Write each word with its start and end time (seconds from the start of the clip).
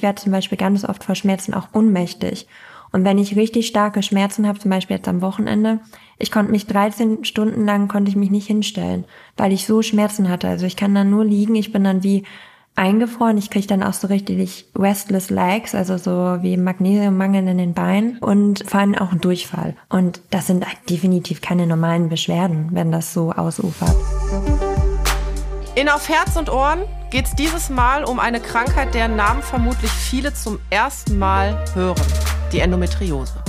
ich 0.00 0.02
werde 0.02 0.22
zum 0.22 0.32
Beispiel 0.32 0.56
ganz 0.56 0.86
oft 0.86 1.04
vor 1.04 1.14
Schmerzen 1.14 1.52
auch 1.52 1.68
unmächtig. 1.72 2.46
Und 2.90 3.04
wenn 3.04 3.18
ich 3.18 3.36
richtig 3.36 3.66
starke 3.66 4.02
Schmerzen 4.02 4.48
habe, 4.48 4.58
zum 4.58 4.70
Beispiel 4.70 4.96
jetzt 4.96 5.08
am 5.08 5.20
Wochenende, 5.20 5.80
ich 6.18 6.32
konnte 6.32 6.50
mich 6.50 6.66
13 6.66 7.26
Stunden 7.26 7.66
lang 7.66 7.86
konnte 7.86 8.08
ich 8.08 8.16
mich 8.16 8.30
nicht 8.30 8.46
hinstellen, 8.46 9.04
weil 9.36 9.52
ich 9.52 9.66
so 9.66 9.82
Schmerzen 9.82 10.30
hatte. 10.30 10.48
Also 10.48 10.64
ich 10.64 10.76
kann 10.76 10.94
dann 10.94 11.10
nur 11.10 11.22
liegen, 11.22 11.54
ich 11.54 11.70
bin 11.70 11.84
dann 11.84 12.02
wie 12.02 12.24
eingefroren. 12.76 13.36
Ich 13.36 13.50
kriege 13.50 13.66
dann 13.66 13.82
auch 13.82 13.92
so 13.92 14.06
richtig 14.06 14.64
restless 14.74 15.28
legs, 15.28 15.74
also 15.74 15.98
so 15.98 16.42
wie 16.42 16.56
Magnesiummangel 16.56 17.46
in 17.46 17.58
den 17.58 17.74
Beinen 17.74 18.16
und 18.20 18.64
vor 18.66 18.80
allem 18.80 18.94
auch 18.94 19.10
einen 19.10 19.20
Durchfall. 19.20 19.76
Und 19.90 20.22
das 20.30 20.46
sind 20.46 20.64
definitiv 20.88 21.42
keine 21.42 21.66
normalen 21.66 22.08
Beschwerden, 22.08 22.70
wenn 22.72 22.90
das 22.90 23.12
so 23.12 23.32
ausufert. 23.32 23.94
In 25.80 25.88
Auf 25.88 26.10
Herz 26.10 26.36
und 26.36 26.50
Ohren 26.50 26.82
geht 27.08 27.24
es 27.24 27.34
dieses 27.34 27.70
Mal 27.70 28.04
um 28.04 28.20
eine 28.20 28.38
Krankheit, 28.38 28.92
deren 28.92 29.16
Namen 29.16 29.42
vermutlich 29.42 29.90
viele 29.90 30.34
zum 30.34 30.58
ersten 30.68 31.18
Mal 31.18 31.64
hören. 31.72 32.02
Die 32.52 32.60
Endometriose. 32.60 33.42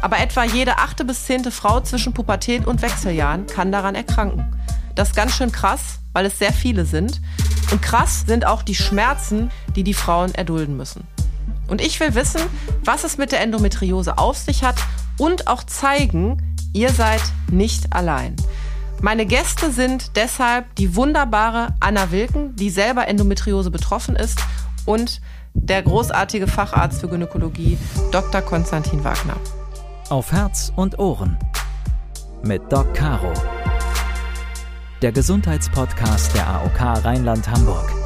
Aber 0.00 0.18
etwa 0.18 0.42
jede 0.42 0.78
achte 0.78 1.04
bis 1.04 1.24
zehnte 1.24 1.52
Frau 1.52 1.78
zwischen 1.78 2.14
Pubertät 2.14 2.66
und 2.66 2.82
Wechseljahren 2.82 3.46
kann 3.46 3.70
daran 3.70 3.94
erkranken. 3.94 4.44
Das 4.96 5.10
ist 5.10 5.14
ganz 5.14 5.36
schön 5.36 5.52
krass, 5.52 6.00
weil 6.12 6.26
es 6.26 6.36
sehr 6.36 6.52
viele 6.52 6.84
sind. 6.84 7.20
Und 7.70 7.80
krass 7.80 8.24
sind 8.26 8.44
auch 8.44 8.64
die 8.64 8.74
Schmerzen, 8.74 9.52
die 9.76 9.84
die 9.84 9.94
Frauen 9.94 10.34
erdulden 10.34 10.76
müssen. 10.76 11.06
Und 11.68 11.80
ich 11.80 12.00
will 12.00 12.16
wissen, 12.16 12.42
was 12.84 13.04
es 13.04 13.18
mit 13.18 13.30
der 13.30 13.40
Endometriose 13.40 14.18
auf 14.18 14.36
sich 14.36 14.64
hat 14.64 14.80
und 15.16 15.46
auch 15.46 15.62
zeigen, 15.62 16.56
ihr 16.72 16.90
seid 16.90 17.22
nicht 17.52 17.92
allein. 17.92 18.34
Meine 19.02 19.26
Gäste 19.26 19.72
sind 19.72 20.16
deshalb 20.16 20.76
die 20.76 20.94
wunderbare 20.94 21.74
Anna 21.80 22.12
Wilken, 22.12 22.54
die 22.54 22.70
selber 22.70 23.08
Endometriose 23.08 23.72
betroffen 23.72 24.14
ist, 24.14 24.38
und 24.86 25.20
der 25.54 25.82
großartige 25.82 26.46
Facharzt 26.46 27.00
für 27.00 27.08
Gynäkologie, 27.08 27.78
Dr. 28.12 28.40
Konstantin 28.42 29.02
Wagner. 29.02 29.36
Auf 30.08 30.30
Herz 30.30 30.72
und 30.76 31.00
Ohren 31.00 31.36
mit 32.44 32.62
Doc 32.72 32.94
Caro 32.94 33.32
der 35.02 35.10
Gesundheitspodcast 35.10 36.32
der 36.36 36.46
AOK 36.46 37.04
Rheinland-Hamburg. 37.04 38.01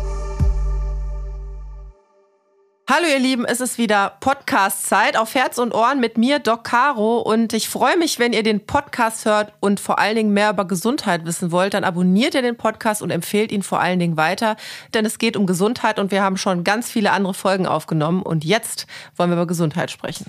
Hallo 2.88 3.08
ihr 3.08 3.18
Lieben, 3.18 3.44
es 3.44 3.60
ist 3.60 3.78
wieder 3.78 4.16
Podcast-Zeit 4.20 5.16
auf 5.16 5.34
Herz 5.34 5.58
und 5.58 5.74
Ohren 5.74 5.98
mit 5.98 6.18
mir, 6.18 6.38
Doc 6.38 6.62
Caro. 6.62 7.18
Und 7.18 7.52
ich 7.52 7.68
freue 7.68 7.96
mich, 7.96 8.20
wenn 8.20 8.32
ihr 8.32 8.44
den 8.44 8.64
Podcast 8.64 9.24
hört 9.24 9.52
und 9.58 9.80
vor 9.80 9.98
allen 9.98 10.14
Dingen 10.14 10.32
mehr 10.32 10.50
über 10.50 10.64
Gesundheit 10.68 11.24
wissen 11.24 11.50
wollt, 11.50 11.74
dann 11.74 11.82
abonniert 11.82 12.36
ihr 12.36 12.42
den 12.42 12.56
Podcast 12.56 13.02
und 13.02 13.10
empfehlt 13.10 13.50
ihn 13.50 13.64
vor 13.64 13.80
allen 13.80 13.98
Dingen 13.98 14.16
weiter. 14.16 14.54
Denn 14.94 15.04
es 15.04 15.18
geht 15.18 15.36
um 15.36 15.46
Gesundheit 15.46 15.98
und 15.98 16.12
wir 16.12 16.22
haben 16.22 16.36
schon 16.36 16.62
ganz 16.62 16.88
viele 16.88 17.10
andere 17.10 17.34
Folgen 17.34 17.66
aufgenommen. 17.66 18.22
Und 18.22 18.44
jetzt 18.44 18.86
wollen 19.16 19.30
wir 19.30 19.36
über 19.36 19.48
Gesundheit 19.48 19.90
sprechen. 19.90 20.26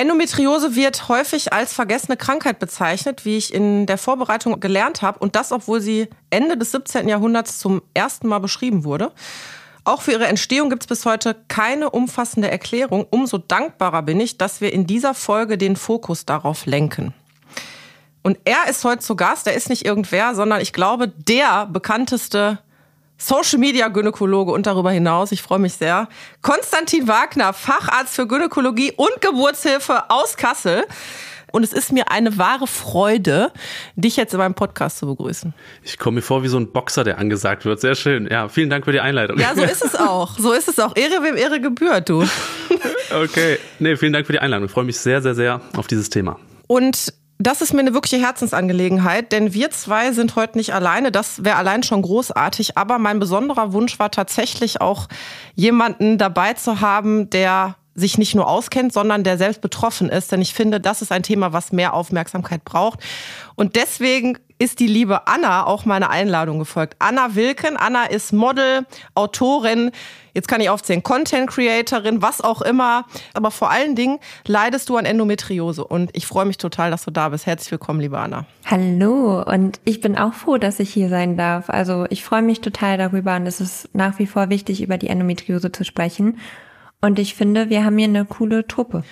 Endometriose 0.00 0.76
wird 0.76 1.10
häufig 1.10 1.52
als 1.52 1.74
vergessene 1.74 2.16
Krankheit 2.16 2.58
bezeichnet, 2.58 3.26
wie 3.26 3.36
ich 3.36 3.52
in 3.52 3.84
der 3.84 3.98
Vorbereitung 3.98 4.58
gelernt 4.58 5.02
habe, 5.02 5.18
und 5.18 5.36
das, 5.36 5.52
obwohl 5.52 5.82
sie 5.82 6.08
Ende 6.30 6.56
des 6.56 6.72
17. 6.72 7.06
Jahrhunderts 7.06 7.58
zum 7.58 7.82
ersten 7.92 8.26
Mal 8.26 8.38
beschrieben 8.38 8.84
wurde. 8.84 9.12
Auch 9.84 10.00
für 10.00 10.12
ihre 10.12 10.26
Entstehung 10.26 10.70
gibt 10.70 10.84
es 10.84 10.86
bis 10.86 11.04
heute 11.04 11.36
keine 11.48 11.90
umfassende 11.90 12.50
Erklärung. 12.50 13.06
Umso 13.10 13.36
dankbarer 13.36 14.00
bin 14.00 14.20
ich, 14.20 14.38
dass 14.38 14.62
wir 14.62 14.72
in 14.72 14.86
dieser 14.86 15.12
Folge 15.12 15.58
den 15.58 15.76
Fokus 15.76 16.24
darauf 16.24 16.64
lenken. 16.64 17.12
Und 18.22 18.38
er 18.46 18.70
ist 18.70 18.82
heute 18.84 19.02
zu 19.02 19.16
Gast, 19.16 19.48
er 19.48 19.54
ist 19.54 19.68
nicht 19.68 19.84
irgendwer, 19.84 20.34
sondern 20.34 20.62
ich 20.62 20.72
glaube, 20.72 21.08
der 21.08 21.66
bekannteste 21.66 22.58
Social 23.20 23.58
Media 23.58 23.88
Gynäkologe 23.88 24.50
und 24.50 24.66
darüber 24.66 24.90
hinaus, 24.90 25.30
ich 25.30 25.42
freue 25.42 25.58
mich 25.58 25.74
sehr, 25.74 26.08
Konstantin 26.40 27.06
Wagner, 27.06 27.52
Facharzt 27.52 28.14
für 28.14 28.26
Gynäkologie 28.26 28.92
und 28.96 29.20
Geburtshilfe 29.20 30.08
aus 30.08 30.36
Kassel. 30.38 30.84
Und 31.52 31.64
es 31.64 31.72
ist 31.72 31.92
mir 31.92 32.10
eine 32.10 32.38
wahre 32.38 32.66
Freude, 32.68 33.52
dich 33.96 34.16
jetzt 34.16 34.32
in 34.32 34.38
meinem 34.38 34.54
Podcast 34.54 34.98
zu 34.98 35.06
begrüßen. 35.06 35.52
Ich 35.82 35.98
komme 35.98 36.16
mir 36.16 36.22
vor 36.22 36.44
wie 36.44 36.48
so 36.48 36.56
ein 36.56 36.70
Boxer, 36.70 37.02
der 37.02 37.18
angesagt 37.18 37.64
wird. 37.64 37.80
Sehr 37.80 37.96
schön. 37.96 38.28
Ja, 38.30 38.48
vielen 38.48 38.70
Dank 38.70 38.84
für 38.84 38.92
die 38.92 39.00
Einleitung. 39.00 39.36
Ja, 39.38 39.54
so 39.54 39.62
ist 39.64 39.84
es 39.84 39.94
auch. 39.98 40.38
So 40.38 40.52
ist 40.52 40.68
es 40.68 40.78
auch. 40.78 40.94
Ehre 40.96 41.22
wem 41.24 41.36
Ehre 41.36 41.60
gebührt, 41.60 42.08
du. 42.08 42.24
Okay. 43.12 43.58
Nee, 43.80 43.96
vielen 43.96 44.12
Dank 44.12 44.26
für 44.26 44.32
die 44.32 44.38
Einladung. 44.38 44.66
Ich 44.66 44.72
freue 44.72 44.84
mich 44.84 44.96
sehr, 44.98 45.20
sehr, 45.22 45.34
sehr 45.34 45.60
auf 45.76 45.88
dieses 45.88 46.08
Thema. 46.08 46.38
Und 46.68 47.12
das 47.40 47.62
ist 47.62 47.72
mir 47.72 47.80
eine 47.80 47.94
wirkliche 47.94 48.22
Herzensangelegenheit, 48.22 49.32
denn 49.32 49.54
wir 49.54 49.70
zwei 49.70 50.12
sind 50.12 50.36
heute 50.36 50.58
nicht 50.58 50.74
alleine. 50.74 51.10
Das 51.10 51.42
wäre 51.42 51.56
allein 51.56 51.82
schon 51.82 52.02
großartig. 52.02 52.76
Aber 52.76 52.98
mein 52.98 53.18
besonderer 53.18 53.72
Wunsch 53.72 53.98
war 53.98 54.10
tatsächlich 54.10 54.82
auch, 54.82 55.08
jemanden 55.54 56.18
dabei 56.18 56.52
zu 56.52 56.82
haben, 56.82 57.30
der 57.30 57.76
sich 58.00 58.18
nicht 58.18 58.34
nur 58.34 58.48
auskennt, 58.48 58.92
sondern 58.92 59.22
der 59.22 59.38
selbst 59.38 59.60
betroffen 59.60 60.08
ist. 60.08 60.32
Denn 60.32 60.42
ich 60.42 60.54
finde, 60.54 60.80
das 60.80 61.02
ist 61.02 61.12
ein 61.12 61.22
Thema, 61.22 61.52
was 61.52 61.72
mehr 61.72 61.94
Aufmerksamkeit 61.94 62.64
braucht. 62.64 63.00
Und 63.54 63.76
deswegen 63.76 64.38
ist 64.60 64.78
die 64.78 64.86
liebe 64.86 65.26
Anna 65.26 65.66
auch 65.66 65.86
meiner 65.86 66.10
Einladung 66.10 66.58
gefolgt. 66.58 66.94
Anna 66.98 67.34
Wilken. 67.34 67.78
Anna 67.78 68.04
ist 68.04 68.32
Model, 68.32 68.84
Autorin, 69.14 69.90
jetzt 70.34 70.48
kann 70.48 70.60
ich 70.60 70.68
aufzählen, 70.68 71.02
Content 71.02 71.48
Creatorin, 71.48 72.20
was 72.20 72.42
auch 72.42 72.60
immer. 72.60 73.06
Aber 73.32 73.50
vor 73.50 73.70
allen 73.70 73.96
Dingen 73.96 74.18
leidest 74.46 74.90
du 74.90 74.98
an 74.98 75.06
Endometriose. 75.06 75.82
Und 75.82 76.10
ich 76.12 76.26
freue 76.26 76.44
mich 76.44 76.58
total, 76.58 76.90
dass 76.90 77.06
du 77.06 77.10
da 77.10 77.30
bist. 77.30 77.46
Herzlich 77.46 77.70
willkommen, 77.70 78.00
liebe 78.00 78.18
Anna. 78.18 78.44
Hallo. 78.66 79.42
Und 79.42 79.80
ich 79.84 80.02
bin 80.02 80.18
auch 80.18 80.34
froh, 80.34 80.58
dass 80.58 80.78
ich 80.78 80.92
hier 80.92 81.08
sein 81.08 81.38
darf. 81.38 81.70
Also 81.70 82.06
ich 82.10 82.22
freue 82.22 82.42
mich 82.42 82.60
total 82.60 82.98
darüber. 82.98 83.36
Und 83.36 83.46
es 83.46 83.62
ist 83.62 83.88
nach 83.94 84.18
wie 84.18 84.26
vor 84.26 84.50
wichtig, 84.50 84.82
über 84.82 84.98
die 84.98 85.08
Endometriose 85.08 85.72
zu 85.72 85.84
sprechen. 85.84 86.38
Und 87.00 87.18
ich 87.18 87.34
finde, 87.34 87.70
wir 87.70 87.84
haben 87.84 87.96
hier 87.96 88.08
eine 88.08 88.24
coole 88.24 88.66
Truppe. 88.66 89.04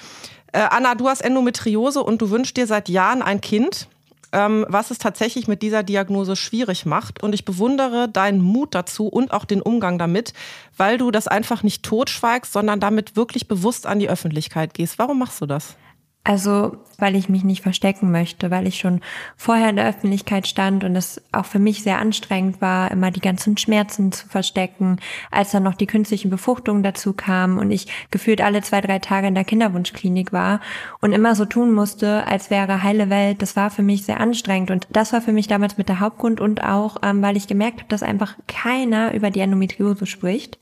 Äh, 0.52 0.60
Anna, 0.70 0.94
du 0.94 1.08
hast 1.08 1.20
Endometriose 1.20 2.02
und 2.02 2.20
du 2.20 2.30
wünschst 2.30 2.56
dir 2.56 2.66
seit 2.66 2.88
Jahren 2.88 3.22
ein 3.22 3.40
Kind 3.40 3.88
ähm, 4.32 4.66
was 4.68 4.90
es 4.90 4.98
tatsächlich 4.98 5.48
mit 5.48 5.62
dieser 5.62 5.82
Diagnose 5.82 6.36
schwierig 6.36 6.86
macht. 6.86 7.22
Und 7.22 7.34
ich 7.34 7.44
bewundere 7.44 8.08
deinen 8.08 8.40
Mut 8.40 8.74
dazu 8.74 9.06
und 9.08 9.32
auch 9.32 9.44
den 9.44 9.62
Umgang 9.62 9.98
damit, 9.98 10.32
weil 10.76 10.98
du 10.98 11.10
das 11.10 11.28
einfach 11.28 11.62
nicht 11.62 11.82
totschweigst, 11.82 12.52
sondern 12.52 12.80
damit 12.80 13.16
wirklich 13.16 13.48
bewusst 13.48 13.86
an 13.86 13.98
die 13.98 14.08
Öffentlichkeit 14.08 14.74
gehst. 14.74 14.98
Warum 14.98 15.18
machst 15.18 15.40
du 15.40 15.46
das? 15.46 15.76
Also, 16.24 16.76
weil 16.98 17.16
ich 17.16 17.30
mich 17.30 17.42
nicht 17.42 17.62
verstecken 17.62 18.10
möchte, 18.10 18.50
weil 18.50 18.66
ich 18.66 18.78
schon 18.78 19.00
vorher 19.36 19.70
in 19.70 19.76
der 19.76 19.88
Öffentlichkeit 19.88 20.46
stand 20.46 20.84
und 20.84 20.94
es 20.94 21.22
auch 21.32 21.46
für 21.46 21.58
mich 21.58 21.82
sehr 21.82 21.98
anstrengend 21.98 22.60
war, 22.60 22.90
immer 22.90 23.10
die 23.10 23.20
ganzen 23.20 23.56
Schmerzen 23.56 24.12
zu 24.12 24.28
verstecken, 24.28 24.98
als 25.30 25.52
dann 25.52 25.62
noch 25.62 25.74
die 25.74 25.86
künstlichen 25.86 26.28
Befruchtungen 26.28 26.82
dazu 26.82 27.14
kamen 27.14 27.58
und 27.58 27.70
ich 27.70 27.86
gefühlt 28.10 28.42
alle 28.42 28.60
zwei, 28.60 28.82
drei 28.82 28.98
Tage 28.98 29.28
in 29.28 29.34
der 29.34 29.44
Kinderwunschklinik 29.44 30.32
war 30.32 30.60
und 31.00 31.12
immer 31.12 31.34
so 31.34 31.46
tun 31.46 31.72
musste, 31.72 32.26
als 32.26 32.50
wäre 32.50 32.82
heile 32.82 33.08
Welt. 33.08 33.40
Das 33.40 33.56
war 33.56 33.70
für 33.70 33.82
mich 33.82 34.04
sehr 34.04 34.20
anstrengend 34.20 34.70
und 34.70 34.86
das 34.90 35.14
war 35.14 35.22
für 35.22 35.32
mich 35.32 35.46
damals 35.46 35.78
mit 35.78 35.88
der 35.88 36.00
Hauptgrund 36.00 36.42
und 36.42 36.62
auch, 36.62 36.98
ähm, 37.02 37.22
weil 37.22 37.38
ich 37.38 37.46
gemerkt 37.46 37.78
habe, 37.78 37.88
dass 37.88 38.02
einfach 38.02 38.36
keiner 38.46 39.14
über 39.14 39.30
die 39.30 39.40
Endometriose 39.40 40.04
spricht 40.04 40.58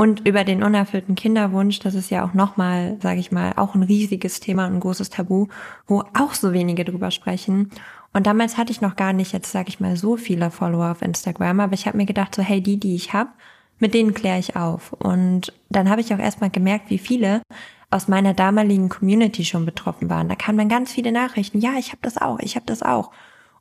und 0.00 0.26
über 0.26 0.44
den 0.44 0.62
unerfüllten 0.62 1.14
Kinderwunsch, 1.14 1.78
das 1.80 1.94
ist 1.94 2.08
ja 2.08 2.24
auch 2.24 2.32
nochmal, 2.32 2.96
sage 3.02 3.20
ich 3.20 3.32
mal, 3.32 3.52
auch 3.56 3.74
ein 3.74 3.82
riesiges 3.82 4.40
Thema 4.40 4.66
und 4.66 4.76
ein 4.76 4.80
großes 4.80 5.10
Tabu, 5.10 5.48
wo 5.86 6.04
auch 6.18 6.32
so 6.32 6.54
wenige 6.54 6.86
drüber 6.86 7.10
sprechen. 7.10 7.68
Und 8.14 8.26
damals 8.26 8.56
hatte 8.56 8.72
ich 8.72 8.80
noch 8.80 8.96
gar 8.96 9.12
nicht 9.12 9.34
jetzt, 9.34 9.52
sage 9.52 9.68
ich 9.68 9.78
mal, 9.78 9.98
so 9.98 10.16
viele 10.16 10.50
Follower 10.50 10.90
auf 10.90 11.02
Instagram, 11.02 11.60
aber 11.60 11.74
ich 11.74 11.86
habe 11.86 11.98
mir 11.98 12.06
gedacht, 12.06 12.34
so 12.34 12.40
hey, 12.40 12.62
die, 12.62 12.80
die 12.80 12.94
ich 12.94 13.12
habe, 13.12 13.28
mit 13.78 13.92
denen 13.92 14.14
kläre 14.14 14.38
ich 14.38 14.56
auf. 14.56 14.94
Und 14.94 15.52
dann 15.68 15.90
habe 15.90 16.00
ich 16.00 16.14
auch 16.14 16.18
erstmal 16.18 16.48
gemerkt, 16.48 16.88
wie 16.88 16.96
viele 16.96 17.42
aus 17.90 18.08
meiner 18.08 18.32
damaligen 18.32 18.88
Community 18.88 19.44
schon 19.44 19.66
betroffen 19.66 20.08
waren. 20.08 20.30
Da 20.30 20.34
kamen 20.34 20.56
dann 20.56 20.70
ganz 20.70 20.92
viele 20.92 21.12
Nachrichten, 21.12 21.58
ja, 21.58 21.72
ich 21.78 21.88
habe 21.88 22.00
das 22.00 22.16
auch, 22.16 22.38
ich 22.38 22.56
habe 22.56 22.64
das 22.64 22.82
auch. 22.82 23.10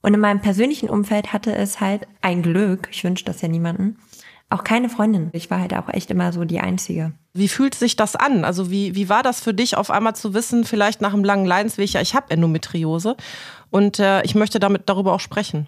Und 0.02 0.14
in 0.14 0.22
meinem 0.22 0.40
persönlichen 0.40 0.90
Umfeld 0.90 1.34
hatte 1.34 1.54
es 1.54 1.82
halt 1.82 2.08
ein 2.22 2.44
Glück, 2.44 2.88
ich 2.94 3.04
wünsche 3.04 3.26
das 3.26 3.42
ja 3.42 3.50
niemanden, 3.50 3.98
auch 4.50 4.64
keine 4.64 4.90
Freundin. 4.90 5.30
Ich 5.34 5.52
war 5.52 5.60
halt 5.60 5.76
auch 5.76 5.90
echt 5.90 6.10
immer 6.10 6.34
so 6.34 6.44
die 6.44 6.60
Einzige. 6.60 7.14
Wie 7.34 7.48
fühlt 7.48 7.76
sich 7.76 7.96
das 7.96 8.16
an? 8.16 8.44
Also 8.44 8.72
wie, 8.72 8.96
wie 8.96 9.10
war 9.10 9.22
das 9.22 9.42
für 9.42 9.54
dich, 9.54 9.78
auf 9.78 9.92
einmal 9.92 10.16
zu 10.16 10.34
wissen, 10.34 10.64
vielleicht 10.64 11.02
nach 11.02 11.14
einem 11.14 11.24
langen 11.24 11.46
Leidensweg, 11.46 11.92
ja, 11.94 12.02
ich 12.02 12.16
habe 12.16 12.32
Endometriose 12.32 13.16
und 13.70 14.00
äh, 14.00 14.24
ich 14.24 14.34
möchte 14.34 14.60
damit 14.60 14.90
darüber 14.90 15.14
auch 15.14 15.20
sprechen? 15.20 15.68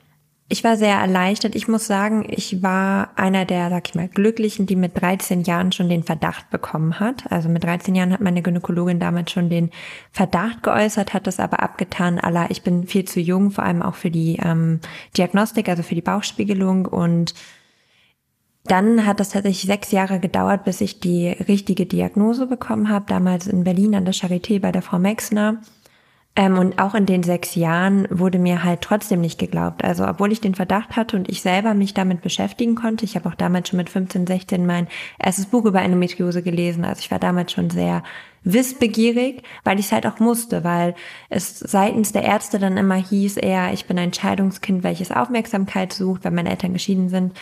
Ich 0.51 0.65
war 0.65 0.75
sehr 0.75 0.95
erleichtert. 0.95 1.55
Ich 1.55 1.69
muss 1.69 1.87
sagen, 1.87 2.25
ich 2.27 2.61
war 2.61 3.11
einer 3.15 3.45
der, 3.45 3.69
sag 3.69 3.87
ich 3.87 3.95
mal, 3.95 4.09
Glücklichen, 4.09 4.65
die 4.65 4.75
mit 4.75 4.99
13 4.99 5.43
Jahren 5.43 5.71
schon 5.71 5.87
den 5.87 6.03
Verdacht 6.03 6.49
bekommen 6.49 6.99
hat. 6.99 7.31
Also 7.31 7.47
mit 7.47 7.63
13 7.63 7.95
Jahren 7.95 8.11
hat 8.11 8.19
meine 8.19 8.41
Gynäkologin 8.41 8.99
damals 8.99 9.31
schon 9.31 9.49
den 9.49 9.69
Verdacht 10.11 10.61
geäußert, 10.61 11.13
hat 11.13 11.25
das 11.25 11.39
aber 11.39 11.63
abgetan. 11.63 12.19
Allah, 12.19 12.47
ich 12.49 12.63
bin 12.63 12.85
viel 12.85 13.05
zu 13.05 13.21
jung, 13.21 13.51
vor 13.51 13.63
allem 13.63 13.81
auch 13.81 13.95
für 13.95 14.11
die 14.11 14.39
ähm, 14.43 14.81
Diagnostik, 15.15 15.69
also 15.69 15.83
für 15.83 15.95
die 15.95 16.01
Bauchspiegelung 16.01 16.85
und 16.85 17.33
dann 18.65 19.05
hat 19.05 19.19
es 19.19 19.29
tatsächlich 19.29 19.63
sechs 19.63 19.91
Jahre 19.91 20.19
gedauert, 20.19 20.63
bis 20.65 20.81
ich 20.81 20.99
die 20.99 21.29
richtige 21.29 21.85
Diagnose 21.85 22.45
bekommen 22.45 22.89
habe, 22.89 23.05
damals 23.07 23.47
in 23.47 23.63
Berlin 23.63 23.95
an 23.95 24.05
der 24.05 24.13
Charité 24.13 24.59
bei 24.59 24.71
der 24.71 24.81
Frau 24.81 24.99
Mexner. 24.99 25.61
Ähm, 26.35 26.57
und 26.57 26.79
auch 26.79 26.95
in 26.95 27.05
den 27.05 27.23
sechs 27.23 27.55
Jahren 27.55 28.07
wurde 28.09 28.39
mir 28.39 28.63
halt 28.63 28.81
trotzdem 28.81 29.19
nicht 29.19 29.37
geglaubt. 29.37 29.83
Also 29.83 30.07
obwohl 30.07 30.31
ich 30.31 30.39
den 30.39 30.55
Verdacht 30.55 30.95
hatte 30.95 31.17
und 31.17 31.27
ich 31.27 31.41
selber 31.41 31.73
mich 31.73 31.93
damit 31.93 32.21
beschäftigen 32.21 32.75
konnte, 32.75 33.03
ich 33.03 33.15
habe 33.15 33.27
auch 33.27 33.35
damals 33.35 33.67
schon 33.67 33.77
mit 33.77 33.89
15, 33.89 34.27
16 34.27 34.65
mein 34.65 34.87
erstes 35.19 35.47
Buch 35.47 35.65
über 35.65 35.81
Endometriose 35.81 36.41
gelesen. 36.41 36.85
Also 36.85 37.01
ich 37.01 37.11
war 37.11 37.19
damals 37.19 37.51
schon 37.51 37.69
sehr 37.69 38.03
wissbegierig, 38.43 39.43
weil 39.65 39.77
ich 39.77 39.87
es 39.87 39.91
halt 39.91 40.07
auch 40.07 40.19
musste, 40.19 40.63
weil 40.63 40.95
es 41.29 41.59
seitens 41.59 42.13
der 42.13 42.23
Ärzte 42.23 42.59
dann 42.59 42.77
immer 42.77 42.95
hieß, 42.95 43.35
eher 43.35 43.73
ich 43.73 43.85
bin 43.85 43.99
ein 43.99 44.13
Scheidungskind, 44.13 44.83
welches 44.83 45.11
Aufmerksamkeit 45.11 45.91
sucht, 45.91 46.23
weil 46.23 46.31
meine 46.31 46.49
Eltern 46.49 46.73
geschieden 46.73 47.09
sind 47.09 47.33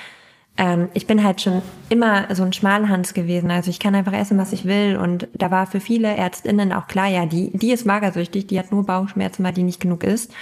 ähm, 0.60 0.90
ich 0.94 1.08
bin 1.08 1.24
halt 1.24 1.40
schon 1.40 1.62
immer 1.88 2.36
so 2.36 2.44
ein 2.44 2.52
Schmalhans 2.52 3.14
gewesen. 3.14 3.50
Also 3.50 3.70
ich 3.70 3.80
kann 3.80 3.96
einfach 3.96 4.12
essen, 4.14 4.38
was 4.38 4.52
ich 4.52 4.66
will. 4.66 4.98
Und 4.98 5.30
da 5.34 5.50
war 5.52 5.66
für 5.66 5.80
viele 5.80 6.16
ÄrztInnen 6.16 6.74
auch 6.74 6.88
klar, 6.88 7.08
ja, 7.08 7.26
die, 7.26 7.50
die 7.58 7.72
ist 7.72 7.86
magersüchtig, 7.86 8.46
die 8.48 8.60
hat 8.60 8.72
nur 8.72 8.86
Bauchschmerzen, 8.86 9.44
weil 9.46 9.54
die 9.54 9.64
nicht 9.64 9.80
genug 9.80 10.04
isst. 10.04 10.34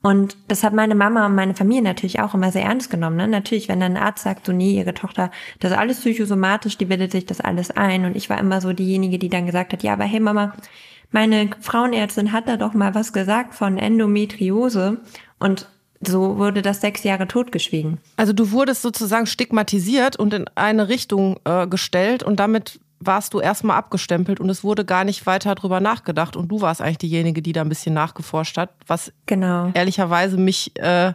Und 0.00 0.38
das 0.48 0.64
hat 0.64 0.72
meine 0.72 0.94
Mama 0.94 1.26
und 1.26 1.34
meine 1.34 1.54
Familie 1.54 1.82
natürlich 1.82 2.20
auch 2.20 2.32
immer 2.32 2.50
sehr 2.50 2.62
ernst 2.62 2.90
genommen. 2.90 3.16
Ne? 3.16 3.28
Natürlich, 3.28 3.68
wenn 3.68 3.80
dann 3.80 3.96
ein 3.96 4.02
Arzt 4.02 4.24
sagt, 4.24 4.46
so 4.46 4.52
nee, 4.52 4.78
ihre 4.78 4.94
Tochter, 4.94 5.30
das 5.60 5.72
ist 5.72 5.76
alles 5.76 6.00
psychosomatisch, 6.00 6.78
die 6.78 6.86
bildet 6.86 7.12
sich 7.12 7.26
das 7.26 7.42
alles 7.42 7.70
ein. 7.70 8.06
Und 8.06 8.16
ich 8.16 8.30
war 8.30 8.38
immer 8.38 8.62
so 8.62 8.72
diejenige, 8.72 9.18
die 9.18 9.28
dann 9.28 9.44
gesagt 9.44 9.74
hat, 9.74 9.82
ja, 9.82 9.92
aber 9.92 10.04
hey 10.04 10.20
Mama, 10.20 10.54
meine 11.10 11.50
Frauenärztin 11.60 12.32
hat 12.32 12.48
da 12.48 12.56
doch 12.56 12.72
mal 12.72 12.94
was 12.94 13.12
gesagt 13.12 13.54
von 13.54 13.76
Endometriose. 13.76 14.98
Und 15.38 15.68
so 16.00 16.38
wurde 16.38 16.62
das 16.62 16.80
sechs 16.80 17.02
Jahre 17.02 17.26
totgeschwiegen. 17.26 17.98
Also 18.16 18.32
du 18.32 18.52
wurdest 18.52 18.82
sozusagen 18.82 19.26
stigmatisiert 19.26 20.16
und 20.16 20.32
in 20.32 20.46
eine 20.54 20.88
Richtung 20.88 21.40
äh, 21.44 21.66
gestellt 21.66 22.22
und 22.22 22.38
damit 22.38 22.80
warst 23.00 23.34
du 23.34 23.40
erstmal 23.40 23.76
abgestempelt 23.76 24.40
und 24.40 24.50
es 24.50 24.64
wurde 24.64 24.84
gar 24.84 25.04
nicht 25.04 25.26
weiter 25.26 25.54
drüber 25.54 25.80
nachgedacht 25.80 26.36
und 26.36 26.48
du 26.48 26.60
warst 26.60 26.80
eigentlich 26.80 26.98
diejenige, 26.98 27.42
die 27.42 27.52
da 27.52 27.60
ein 27.60 27.68
bisschen 27.68 27.94
nachgeforscht 27.94 28.58
hat, 28.58 28.70
was 28.86 29.12
genau. 29.26 29.70
ehrlicherweise 29.74 30.36
mich 30.36 30.72
äh, 30.80 31.12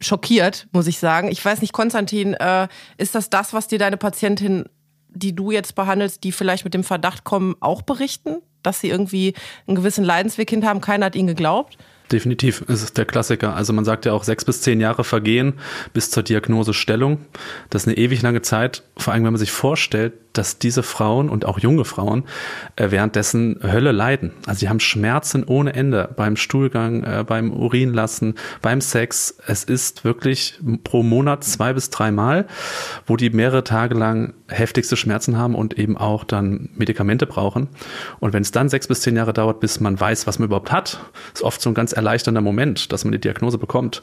schockiert, 0.00 0.68
muss 0.72 0.86
ich 0.86 0.98
sagen. 0.98 1.30
Ich 1.30 1.44
weiß 1.44 1.60
nicht, 1.60 1.72
Konstantin, 1.72 2.34
äh, 2.34 2.68
ist 2.96 3.14
das 3.14 3.30
das, 3.30 3.52
was 3.52 3.68
dir 3.68 3.78
deine 3.78 3.96
Patientin, 3.96 4.64
die 5.08 5.34
du 5.34 5.50
jetzt 5.50 5.74
behandelst, 5.74 6.24
die 6.24 6.32
vielleicht 6.32 6.64
mit 6.64 6.74
dem 6.74 6.84
Verdacht 6.84 7.24
kommen, 7.24 7.56
auch 7.60 7.82
berichten, 7.82 8.38
dass 8.62 8.80
sie 8.80 8.88
irgendwie 8.88 9.34
einen 9.66 9.76
gewissen 9.76 10.04
Leidensweg 10.04 10.48
hin 10.48 10.66
haben, 10.66 10.80
keiner 10.80 11.06
hat 11.06 11.16
ihnen 11.16 11.28
geglaubt? 11.28 11.76
Definitiv, 12.10 12.64
es 12.68 12.82
ist 12.82 12.96
der 12.96 13.04
Klassiker. 13.04 13.54
Also 13.54 13.74
man 13.74 13.84
sagt 13.84 14.06
ja 14.06 14.12
auch 14.12 14.24
sechs 14.24 14.44
bis 14.44 14.62
zehn 14.62 14.80
Jahre 14.80 15.04
vergehen 15.04 15.54
bis 15.92 16.10
zur 16.10 16.22
Diagnosestellung. 16.22 17.18
Das 17.68 17.82
ist 17.82 17.88
eine 17.88 17.98
ewig 17.98 18.22
lange 18.22 18.40
Zeit, 18.40 18.82
vor 18.96 19.12
allem 19.12 19.24
wenn 19.24 19.32
man 19.32 19.38
sich 19.38 19.52
vorstellt, 19.52 20.14
dass 20.38 20.58
diese 20.58 20.82
Frauen 20.82 21.28
und 21.28 21.44
auch 21.44 21.58
junge 21.58 21.84
Frauen 21.84 22.24
äh, 22.76 22.90
währenddessen 22.90 23.58
Hölle 23.62 23.92
leiden. 23.92 24.32
Also 24.46 24.60
sie 24.60 24.68
haben 24.68 24.80
Schmerzen 24.80 25.44
ohne 25.44 25.74
Ende 25.74 26.08
beim 26.16 26.36
Stuhlgang, 26.36 27.02
äh, 27.02 27.24
beim 27.26 27.52
Urinlassen, 27.52 28.34
beim 28.62 28.80
Sex. 28.80 29.36
Es 29.46 29.64
ist 29.64 30.04
wirklich 30.04 30.58
pro 30.84 31.02
Monat 31.02 31.44
zwei 31.44 31.72
bis 31.72 31.90
drei 31.90 32.12
Mal, 32.12 32.46
wo 33.06 33.16
die 33.16 33.30
mehrere 33.30 33.64
Tage 33.64 33.94
lang 33.94 34.34
heftigste 34.48 34.96
Schmerzen 34.96 35.36
haben 35.36 35.54
und 35.54 35.78
eben 35.78 35.96
auch 35.96 36.24
dann 36.24 36.70
Medikamente 36.76 37.26
brauchen. 37.26 37.68
Und 38.20 38.32
wenn 38.32 38.42
es 38.42 38.52
dann 38.52 38.68
sechs 38.68 38.86
bis 38.86 39.00
zehn 39.00 39.16
Jahre 39.16 39.32
dauert, 39.32 39.60
bis 39.60 39.80
man 39.80 39.98
weiß, 39.98 40.26
was 40.26 40.38
man 40.38 40.46
überhaupt 40.46 40.70
hat, 40.70 41.00
ist 41.34 41.42
oft 41.42 41.60
so 41.60 41.70
ein 41.70 41.74
ganz 41.74 41.92
erleichternder 41.98 42.40
Moment, 42.40 42.92
dass 42.92 43.04
man 43.04 43.12
die 43.12 43.20
Diagnose 43.20 43.58
bekommt. 43.58 44.00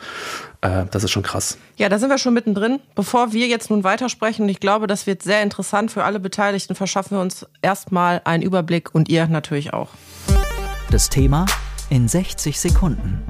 Äh, 0.62 0.86
das 0.92 1.04
ist 1.04 1.12
schon 1.12 1.24
krass. 1.24 1.58
Ja, 1.78 1.90
da 1.90 1.98
sind 1.98 2.10
wir 2.10 2.18
schon 2.18 2.34
mittendrin. 2.34 2.80
Bevor 2.94 3.34
wir 3.34 3.48
jetzt 3.48 3.70
nun 3.70 3.84
weitersprechen, 3.84 4.48
ich 4.48 4.60
glaube, 4.60 4.86
das 4.86 5.08
wird 5.08 5.24
sehr 5.24 5.42
interessant 5.42 5.92
für 5.92 6.04
alle 6.04 6.20
Beteiligten, 6.20 6.76
verschaffen 6.76 7.18
wir 7.18 7.22
uns 7.22 7.46
erstmal 7.62 8.22
einen 8.26 8.44
Überblick 8.44 8.94
und 8.94 9.10
ihr 9.10 9.28
natürlich 9.28 9.74
auch. 9.74 9.90
Das 10.92 11.10
Thema 11.10 11.46
in 11.90 12.08
60 12.08 12.60
Sekunden. 12.60 13.24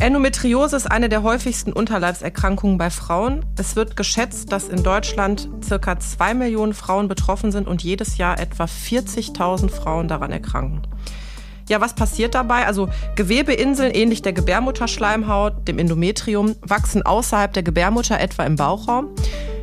Endometriose 0.00 0.76
ist 0.76 0.90
eine 0.90 1.08
der 1.08 1.22
häufigsten 1.22 1.72
Unterleibserkrankungen 1.72 2.76
bei 2.76 2.90
Frauen. 2.90 3.44
Es 3.56 3.74
wird 3.74 3.96
geschätzt, 3.96 4.52
dass 4.52 4.68
in 4.68 4.82
Deutschland 4.82 5.48
circa 5.64 5.98
zwei 5.98 6.34
Millionen 6.34 6.74
Frauen 6.74 7.08
betroffen 7.08 7.52
sind 7.52 7.66
und 7.66 7.82
jedes 7.82 8.18
Jahr 8.18 8.38
etwa 8.38 8.64
40.000 8.64 9.70
Frauen 9.70 10.08
daran 10.08 10.30
erkranken. 10.30 10.82
Ja, 11.68 11.80
was 11.80 11.94
passiert 11.94 12.34
dabei? 12.34 12.66
Also 12.66 12.88
Gewebeinseln 13.16 13.90
ähnlich 13.92 14.20
der 14.20 14.34
Gebärmutterschleimhaut, 14.34 15.66
dem 15.66 15.78
Endometrium, 15.78 16.56
wachsen 16.60 17.02
außerhalb 17.02 17.52
der 17.52 17.62
Gebärmutter 17.62 18.20
etwa 18.20 18.44
im 18.44 18.56
Bauchraum. 18.56 19.08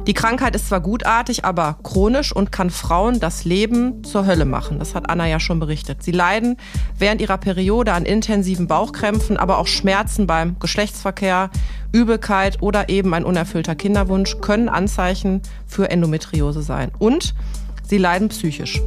Die 0.07 0.13
Krankheit 0.13 0.55
ist 0.55 0.67
zwar 0.67 0.81
gutartig, 0.81 1.45
aber 1.45 1.77
chronisch 1.83 2.35
und 2.35 2.51
kann 2.51 2.71
Frauen 2.71 3.19
das 3.19 3.45
Leben 3.45 4.03
zur 4.03 4.25
Hölle 4.25 4.45
machen. 4.45 4.79
Das 4.79 4.95
hat 4.95 5.11
Anna 5.11 5.27
ja 5.27 5.39
schon 5.39 5.59
berichtet. 5.59 6.01
Sie 6.01 6.11
leiden 6.11 6.57
während 6.97 7.21
ihrer 7.21 7.37
Periode 7.37 7.93
an 7.93 8.05
intensiven 8.05 8.65
Bauchkrämpfen, 8.65 9.37
aber 9.37 9.59
auch 9.59 9.67
Schmerzen 9.67 10.25
beim 10.25 10.57
Geschlechtsverkehr, 10.57 11.51
Übelkeit 11.91 12.63
oder 12.63 12.89
eben 12.89 13.13
ein 13.13 13.23
unerfüllter 13.23 13.75
Kinderwunsch 13.75 14.39
können 14.41 14.69
Anzeichen 14.69 15.43
für 15.67 15.91
Endometriose 15.91 16.63
sein. 16.63 16.91
Und 16.97 17.35
sie 17.83 17.99
leiden 17.99 18.29
psychisch. 18.29 18.81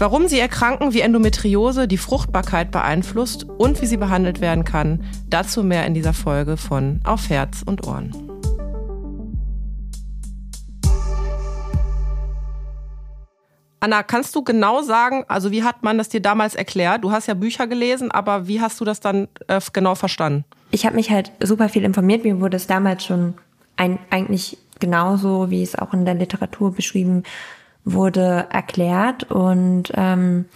Warum 0.00 0.28
sie 0.28 0.38
erkranken, 0.38 0.94
wie 0.94 1.02
Endometriose 1.02 1.86
die 1.86 1.98
Fruchtbarkeit 1.98 2.70
beeinflusst 2.70 3.44
und 3.44 3.82
wie 3.82 3.86
sie 3.86 3.98
behandelt 3.98 4.40
werden 4.40 4.64
kann, 4.64 5.04
dazu 5.28 5.62
mehr 5.62 5.84
in 5.84 5.92
dieser 5.92 6.14
Folge 6.14 6.56
von 6.56 7.00
Auf 7.04 7.28
Herz 7.28 7.62
und 7.66 7.86
Ohren. 7.86 8.10
Anna, 13.80 14.02
kannst 14.02 14.34
du 14.34 14.42
genau 14.42 14.80
sagen, 14.80 15.26
also 15.28 15.50
wie 15.50 15.64
hat 15.64 15.82
man 15.82 15.98
das 15.98 16.08
dir 16.08 16.22
damals 16.22 16.54
erklärt? 16.54 17.04
Du 17.04 17.12
hast 17.12 17.26
ja 17.26 17.34
Bücher 17.34 17.66
gelesen, 17.66 18.10
aber 18.10 18.48
wie 18.48 18.62
hast 18.62 18.80
du 18.80 18.86
das 18.86 19.00
dann 19.00 19.28
äh, 19.48 19.60
genau 19.74 19.96
verstanden? 19.96 20.46
Ich 20.70 20.86
habe 20.86 20.96
mich 20.96 21.10
halt 21.10 21.30
super 21.42 21.68
viel 21.68 21.84
informiert. 21.84 22.24
Mir 22.24 22.40
wurde 22.40 22.56
es 22.56 22.66
damals 22.66 23.04
schon 23.04 23.34
ein, 23.76 23.98
eigentlich 24.08 24.56
genauso, 24.78 25.50
wie 25.50 25.62
es 25.62 25.74
auch 25.74 25.92
in 25.92 26.06
der 26.06 26.14
Literatur 26.14 26.72
beschrieben 26.72 27.24
wurde 27.84 28.46
erklärt 28.50 29.24
und 29.30 29.92
ähm, 29.94 30.46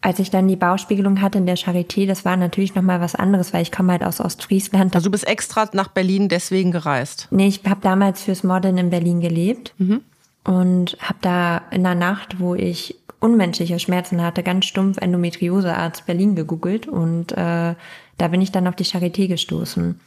als 0.00 0.18
ich 0.18 0.30
dann 0.30 0.48
die 0.48 0.56
Bauspiegelung 0.56 1.22
hatte 1.22 1.38
in 1.38 1.46
der 1.46 1.56
Charité, 1.56 2.06
das 2.06 2.26
war 2.26 2.36
natürlich 2.36 2.74
noch 2.74 2.82
mal 2.82 3.00
was 3.00 3.14
anderes, 3.14 3.54
weil 3.54 3.62
ich 3.62 3.72
komme 3.72 3.92
halt 3.92 4.04
aus 4.04 4.20
Ostfriesland. 4.20 4.94
Also 4.94 5.06
du 5.06 5.10
bist 5.10 5.26
extra 5.26 5.66
nach 5.72 5.88
Berlin 5.88 6.28
deswegen 6.28 6.72
gereist? 6.72 7.26
Nee, 7.30 7.46
ich 7.46 7.62
habe 7.66 7.80
damals 7.80 8.22
fürs 8.22 8.44
Modeln 8.44 8.76
in 8.76 8.90
Berlin 8.90 9.22
gelebt 9.22 9.72
mhm. 9.78 10.02
und 10.44 10.98
habe 11.00 11.18
da 11.22 11.62
in 11.70 11.84
der 11.84 11.94
Nacht, 11.94 12.38
wo 12.38 12.54
ich 12.54 12.96
unmenschliche 13.18 13.78
Schmerzen 13.78 14.22
hatte, 14.22 14.42
ganz 14.42 14.66
stumpf 14.66 14.98
Endometriosearzt 14.98 16.04
Berlin 16.04 16.34
gegoogelt 16.34 16.86
und 16.86 17.32
äh, 17.32 17.74
da 18.18 18.28
bin 18.28 18.42
ich 18.42 18.52
dann 18.52 18.66
auf 18.66 18.76
die 18.76 18.84
Charité 18.84 19.26
gestoßen 19.26 19.98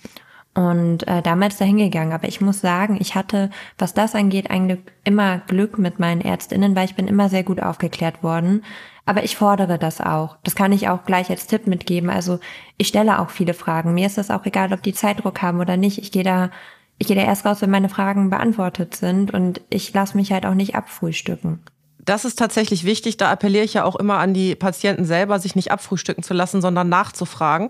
und 0.57 1.07
äh, 1.07 1.21
damals 1.21 1.57
dahin 1.57 1.77
gegangen. 1.77 2.13
Aber 2.13 2.27
ich 2.27 2.41
muss 2.41 2.61
sagen, 2.61 2.97
ich 2.99 3.13
hatte, 3.13 3.51
was 3.77 3.93
das 3.93 4.15
angeht, 4.15 4.49
eigentlich 4.49 4.79
immer 5.03 5.37
Glück 5.37 5.77
mit 5.77 5.99
meinen 5.99 6.19
Ärztinnen, 6.19 6.75
weil 6.75 6.85
ich 6.85 6.95
bin 6.95 7.07
immer 7.07 7.29
sehr 7.29 7.43
gut 7.43 7.61
aufgeklärt 7.61 8.23
worden. 8.23 8.65
Aber 9.05 9.23
ich 9.23 9.37
fordere 9.37 9.77
das 9.77 10.01
auch. 10.01 10.37
Das 10.43 10.55
kann 10.55 10.71
ich 10.71 10.89
auch 10.89 11.05
gleich 11.05 11.29
als 11.29 11.45
Tipp 11.45 11.67
mitgeben. 11.67 12.09
Also 12.09 12.39
ich 12.75 12.87
stelle 12.87 13.19
auch 13.19 13.29
viele 13.29 13.53
Fragen. 13.53 13.93
Mir 13.93 14.07
ist 14.07 14.17
das 14.17 14.31
auch 14.31 14.45
egal, 14.47 14.73
ob 14.73 14.81
die 14.81 14.93
Zeitdruck 14.93 15.43
haben 15.43 15.59
oder 15.59 15.77
nicht. 15.77 15.99
Ich 15.99 16.11
gehe 16.11 16.23
da, 16.23 16.49
ich 16.97 17.05
gehe 17.05 17.15
da 17.15 17.21
erst 17.21 17.45
raus, 17.45 17.61
wenn 17.61 17.69
meine 17.69 17.87
Fragen 17.87 18.31
beantwortet 18.31 18.95
sind 18.95 19.31
und 19.31 19.61
ich 19.69 19.93
lasse 19.93 20.17
mich 20.17 20.31
halt 20.31 20.47
auch 20.47 20.55
nicht 20.55 20.73
abfrühstücken. 20.73 21.59
Das 22.07 22.23
ist 22.23 22.39
tatsächlich 22.39 22.85
wichtig. 22.85 23.17
Da 23.17 23.29
appelliere 23.29 23.65
ich 23.65 23.73
ja 23.73 23.83
auch 23.83 23.97
immer 23.97 24.17
an 24.17 24.33
die 24.33 24.55
Patienten 24.55 25.03
selber, 25.03 25.39
sich 25.39 25.55
nicht 25.55 25.71
abfrühstücken 25.71 26.23
zu 26.23 26.33
lassen, 26.33 26.61
sondern 26.61 26.87
nachzufragen. 26.87 27.69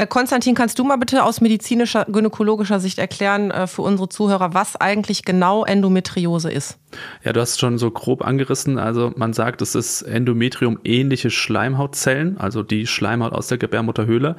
Äh, 0.00 0.06
Konstantin, 0.06 0.54
kannst 0.54 0.78
du 0.78 0.84
mal 0.84 0.96
bitte 0.96 1.24
aus 1.24 1.42
medizinischer, 1.42 2.06
gynäkologischer 2.06 2.80
Sicht 2.80 2.98
erklären 2.98 3.50
äh, 3.50 3.66
für 3.66 3.82
unsere 3.82 4.08
Zuhörer, 4.08 4.54
was 4.54 4.76
eigentlich 4.76 5.26
genau 5.26 5.62
Endometriose 5.62 6.50
ist? 6.50 6.78
Ja, 7.22 7.34
du 7.34 7.40
hast 7.40 7.60
schon 7.60 7.76
so 7.76 7.90
grob 7.90 8.24
angerissen. 8.24 8.78
Also 8.78 9.12
man 9.16 9.34
sagt, 9.34 9.60
es 9.60 9.74
ist 9.74 10.00
Endometrium-ähnliche 10.00 11.28
Schleimhautzellen, 11.28 12.38
also 12.38 12.62
die 12.62 12.86
Schleimhaut 12.86 13.34
aus 13.34 13.48
der 13.48 13.58
Gebärmutterhöhle, 13.58 14.36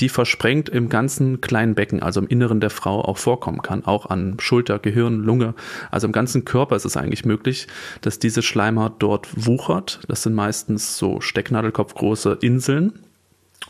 die 0.00 0.08
versprengt 0.08 0.70
im 0.70 0.88
ganzen 0.88 1.42
kleinen 1.42 1.74
Becken, 1.74 2.02
also 2.02 2.20
im 2.20 2.26
Inneren 2.26 2.60
der 2.60 2.70
Frau 2.70 3.02
auch 3.02 3.18
vorkommen 3.18 3.60
kann, 3.60 3.84
auch 3.84 4.06
an 4.06 4.38
Schulter, 4.40 4.78
Gehirn, 4.78 5.18
Lunge. 5.20 5.54
Also 5.90 6.06
im 6.06 6.12
ganzen 6.14 6.46
Körper 6.46 6.74
ist 6.74 6.86
es 6.86 6.96
eigentlich 6.96 7.26
möglich, 7.26 7.66
dass 8.00 8.18
diese 8.18 8.40
Schleimhaut 8.40 8.94
dort 8.98 9.28
wuchert. 9.36 10.00
Das 10.08 10.22
sind 10.22 10.32
meistens 10.32 10.96
so 10.96 11.20
Stecknadelkopfgroße 11.20 12.38
Inseln, 12.40 12.94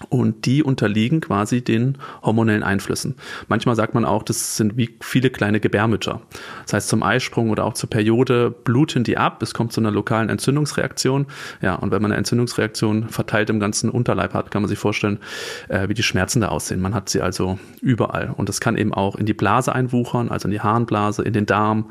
und 0.08 0.46
die 0.46 0.62
unterliegen 0.62 1.20
quasi 1.20 1.62
den 1.62 1.98
hormonellen 2.22 2.62
Einflüssen. 2.62 3.16
Manchmal 3.48 3.76
sagt 3.76 3.94
man 3.94 4.04
auch, 4.04 4.22
das 4.22 4.56
sind 4.56 4.76
wie 4.76 4.90
viele 5.00 5.30
kleine 5.30 5.60
Gebärmütter. 5.60 6.20
Das 6.64 6.72
heißt, 6.72 6.88
zum 6.88 7.02
Eisprung 7.02 7.50
oder 7.50 7.64
auch 7.64 7.74
zur 7.74 7.90
Periode 7.90 8.50
bluten 8.50 9.04
die 9.04 9.18
ab. 9.18 9.42
Es 9.42 9.54
kommt 9.54 9.72
zu 9.72 9.80
einer 9.80 9.90
lokalen 9.90 10.28
Entzündungsreaktion. 10.28 11.26
Ja, 11.60 11.74
und 11.76 11.90
wenn 11.90 12.02
man 12.02 12.10
eine 12.10 12.18
Entzündungsreaktion 12.18 13.08
verteilt 13.08 13.50
im 13.50 13.60
ganzen 13.60 13.90
Unterleib 13.90 14.34
hat, 14.34 14.50
kann 14.50 14.62
man 14.62 14.68
sich 14.68 14.78
vorstellen, 14.78 15.18
äh, 15.68 15.88
wie 15.88 15.94
die 15.94 16.02
Schmerzen 16.02 16.40
da 16.40 16.48
aussehen. 16.48 16.80
Man 16.80 16.94
hat 16.94 17.08
sie 17.08 17.20
also 17.20 17.58
überall. 17.80 18.32
Und 18.36 18.48
das 18.48 18.60
kann 18.60 18.76
eben 18.76 18.92
auch 18.92 19.16
in 19.16 19.26
die 19.26 19.34
Blase 19.34 19.74
einwuchern, 19.74 20.28
also 20.30 20.48
in 20.48 20.52
die 20.52 20.60
Harnblase, 20.60 21.22
in 21.22 21.32
den 21.32 21.46
Darm 21.46 21.86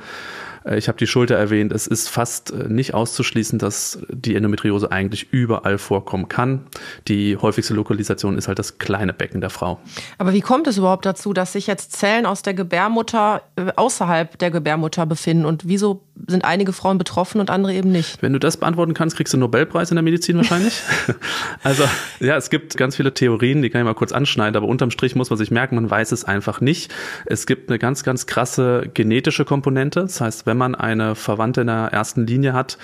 ich 0.66 0.88
habe 0.88 0.98
die 0.98 1.08
Schulter 1.08 1.36
erwähnt. 1.36 1.72
Es 1.72 1.88
ist 1.88 2.08
fast 2.08 2.52
äh, 2.52 2.68
nicht 2.68 2.94
auszuschließen, 2.94 3.58
dass 3.60 4.00
die 4.10 4.36
Endometriose 4.36 4.92
eigentlich 4.92 5.32
überall 5.32 5.78
vorkommen 5.78 6.28
kann. 6.28 6.68
Die 7.08 7.38
häufigste 7.38 7.74
Lokalisation 7.74 8.38
ist 8.38 8.48
halt 8.48 8.60
das 8.60 8.78
kleine 8.78 9.14
Becken 9.14 9.42
der 9.42 9.50
Frau. 9.50 9.80
Aber 10.18 10.34
wie 10.34 10.42
kommt 10.42 10.68
es 10.68 10.78
überhaupt 10.78 11.06
dazu, 11.06 11.34
dass 11.34 11.54
sich 11.54 11.68
jetzt 11.68 11.94
Zellen 11.94 12.26
aus 12.26 12.42
der 12.44 12.54
Gebärmutter 12.54 13.42
äh, 13.56 13.72
außerhalb 13.76 14.38
der 14.38 14.52
Gebärmutter 14.52 15.06
befinden? 15.06 15.46
Und 15.46 15.68
wieso 15.68 16.04
sind 16.28 16.46
einige 16.46 16.74
Frauen 16.74 16.98
betroffen 16.98 17.42
und 17.42 17.50
andere 17.50 17.74
eben 17.74 17.92
nicht? 17.92 18.22
Wenn 18.22 18.34
du 18.34 18.40
das 18.40 18.58
beantworten 18.58 18.94
kannst, 18.94 19.16
kriegst 19.16 19.34
du 19.34 19.38
einen 19.38 19.42
Nobelpreis 19.42 19.90
in 19.90 19.96
der 19.96 20.04
Medizin 20.04 20.38
wahrscheinlich. 20.38 20.82
also 21.64 21.84
ja, 22.20 22.38
es 22.38 22.50
gibt 22.50 22.78
ganz 22.78 22.96
viele 22.96 23.14
Theorien, 23.14 23.62
die 23.62 23.70
kann 23.70 23.82
ich 23.82 23.86
mal 23.86 23.94
kurz 23.94 24.12
anschneiden, 24.12 24.56
aber 24.56 24.68
unterm 24.68 24.92
Strich 24.92 25.16
muss 25.16 25.30
man 25.30 25.38
sich 25.38 25.52
merken, 25.52 25.76
man 25.76 25.90
weiß 25.90 26.12
es 26.12 26.24
einfach 26.24 26.62
nicht. 26.62 26.94
Es 27.26 27.46
gibt 27.46 27.70
eine 27.70 27.80
ganz, 27.80 28.04
ganz 28.04 28.28
krasse 28.28 28.90
genetische 28.94 29.46
Komponente. 29.46 30.02
Das 30.02 30.22
heißt, 30.22 30.46
wenn 30.52 30.58
man 30.58 30.76
eine 30.76 31.16
Verwandte 31.16 31.62
in 31.62 31.68
der 31.68 31.94
ersten 31.94 32.28
Linie 32.28 32.52
hat, 32.52 32.78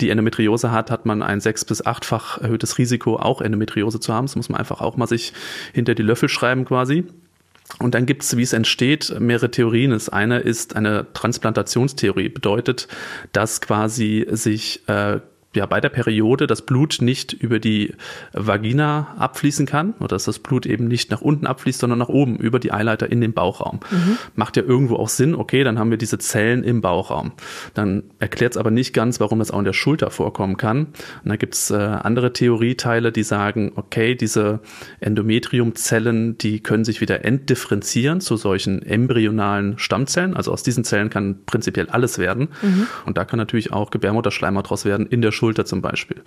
die 0.00 0.10
Endometriose 0.10 0.72
hat, 0.72 0.90
hat 0.90 1.06
man 1.06 1.22
ein 1.22 1.40
sechs- 1.40 1.64
bis 1.64 1.86
achtfach 1.86 2.38
erhöhtes 2.38 2.78
Risiko, 2.78 3.14
auch 3.14 3.40
Endometriose 3.40 4.00
zu 4.00 4.12
haben. 4.12 4.26
Das 4.26 4.34
muss 4.34 4.48
man 4.48 4.58
einfach 4.58 4.80
auch 4.80 4.96
mal 4.96 5.06
sich 5.06 5.32
hinter 5.72 5.94
die 5.94 6.02
Löffel 6.02 6.28
schreiben 6.28 6.64
quasi. 6.64 7.04
Und 7.78 7.94
dann 7.94 8.06
gibt 8.06 8.24
es, 8.24 8.36
wie 8.36 8.42
es 8.42 8.52
entsteht, 8.52 9.14
mehrere 9.20 9.52
Theorien. 9.52 9.92
Das 9.92 10.08
eine 10.08 10.40
ist 10.40 10.74
eine 10.74 11.06
Transplantationstheorie, 11.12 12.28
bedeutet, 12.28 12.88
dass 13.32 13.60
quasi 13.60 14.26
sich 14.28 14.82
äh, 14.88 15.20
ja 15.54 15.66
bei 15.66 15.80
der 15.80 15.90
Periode 15.90 16.46
das 16.46 16.62
Blut 16.62 16.98
nicht 17.00 17.32
über 17.32 17.58
die 17.58 17.94
Vagina 18.32 19.14
abfließen 19.18 19.66
kann 19.66 19.94
oder 19.98 20.08
dass 20.08 20.24
das 20.24 20.38
Blut 20.38 20.64
eben 20.64 20.88
nicht 20.88 21.10
nach 21.10 21.20
unten 21.20 21.46
abfließt, 21.46 21.80
sondern 21.80 21.98
nach 21.98 22.08
oben 22.08 22.36
über 22.36 22.58
die 22.58 22.72
Eileiter 22.72 23.10
in 23.10 23.20
den 23.20 23.34
Bauchraum. 23.34 23.80
Mhm. 23.90 24.18
Macht 24.34 24.56
ja 24.56 24.62
irgendwo 24.62 24.96
auch 24.96 25.10
Sinn, 25.10 25.34
okay, 25.34 25.62
dann 25.62 25.78
haben 25.78 25.90
wir 25.90 25.98
diese 25.98 26.18
Zellen 26.18 26.64
im 26.64 26.80
Bauchraum. 26.80 27.32
Dann 27.74 28.04
erklärt 28.18 28.52
es 28.52 28.56
aber 28.56 28.70
nicht 28.70 28.94
ganz, 28.94 29.20
warum 29.20 29.40
das 29.40 29.50
auch 29.50 29.58
in 29.58 29.64
der 29.64 29.72
Schulter 29.74 30.10
vorkommen 30.10 30.56
kann. 30.56 30.86
Und 31.22 31.28
da 31.28 31.36
gibt 31.36 31.54
es 31.54 31.70
äh, 31.70 31.74
andere 31.74 32.32
Theorieteile, 32.32 33.12
die 33.12 33.22
sagen, 33.22 33.72
okay, 33.76 34.14
diese 34.14 34.60
Endometriumzellen, 35.00 36.38
die 36.38 36.60
können 36.60 36.84
sich 36.84 37.00
wieder 37.00 37.24
entdifferenzieren 37.26 38.20
zu 38.22 38.36
solchen 38.36 38.82
embryonalen 38.82 39.78
Stammzellen. 39.78 40.34
Also 40.34 40.50
aus 40.50 40.62
diesen 40.62 40.84
Zellen 40.84 41.10
kann 41.10 41.44
prinzipiell 41.44 41.90
alles 41.90 42.18
werden. 42.18 42.48
Mhm. 42.62 42.86
Und 43.04 43.18
da 43.18 43.26
kann 43.26 43.38
natürlich 43.38 43.72
auch 43.72 43.90
Gebärmutterschleimhaut 43.90 44.70
draus 44.70 44.86
werden 44.86 45.06
in 45.06 45.20
der 45.20 45.32
Schulter 45.32 45.41
Schulter 45.42 45.64
zum 45.64 45.82
Beispiel. 45.82 46.22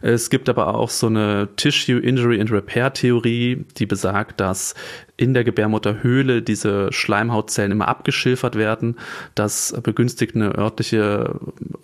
Es 0.00 0.30
gibt 0.30 0.48
aber 0.48 0.76
auch 0.76 0.90
so 0.90 1.08
eine 1.08 1.48
Tissue 1.56 1.98
Injury 1.98 2.40
and 2.40 2.52
Repair 2.52 2.92
Theorie, 2.92 3.64
die 3.78 3.84
besagt, 3.84 4.38
dass 4.38 4.76
in 5.16 5.34
der 5.34 5.42
Gebärmutterhöhle 5.42 6.40
diese 6.40 6.92
Schleimhautzellen 6.92 7.72
immer 7.72 7.88
abgeschilfert 7.88 8.54
werden. 8.54 8.96
Das 9.34 9.76
begünstigt 9.82 10.36
eine 10.36 10.56
örtliche 10.56 11.34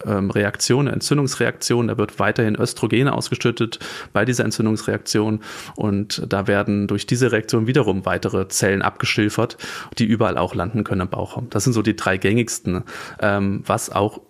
ähm, 0.07 0.31
Reaktion, 0.31 0.87
eine 0.87 0.93
Entzündungsreaktion. 0.93 1.89
Da 1.89 1.99
wird 1.99 2.21
weiterhin 2.21 2.55
Östrogene 2.55 3.13
ausgeschüttet 3.13 3.81
bei 4.13 4.25
dieser 4.25 4.45
Entzündungsreaktion 4.45 5.41
und 5.75 6.23
da 6.29 6.47
werden 6.47 6.87
durch 6.87 7.07
diese 7.07 7.33
Reaktion 7.33 7.67
wiederum 7.67 8.07
weitere 8.07 8.47
Zellen 8.47 8.81
abgeschilfert, 8.81 9.59
die 9.99 10.05
überall 10.05 10.39
auch 10.39 10.55
landen 10.55 10.85
können 10.85 11.01
im 11.03 11.09
Bauchraum. 11.09 11.49
Das 11.51 11.65
sind 11.65 11.73
so 11.73 11.83
die 11.83 11.97
drei 11.97 12.17
gängigsten, 12.19 12.85
ähm, 13.21 13.65
was 13.67 13.91
auch 13.91 14.21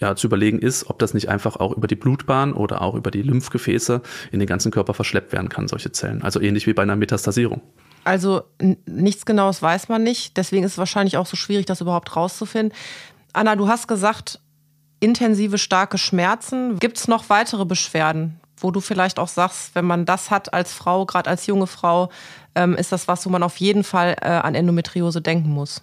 ja, 0.00 0.16
zu 0.16 0.26
überlegen 0.26 0.58
ist, 0.58 0.88
ob 0.88 0.98
das 0.98 1.14
nicht 1.14 1.28
einfach 1.28 1.56
auch 1.56 1.76
über 1.76 1.86
die 1.86 1.94
Blutbahn 1.94 2.54
oder 2.54 2.80
auch 2.82 2.94
über 2.94 3.10
die 3.10 3.22
Lymphgefäße 3.22 4.00
in 4.32 4.38
den 4.38 4.48
ganzen 4.48 4.72
Körper 4.72 4.94
verschleppt 4.94 5.32
werden 5.32 5.48
kann, 5.50 5.68
solche 5.68 5.92
Zellen. 5.92 6.22
Also 6.22 6.40
ähnlich 6.40 6.66
wie 6.66 6.72
bei 6.72 6.82
einer 6.82 6.96
Metastasierung. 6.96 7.60
Also 8.02 8.42
nichts 8.86 9.26
Genaues 9.26 9.60
weiß 9.60 9.88
man 9.90 10.02
nicht. 10.02 10.38
Deswegen 10.38 10.64
ist 10.64 10.72
es 10.72 10.78
wahrscheinlich 10.78 11.18
auch 11.18 11.26
so 11.26 11.36
schwierig, 11.36 11.66
das 11.66 11.82
überhaupt 11.82 12.16
rauszufinden. 12.16 12.76
Anna, 13.34 13.56
du 13.56 13.68
hast 13.68 13.88
gesagt, 13.88 14.40
intensive, 15.00 15.58
starke 15.58 15.98
Schmerzen. 15.98 16.78
Gibt 16.78 16.96
es 16.96 17.06
noch 17.06 17.28
weitere 17.28 17.66
Beschwerden, 17.66 18.40
wo 18.56 18.70
du 18.70 18.80
vielleicht 18.80 19.18
auch 19.18 19.28
sagst, 19.28 19.74
wenn 19.74 19.84
man 19.84 20.06
das 20.06 20.30
hat 20.30 20.54
als 20.54 20.72
Frau, 20.72 21.04
gerade 21.04 21.28
als 21.28 21.46
junge 21.46 21.66
Frau, 21.66 22.10
ähm, 22.54 22.74
ist 22.74 22.90
das 22.90 23.06
was, 23.06 23.26
wo 23.26 23.30
man 23.30 23.42
auf 23.42 23.58
jeden 23.58 23.84
Fall 23.84 24.16
äh, 24.22 24.28
an 24.28 24.54
Endometriose 24.54 25.20
denken 25.20 25.50
muss? 25.50 25.82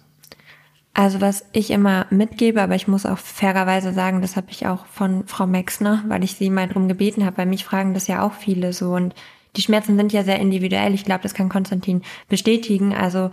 Also 0.98 1.20
was 1.20 1.44
ich 1.52 1.70
immer 1.70 2.06
mitgebe, 2.10 2.60
aber 2.60 2.74
ich 2.74 2.88
muss 2.88 3.06
auch 3.06 3.18
fairerweise 3.18 3.92
sagen, 3.92 4.20
das 4.20 4.34
habe 4.34 4.48
ich 4.50 4.66
auch 4.66 4.84
von 4.86 5.28
Frau 5.28 5.46
Mexner, 5.46 6.02
weil 6.08 6.24
ich 6.24 6.34
sie 6.34 6.50
mal 6.50 6.66
drum 6.66 6.88
gebeten 6.88 7.24
habe, 7.24 7.36
weil 7.36 7.46
mich 7.46 7.64
fragen 7.64 7.94
das 7.94 8.08
ja 8.08 8.26
auch 8.26 8.32
viele 8.32 8.72
so 8.72 8.94
und 8.96 9.14
die 9.54 9.62
Schmerzen 9.62 9.96
sind 9.96 10.12
ja 10.12 10.24
sehr 10.24 10.40
individuell. 10.40 10.94
Ich 10.94 11.04
glaube, 11.04 11.22
das 11.22 11.34
kann 11.34 11.48
Konstantin 11.48 12.02
bestätigen. 12.28 12.96
Also 12.96 13.30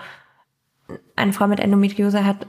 eine 1.16 1.34
Frau 1.34 1.48
mit 1.48 1.60
Endometriose 1.60 2.24
hat 2.24 2.46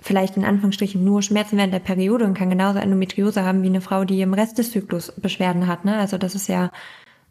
vielleicht 0.00 0.36
in 0.36 0.44
Anführungsstrichen 0.44 1.04
nur 1.04 1.22
Schmerzen 1.22 1.58
während 1.58 1.72
der 1.72 1.78
Periode 1.78 2.24
und 2.24 2.34
kann 2.34 2.50
genauso 2.50 2.80
Endometriose 2.80 3.44
haben 3.44 3.62
wie 3.62 3.68
eine 3.68 3.80
Frau, 3.80 4.04
die 4.04 4.20
im 4.20 4.34
Rest 4.34 4.58
des 4.58 4.72
Zyklus 4.72 5.12
Beschwerden 5.12 5.68
hat. 5.68 5.84
Ne? 5.84 5.96
Also 5.96 6.18
das 6.18 6.34
ist 6.34 6.48
ja 6.48 6.72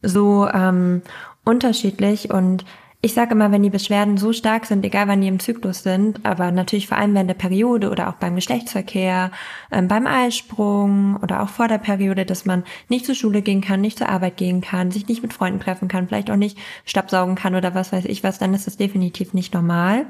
so 0.02 0.48
ähm, 0.48 1.02
unterschiedlich 1.44 2.30
und 2.32 2.64
ich 3.06 3.14
sage 3.14 3.36
immer, 3.36 3.52
wenn 3.52 3.62
die 3.62 3.70
Beschwerden 3.70 4.18
so 4.18 4.34
stark 4.34 4.66
sind, 4.66 4.84
egal 4.84 5.08
wann 5.08 5.22
die 5.22 5.28
im 5.28 5.40
Zyklus 5.40 5.84
sind, 5.84 6.26
aber 6.26 6.52
natürlich 6.52 6.88
vor 6.88 6.98
allem 6.98 7.14
während 7.14 7.30
der 7.30 7.36
Periode 7.36 7.92
oder 7.92 8.10
auch 8.10 8.16
beim 8.16 8.34
Geschlechtsverkehr, 8.34 9.30
ähm, 9.72 9.88
beim 9.88 10.08
Eisprung 10.08 11.18
oder 11.22 11.44
auch 11.44 11.50
vor 11.50 11.68
der 11.68 11.78
Periode, 11.78 12.26
dass 12.26 12.46
man 12.46 12.64
nicht 12.90 13.06
zur 13.06 13.14
Schule 13.14 13.44
gehen 13.44 13.62
kann, 13.62 13.80
nicht 13.80 14.00
zur 14.00 14.10
Arbeit 14.10 14.38
gehen 14.38 14.60
kann, 14.60 14.90
sich 14.90 15.08
nicht 15.08 15.22
mit 15.22 15.34
Freunden 15.34 15.60
treffen 15.60 15.88
kann, 15.88 16.08
vielleicht 16.08 16.32
auch 16.32 16.36
nicht 16.36 16.58
Stabsaugen 16.84 17.36
kann 17.36 17.54
oder 17.54 17.76
was 17.76 17.94
weiß 17.94 18.06
ich 18.06 18.24
was, 18.24 18.40
dann 18.40 18.56
ist 18.56 18.66
das 18.66 18.76
definitiv 18.76 19.36
nicht 19.36 19.54
normal. 19.54 20.08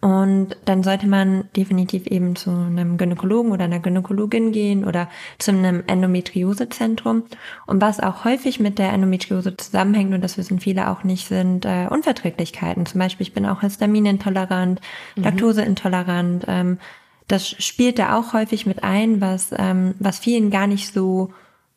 Und 0.00 0.56
dann 0.64 0.82
sollte 0.82 1.06
man 1.06 1.44
definitiv 1.54 2.06
eben 2.06 2.34
zu 2.34 2.50
einem 2.50 2.96
Gynäkologen 2.96 3.52
oder 3.52 3.64
einer 3.64 3.80
Gynäkologin 3.80 4.50
gehen 4.50 4.86
oder 4.86 5.10
zu 5.38 5.50
einem 5.50 5.82
Endometriosezentrum. 5.86 7.24
Und 7.66 7.82
was 7.82 8.00
auch 8.00 8.24
häufig 8.24 8.60
mit 8.60 8.78
der 8.78 8.94
Endometriose 8.94 9.58
zusammenhängt, 9.58 10.14
und 10.14 10.22
das 10.22 10.38
wissen 10.38 10.58
viele 10.58 10.88
auch 10.88 11.04
nicht, 11.04 11.28
sind 11.28 11.66
äh, 11.66 11.86
Unverträglichkeiten. 11.90 12.86
Zum 12.86 12.98
Beispiel, 12.98 13.26
ich 13.26 13.34
bin 13.34 13.44
auch 13.44 13.60
histaminintolerant, 13.60 14.80
mhm. 15.16 15.22
laktoseintolerant. 15.22 16.46
Ähm, 16.48 16.78
das 17.28 17.48
spielt 17.48 17.98
da 17.98 18.18
auch 18.18 18.32
häufig 18.32 18.64
mit 18.64 18.82
ein, 18.82 19.20
was, 19.20 19.50
ähm, 19.56 19.94
was 19.98 20.18
vielen 20.18 20.50
gar 20.50 20.66
nicht 20.66 20.94
so 20.94 21.30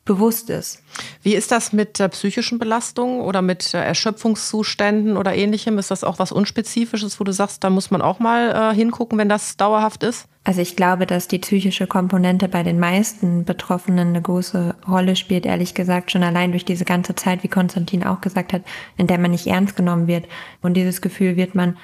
bewusst 0.04 0.50
ist. 0.50 0.82
Wie 1.22 1.34
ist 1.34 1.50
das 1.50 1.72
mit 1.72 1.98
äh, 1.98 2.08
psychischen 2.10 2.58
Belastungen 2.58 3.20
oder 3.20 3.40
mit 3.40 3.72
äh, 3.72 3.78
Erschöpfungszuständen 3.78 5.16
oder 5.16 5.34
ähnlichem? 5.34 5.78
Ist 5.78 5.90
das 5.90 6.04
auch 6.04 6.18
was 6.18 6.30
Unspezifisches, 6.30 7.18
wo 7.18 7.24
du 7.24 7.32
sagst, 7.32 7.64
da 7.64 7.70
muss 7.70 7.90
man 7.90 8.02
auch 8.02 8.18
mal 8.18 8.72
äh, 8.72 8.74
hingucken, 8.74 9.18
wenn 9.18 9.28
das 9.28 9.56
dauerhaft 9.56 10.02
ist? 10.02 10.26
Also 10.44 10.60
ich 10.60 10.76
glaube, 10.76 11.06
dass 11.06 11.26
die 11.26 11.38
psychische 11.38 11.86
Komponente 11.86 12.48
bei 12.48 12.62
den 12.62 12.78
meisten 12.78 13.44
Betroffenen 13.44 14.08
eine 14.08 14.20
große 14.20 14.74
Rolle 14.86 15.16
spielt, 15.16 15.46
ehrlich 15.46 15.72
gesagt, 15.72 16.10
schon 16.10 16.22
allein 16.22 16.50
durch 16.50 16.66
diese 16.66 16.84
ganze 16.84 17.14
Zeit, 17.14 17.42
wie 17.42 17.48
Konstantin 17.48 18.04
auch 18.04 18.20
gesagt 18.20 18.52
hat, 18.52 18.62
in 18.98 19.06
der 19.06 19.18
man 19.18 19.30
nicht 19.30 19.46
ernst 19.46 19.74
genommen 19.74 20.06
wird. 20.06 20.26
Und 20.60 20.74
dieses 20.74 21.00
Gefühl 21.00 21.36
wird 21.36 21.54
man 21.54 21.78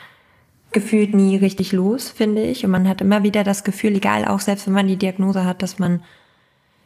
gefühlt 0.73 1.15
nie 1.15 1.37
richtig 1.37 1.73
los, 1.73 2.11
finde 2.11 2.43
ich. 2.43 2.65
Und 2.65 2.71
man 2.71 2.87
hat 2.87 3.01
immer 3.01 3.23
wieder 3.23 3.45
das 3.45 3.65
Gefühl, 3.65 3.97
egal 3.97 4.27
auch 4.27 4.41
selbst 4.41 4.67
wenn 4.67 4.75
man 4.75 4.89
die 4.89 4.97
Diagnose 4.97 5.47
hat, 5.47 5.63
dass 5.63 5.79
man 5.79 6.03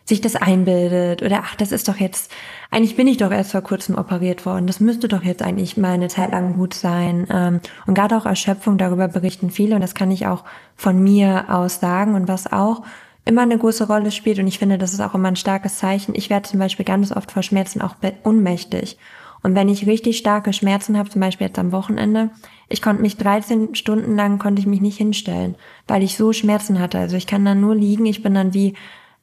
sich 0.04 0.20
das 0.20 0.36
einbildet 0.36 1.22
oder 1.22 1.40
ach, 1.44 1.54
das 1.54 1.72
ist 1.72 1.88
doch 1.88 1.96
jetzt, 1.96 2.30
eigentlich 2.70 2.96
bin 2.96 3.06
ich 3.06 3.16
doch 3.16 3.30
erst 3.30 3.52
vor 3.52 3.62
kurzem 3.62 3.96
operiert 3.96 4.44
worden, 4.44 4.66
das 4.66 4.80
müsste 4.80 5.08
doch 5.08 5.22
jetzt 5.22 5.42
eigentlich 5.42 5.76
mal 5.76 5.92
eine 5.92 6.08
Zeit 6.08 6.32
lang 6.32 6.54
gut 6.54 6.74
sein. 6.74 7.26
Ähm, 7.30 7.60
und 7.86 7.94
gerade 7.94 8.16
auch 8.16 8.26
Erschöpfung, 8.26 8.76
darüber 8.76 9.08
berichten 9.08 9.50
viele 9.50 9.74
und 9.74 9.80
das 9.80 9.94
kann 9.94 10.10
ich 10.10 10.26
auch 10.26 10.44
von 10.76 11.02
mir 11.02 11.46
aus 11.48 11.80
sagen 11.80 12.14
und 12.14 12.28
was 12.28 12.52
auch 12.52 12.82
immer 13.24 13.42
eine 13.42 13.56
große 13.56 13.86
Rolle 13.86 14.10
spielt 14.10 14.38
und 14.38 14.46
ich 14.46 14.58
finde, 14.58 14.76
das 14.76 14.92
ist 14.92 15.00
auch 15.00 15.14
immer 15.14 15.28
ein 15.28 15.36
starkes 15.36 15.78
Zeichen. 15.78 16.14
Ich 16.14 16.28
werde 16.28 16.48
zum 16.48 16.60
Beispiel 16.60 16.84
ganz 16.84 17.10
oft 17.10 17.32
vor 17.32 17.42
Schmerzen 17.42 17.80
auch 17.80 17.96
ohnmächtig. 18.24 18.98
Und 19.42 19.54
wenn 19.54 19.68
ich 19.68 19.86
richtig 19.86 20.16
starke 20.16 20.54
Schmerzen 20.54 20.96
habe, 20.96 21.10
zum 21.10 21.20
Beispiel 21.20 21.46
jetzt 21.46 21.58
am 21.58 21.70
Wochenende, 21.70 22.30
ich 22.70 22.80
konnte 22.80 23.02
mich 23.02 23.18
13 23.18 23.74
Stunden 23.74 24.16
lang 24.16 24.38
konnte 24.38 24.60
ich 24.60 24.66
mich 24.66 24.80
nicht 24.80 24.96
hinstellen, 24.96 25.54
weil 25.86 26.02
ich 26.02 26.16
so 26.16 26.32
Schmerzen 26.32 26.80
hatte. 26.80 26.98
Also 26.98 27.16
ich 27.16 27.26
kann 27.26 27.44
dann 27.44 27.60
nur 27.60 27.74
liegen, 27.74 28.06
ich 28.06 28.22
bin 28.22 28.34
dann 28.34 28.54
wie 28.54 28.74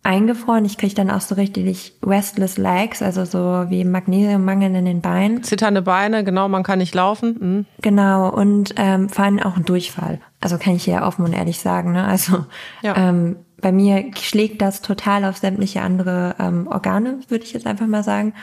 eingefroren. 0.03 0.65
Ich 0.65 0.77
kriege 0.77 0.95
dann 0.95 1.11
auch 1.11 1.21
so 1.21 1.35
richtig 1.35 1.93
restless 2.03 2.57
legs, 2.57 3.01
also 3.01 3.25
so 3.25 3.69
wie 3.69 3.83
Magnesiummangel 3.83 4.75
in 4.75 4.85
den 4.85 5.01
Beinen. 5.01 5.43
Zitternde 5.43 5.81
Beine, 5.81 6.23
genau, 6.23 6.47
man 6.49 6.63
kann 6.63 6.79
nicht 6.79 6.95
laufen. 6.95 7.37
Mhm. 7.39 7.65
Genau, 7.81 8.29
und 8.29 8.73
ähm, 8.77 9.09
vor 9.09 9.25
allem 9.25 9.39
auch 9.39 9.57
ein 9.57 9.65
Durchfall. 9.65 10.19
Also 10.39 10.57
kann 10.57 10.75
ich 10.75 10.85
hier 10.85 11.03
offen 11.03 11.23
und 11.23 11.33
ehrlich 11.33 11.59
sagen. 11.59 11.91
Ne? 11.91 12.03
Also 12.03 12.45
ja. 12.81 12.95
ähm, 12.97 13.37
bei 13.61 13.71
mir 13.71 14.11
schlägt 14.19 14.61
das 14.61 14.81
total 14.81 15.23
auf 15.23 15.37
sämtliche 15.37 15.81
andere 15.81 16.35
ähm, 16.39 16.67
Organe, 16.67 17.19
würde 17.27 17.43
ich 17.43 17.53
jetzt 17.53 17.67
einfach 17.67 17.87
mal 17.87 18.03
sagen. 18.03 18.33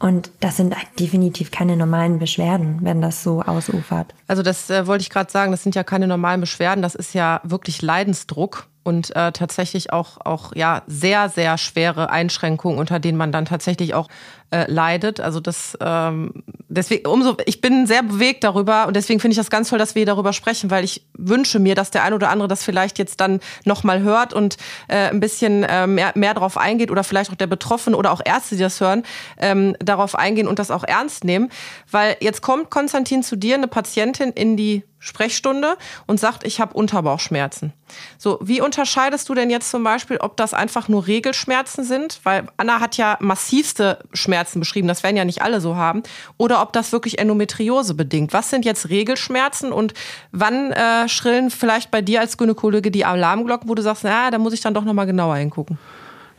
Und 0.00 0.30
das 0.40 0.56
sind 0.58 0.76
definitiv 1.00 1.50
keine 1.50 1.76
normalen 1.76 2.20
Beschwerden, 2.20 2.78
wenn 2.82 3.02
das 3.02 3.24
so 3.24 3.42
ausufert. 3.42 4.14
Also 4.28 4.42
das 4.42 4.70
äh, 4.70 4.86
wollte 4.86 5.02
ich 5.02 5.10
gerade 5.10 5.30
sagen, 5.30 5.50
das 5.50 5.64
sind 5.64 5.74
ja 5.74 5.82
keine 5.82 6.06
normalen 6.06 6.40
Beschwerden, 6.40 6.82
das 6.82 6.94
ist 6.94 7.14
ja 7.14 7.40
wirklich 7.42 7.82
Leidensdruck 7.82 8.68
und 8.82 9.14
äh, 9.14 9.32
tatsächlich 9.32 9.92
auch, 9.92 10.18
auch 10.24 10.52
ja, 10.54 10.82
sehr, 10.86 11.28
sehr 11.28 11.58
schwere 11.58 12.10
Einschränkungen, 12.10 12.78
unter 12.78 12.98
denen 12.98 13.18
man 13.18 13.32
dann 13.32 13.44
tatsächlich 13.44 13.94
auch 13.94 14.08
äh, 14.50 14.70
leidet. 14.70 15.20
Also 15.20 15.40
das 15.40 15.76
ähm, 15.80 16.42
deswegen 16.68 17.06
umso 17.06 17.36
ich 17.44 17.60
bin 17.60 17.86
sehr 17.86 18.02
bewegt 18.02 18.44
darüber 18.44 18.86
und 18.86 18.96
deswegen 18.96 19.20
finde 19.20 19.32
ich 19.32 19.38
das 19.38 19.50
ganz 19.50 19.68
toll, 19.68 19.78
dass 19.78 19.94
wir 19.94 20.06
darüber 20.06 20.32
sprechen, 20.32 20.70
weil 20.70 20.84
ich 20.84 21.06
wünsche 21.14 21.58
mir, 21.58 21.74
dass 21.74 21.90
der 21.90 22.02
ein 22.02 22.14
oder 22.14 22.30
andere 22.30 22.48
das 22.48 22.64
vielleicht 22.64 22.98
jetzt 22.98 23.20
dann 23.20 23.40
noch 23.64 23.84
mal 23.84 24.00
hört 24.00 24.32
und 24.32 24.56
äh, 24.88 25.08
ein 25.08 25.20
bisschen 25.20 25.64
äh, 25.64 25.86
mehr, 25.86 26.12
mehr 26.14 26.34
darauf 26.34 26.56
eingeht 26.56 26.90
oder 26.90 27.04
vielleicht 27.04 27.30
auch 27.30 27.36
der 27.36 27.46
Betroffene 27.46 27.96
oder 27.96 28.12
auch 28.12 28.22
Ärzte, 28.24 28.56
die 28.56 28.62
das 28.62 28.80
hören, 28.80 29.02
ähm, 29.38 29.76
darauf 29.80 30.14
eingehen 30.14 30.48
und 30.48 30.58
das 30.58 30.70
auch 30.70 30.84
ernst 30.84 31.24
nehmen, 31.24 31.50
weil 31.90 32.16
jetzt 32.20 32.40
kommt 32.40 32.70
Konstantin 32.70 33.22
zu 33.22 33.36
dir 33.36 33.56
eine 33.56 33.68
Patientin 33.68 34.30
in 34.30 34.56
die 34.56 34.82
Sprechstunde 34.98 35.76
und 36.06 36.18
sagt, 36.18 36.44
ich 36.44 36.60
habe 36.60 36.74
Unterbauchschmerzen. 36.74 37.72
So, 38.18 38.38
wie 38.42 38.60
unterscheidest 38.60 39.28
du 39.28 39.34
denn 39.34 39.50
jetzt 39.50 39.70
zum 39.70 39.84
Beispiel, 39.84 40.18
ob 40.18 40.36
das 40.36 40.54
einfach 40.54 40.88
nur 40.88 41.06
Regelschmerzen 41.06 41.84
sind? 41.84 42.20
Weil 42.24 42.46
Anna 42.56 42.80
hat 42.80 42.96
ja 42.96 43.16
massivste 43.20 44.00
Schmerzen 44.12 44.60
beschrieben, 44.60 44.88
das 44.88 45.02
werden 45.02 45.16
ja 45.16 45.24
nicht 45.24 45.42
alle 45.42 45.60
so 45.60 45.76
haben. 45.76 46.02
Oder 46.36 46.60
ob 46.62 46.72
das 46.72 46.92
wirklich 46.92 47.18
Endometriose 47.18 47.94
bedingt. 47.94 48.32
Was 48.32 48.50
sind 48.50 48.64
jetzt 48.64 48.88
Regelschmerzen 48.88 49.72
und 49.72 49.94
wann 50.32 50.72
äh, 50.72 51.08
schrillen 51.08 51.50
vielleicht 51.50 51.90
bei 51.90 52.02
dir 52.02 52.20
als 52.20 52.36
Gynäkologe 52.36 52.90
die 52.90 53.04
Alarmglocken, 53.04 53.68
wo 53.68 53.74
du 53.74 53.82
sagst, 53.82 54.04
na, 54.04 54.30
da 54.30 54.38
muss 54.38 54.52
ich 54.52 54.60
dann 54.60 54.74
doch 54.74 54.84
nochmal 54.84 55.06
genauer 55.06 55.36
hingucken? 55.36 55.78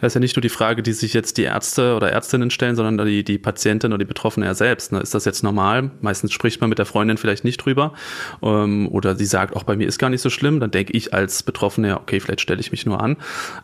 Das 0.02 0.12
ist 0.12 0.14
ja 0.16 0.20
nicht 0.20 0.36
nur 0.36 0.42
die 0.42 0.50
Frage, 0.50 0.82
die 0.82 0.94
sich 0.94 1.14
jetzt 1.14 1.38
die 1.38 1.44
Ärzte 1.44 1.96
oder 1.96 2.12
Ärztinnen 2.12 2.52
stellen, 2.52 2.76
sondern 2.76 3.06
die, 3.06 3.24
die 3.24 3.38
Patientin 3.38 3.92
oder 3.92 4.00
die 4.00 4.06
Betroffene 4.06 4.46
ja 4.46 4.54
selbst. 4.54 4.92
Ne? 4.92 5.00
Ist 5.00 5.14
das 5.14 5.26
jetzt 5.26 5.44
normal? 5.44 5.92
Meistens 6.02 6.32
spricht 6.32 6.62
man 6.62 6.70
mit 6.70 6.80
der 6.80 6.86
Freundin 6.86 7.18
vielleicht 7.18 7.44
nicht 7.44 7.58
drüber. 7.58 7.94
Ähm, 8.42 8.88
oder 8.90 9.16
sie 9.16 9.26
sagt, 9.26 9.56
auch 9.56 9.64
bei 9.64 9.76
mir 9.76 9.88
ist 9.88 10.00
gar 10.00 10.10
nicht 10.10 10.22
so 10.22 10.30
schlimm. 10.30 10.60
Dann 10.60 10.72
denke 10.72 10.94
ich 10.94 11.14
als 11.14 11.44
Betroffene, 11.44 12.00
okay, 12.00 12.20
vielleicht 12.20 12.42
stelle 12.42 12.60
ich 12.60 12.72
mich 12.72 12.86
nur 12.86 13.02
an. 13.02 13.18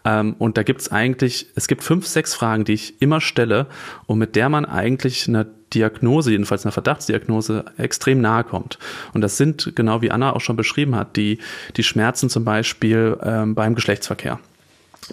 Ähm, 0.03 0.35
und 0.37 0.57
da 0.57 0.63
gibt 0.63 0.81
es 0.81 0.91
eigentlich, 0.91 1.47
es 1.55 1.67
gibt 1.67 1.83
fünf, 1.83 2.05
sechs 2.05 2.33
Fragen, 2.33 2.65
die 2.65 2.73
ich 2.73 3.01
immer 3.01 3.21
stelle 3.21 3.67
und 4.05 4.17
mit 4.17 4.35
der 4.35 4.49
man 4.49 4.65
eigentlich 4.65 5.27
eine 5.27 5.47
Diagnose, 5.73 6.31
jedenfalls 6.31 6.65
einer 6.65 6.71
Verdachtsdiagnose, 6.71 7.65
extrem 7.77 8.21
nahe 8.21 8.43
kommt. 8.43 8.77
Und 9.13 9.21
das 9.21 9.37
sind, 9.37 9.73
genau 9.75 10.01
wie 10.01 10.11
Anna 10.11 10.33
auch 10.33 10.41
schon 10.41 10.55
beschrieben 10.55 10.95
hat, 10.95 11.15
die, 11.15 11.39
die 11.75 11.83
Schmerzen 11.83 12.29
zum 12.29 12.45
Beispiel 12.45 13.17
ähm, 13.23 13.55
beim 13.55 13.75
Geschlechtsverkehr 13.75 14.39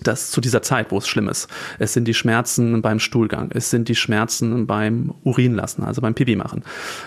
das 0.02 0.30
zu 0.30 0.40
dieser 0.40 0.62
Zeit, 0.62 0.90
wo 0.90 0.98
es 0.98 1.08
schlimm 1.08 1.28
ist. 1.28 1.48
Es 1.78 1.92
sind 1.92 2.06
die 2.06 2.14
Schmerzen 2.14 2.82
beim 2.82 2.98
Stuhlgang, 2.98 3.50
es 3.52 3.70
sind 3.70 3.88
die 3.88 3.94
Schmerzen 3.94 4.66
beim 4.66 5.14
Urinlassen, 5.24 5.84
also 5.84 6.00
beim 6.00 6.14
Pipi 6.14 6.36
machen. 6.36 6.64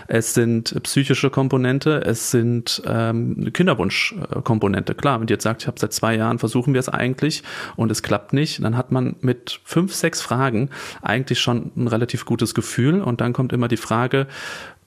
Es 0.07 0.33
sind 0.33 0.81
psychische 0.83 1.29
Komponente, 1.29 2.03
es 2.05 2.31
sind 2.31 2.81
ähm, 2.85 3.51
Kinderwunschkomponente. 3.53 4.95
Klar, 4.95 5.19
wenn 5.19 5.27
ihr 5.27 5.35
jetzt 5.35 5.43
sagt, 5.43 5.63
ich 5.63 5.67
habe 5.67 5.79
seit 5.79 5.93
zwei 5.93 6.15
Jahren 6.15 6.39
versuchen 6.39 6.73
wir 6.73 6.79
es 6.79 6.89
eigentlich 6.89 7.43
und 7.75 7.91
es 7.91 8.03
klappt 8.03 8.33
nicht, 8.33 8.63
dann 8.63 8.77
hat 8.77 8.91
man 8.91 9.15
mit 9.21 9.59
fünf, 9.63 9.93
sechs 9.93 10.21
Fragen 10.21 10.69
eigentlich 11.01 11.39
schon 11.39 11.71
ein 11.75 11.87
relativ 11.87 12.25
gutes 12.25 12.53
Gefühl 12.53 13.01
und 13.01 13.21
dann 13.21 13.33
kommt 13.33 13.53
immer 13.53 13.67
die 13.67 13.77
Frage, 13.77 14.27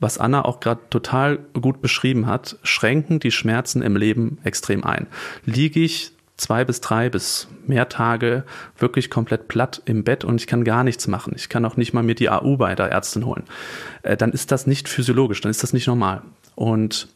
was 0.00 0.18
Anna 0.18 0.44
auch 0.44 0.60
gerade 0.60 0.80
total 0.90 1.38
gut 1.60 1.82
beschrieben 1.82 2.26
hat, 2.26 2.56
schränken 2.62 3.18
die 3.18 3.32
Schmerzen 3.32 3.82
im 3.82 3.96
Leben 3.96 4.38
extrem 4.44 4.84
ein. 4.84 5.08
Liege 5.44 5.80
ich 5.80 6.12
zwei 6.38 6.64
bis 6.64 6.80
drei 6.80 7.10
bis 7.10 7.48
mehr 7.66 7.90
Tage 7.90 8.44
wirklich 8.78 9.10
komplett 9.10 9.48
platt 9.48 9.82
im 9.84 10.04
Bett 10.04 10.24
und 10.24 10.40
ich 10.40 10.46
kann 10.46 10.64
gar 10.64 10.84
nichts 10.84 11.06
machen. 11.06 11.34
Ich 11.36 11.50
kann 11.50 11.64
auch 11.66 11.76
nicht 11.76 11.92
mal 11.92 12.02
mir 12.02 12.14
die 12.14 12.30
AU 12.30 12.56
bei 12.56 12.74
der 12.74 12.90
Ärztin 12.90 13.26
holen. 13.26 13.44
Äh, 14.02 14.16
dann 14.16 14.32
ist 14.32 14.50
das 14.50 14.66
nicht 14.66 14.88
physiologisch, 14.88 15.42
dann 15.42 15.50
ist 15.50 15.62
das 15.62 15.74
nicht 15.74 15.86
normal. 15.86 16.22
Und 16.54 17.08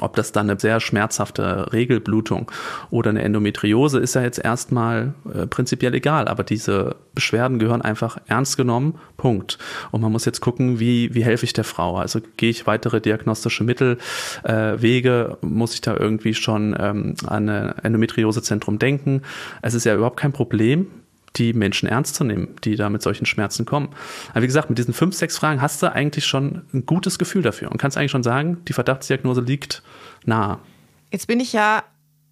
ob 0.00 0.16
das 0.16 0.32
dann 0.32 0.50
eine 0.50 0.58
sehr 0.58 0.80
schmerzhafte 0.80 1.72
Regelblutung 1.72 2.50
oder 2.90 3.10
eine 3.10 3.22
Endometriose 3.22 3.98
ist 3.98 4.14
ja 4.14 4.22
jetzt 4.22 4.38
erstmal 4.38 5.14
äh, 5.32 5.46
prinzipiell 5.46 5.94
egal, 5.94 6.28
aber 6.28 6.44
diese 6.44 6.96
Beschwerden 7.14 7.58
gehören 7.58 7.82
einfach 7.82 8.18
ernst 8.26 8.56
genommen, 8.56 8.98
Punkt. 9.16 9.58
Und 9.90 10.00
man 10.00 10.12
muss 10.12 10.24
jetzt 10.24 10.40
gucken, 10.40 10.78
wie, 10.78 11.14
wie 11.14 11.24
helfe 11.24 11.44
ich 11.44 11.52
der 11.52 11.64
Frau? 11.64 11.96
Also 11.96 12.20
gehe 12.36 12.50
ich 12.50 12.66
weitere 12.66 13.00
diagnostische 13.00 13.64
Mittel, 13.64 13.98
äh, 14.44 14.80
Wege, 14.80 15.38
muss 15.40 15.74
ich 15.74 15.80
da 15.80 15.96
irgendwie 15.96 16.34
schon 16.34 16.76
ähm, 16.78 17.14
an 17.26 17.48
ein 17.48 17.78
Endometriosezentrum 17.82 18.78
denken? 18.78 19.22
Es 19.62 19.74
ist 19.74 19.84
ja 19.84 19.94
überhaupt 19.94 20.18
kein 20.18 20.32
Problem, 20.32 20.86
die 21.38 21.52
Menschen 21.52 21.88
ernst 21.88 22.14
zu 22.14 22.24
nehmen, 22.24 22.56
die 22.64 22.76
da 22.76 22.90
mit 22.90 23.02
solchen 23.02 23.26
Schmerzen 23.26 23.64
kommen. 23.64 23.90
Aber 24.30 24.42
wie 24.42 24.46
gesagt, 24.46 24.68
mit 24.68 24.78
diesen 24.78 24.94
fünf, 24.94 25.14
sechs 25.14 25.38
Fragen 25.38 25.62
hast 25.62 25.82
du 25.82 25.92
eigentlich 25.92 26.26
schon 26.26 26.62
ein 26.72 26.86
gutes 26.86 27.18
Gefühl 27.18 27.42
dafür 27.42 27.70
und 27.70 27.78
kannst 27.78 27.96
eigentlich 27.96 28.10
schon 28.10 28.22
sagen, 28.22 28.58
die 28.66 28.72
Verdachtsdiagnose 28.72 29.40
liegt 29.40 29.82
nahe. 30.24 30.58
Jetzt 31.10 31.26
bin 31.26 31.40
ich 31.40 31.52
ja 31.52 31.84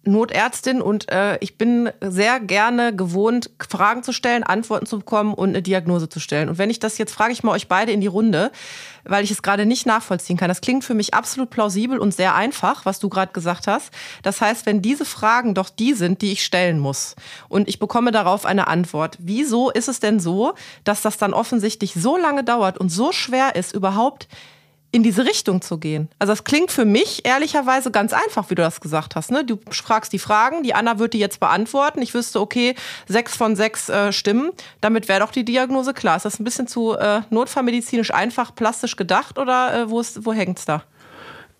Notärztin 0.07 0.81
und 0.81 1.11
äh, 1.11 1.37
ich 1.39 1.57
bin 1.57 1.89
sehr 2.01 2.39
gerne 2.39 2.95
gewohnt, 2.95 3.49
Fragen 3.69 4.03
zu 4.03 4.11
stellen, 4.11 4.43
Antworten 4.43 4.85
zu 4.85 4.99
bekommen 4.99 5.33
und 5.33 5.49
eine 5.49 5.61
Diagnose 5.61 6.09
zu 6.09 6.19
stellen. 6.19 6.49
Und 6.49 6.57
wenn 6.57 6.69
ich 6.69 6.79
das 6.79 6.97
jetzt 6.97 7.13
frage 7.13 7.33
ich 7.33 7.43
mal 7.43 7.51
euch 7.51 7.67
beide 7.67 7.91
in 7.91 8.01
die 8.01 8.07
Runde, 8.07 8.51
weil 9.07 9.23
ich 9.23 9.31
es 9.31 9.41
gerade 9.41 9.65
nicht 9.65 9.85
nachvollziehen 9.85 10.37
kann. 10.37 10.49
Das 10.49 10.61
klingt 10.61 10.83
für 10.83 10.93
mich 10.93 11.13
absolut 11.13 11.49
plausibel 11.49 11.97
und 11.97 12.13
sehr 12.13 12.35
einfach, 12.35 12.85
was 12.85 12.99
du 12.99 13.09
gerade 13.09 13.31
gesagt 13.31 13.67
hast. 13.67 13.91
Das 14.23 14.41
heißt, 14.41 14.65
wenn 14.65 14.81
diese 14.81 15.05
Fragen 15.05 15.53
doch 15.53 15.69
die 15.69 15.93
sind, 15.93 16.21
die 16.21 16.33
ich 16.33 16.43
stellen 16.43 16.79
muss 16.79 17.15
und 17.49 17.67
ich 17.67 17.79
bekomme 17.79 18.11
darauf 18.11 18.45
eine 18.45 18.67
Antwort, 18.67 19.17
wieso 19.19 19.69
ist 19.71 19.87
es 19.87 19.99
denn 19.99 20.19
so, 20.19 20.53
dass 20.83 21.01
das 21.01 21.17
dann 21.17 21.33
offensichtlich 21.33 21.93
so 21.93 22.17
lange 22.17 22.43
dauert 22.43 22.77
und 22.77 22.89
so 22.89 23.11
schwer 23.11 23.55
ist, 23.55 23.73
überhaupt 23.73 24.27
in 24.91 25.03
diese 25.03 25.25
Richtung 25.25 25.61
zu 25.61 25.77
gehen. 25.77 26.09
Also 26.17 26.31
das 26.31 26.43
klingt 26.43 26.71
für 26.71 26.85
mich 26.85 27.25
ehrlicherweise 27.25 27.91
ganz 27.91 28.13
einfach, 28.13 28.49
wie 28.49 28.55
du 28.55 28.61
das 28.61 28.79
gesagt 28.79 29.15
hast. 29.15 29.31
Ne? 29.31 29.43
Du 29.43 29.59
fragst 29.69 30.13
die 30.13 30.19
Fragen, 30.19 30.63
die 30.63 30.73
Anna 30.73 30.97
wird 30.97 31.13
die 31.13 31.19
jetzt 31.19 31.39
beantworten. 31.39 32.01
Ich 32.01 32.13
wüsste, 32.13 32.39
okay, 32.39 32.73
sechs 33.07 33.35
von 33.35 33.55
sechs 33.55 33.89
äh, 33.89 34.13
stimmen. 34.13 34.51
Damit 34.79 35.07
wäre 35.09 35.19
doch 35.19 35.31
die 35.31 35.43
Diagnose 35.43 35.93
klar. 35.93 36.15
Ist 36.15 36.23
das 36.23 36.39
ein 36.39 36.45
bisschen 36.45 36.67
zu 36.67 36.93
äh, 36.93 37.21
notfallmedizinisch 37.29 38.13
einfach, 38.13 38.55
plastisch 38.55 38.95
gedacht 38.95 39.37
oder 39.37 39.73
äh, 39.73 39.89
wo, 39.89 40.01
wo 40.21 40.33
hängt 40.33 40.59
es 40.59 40.65
da? 40.65 40.83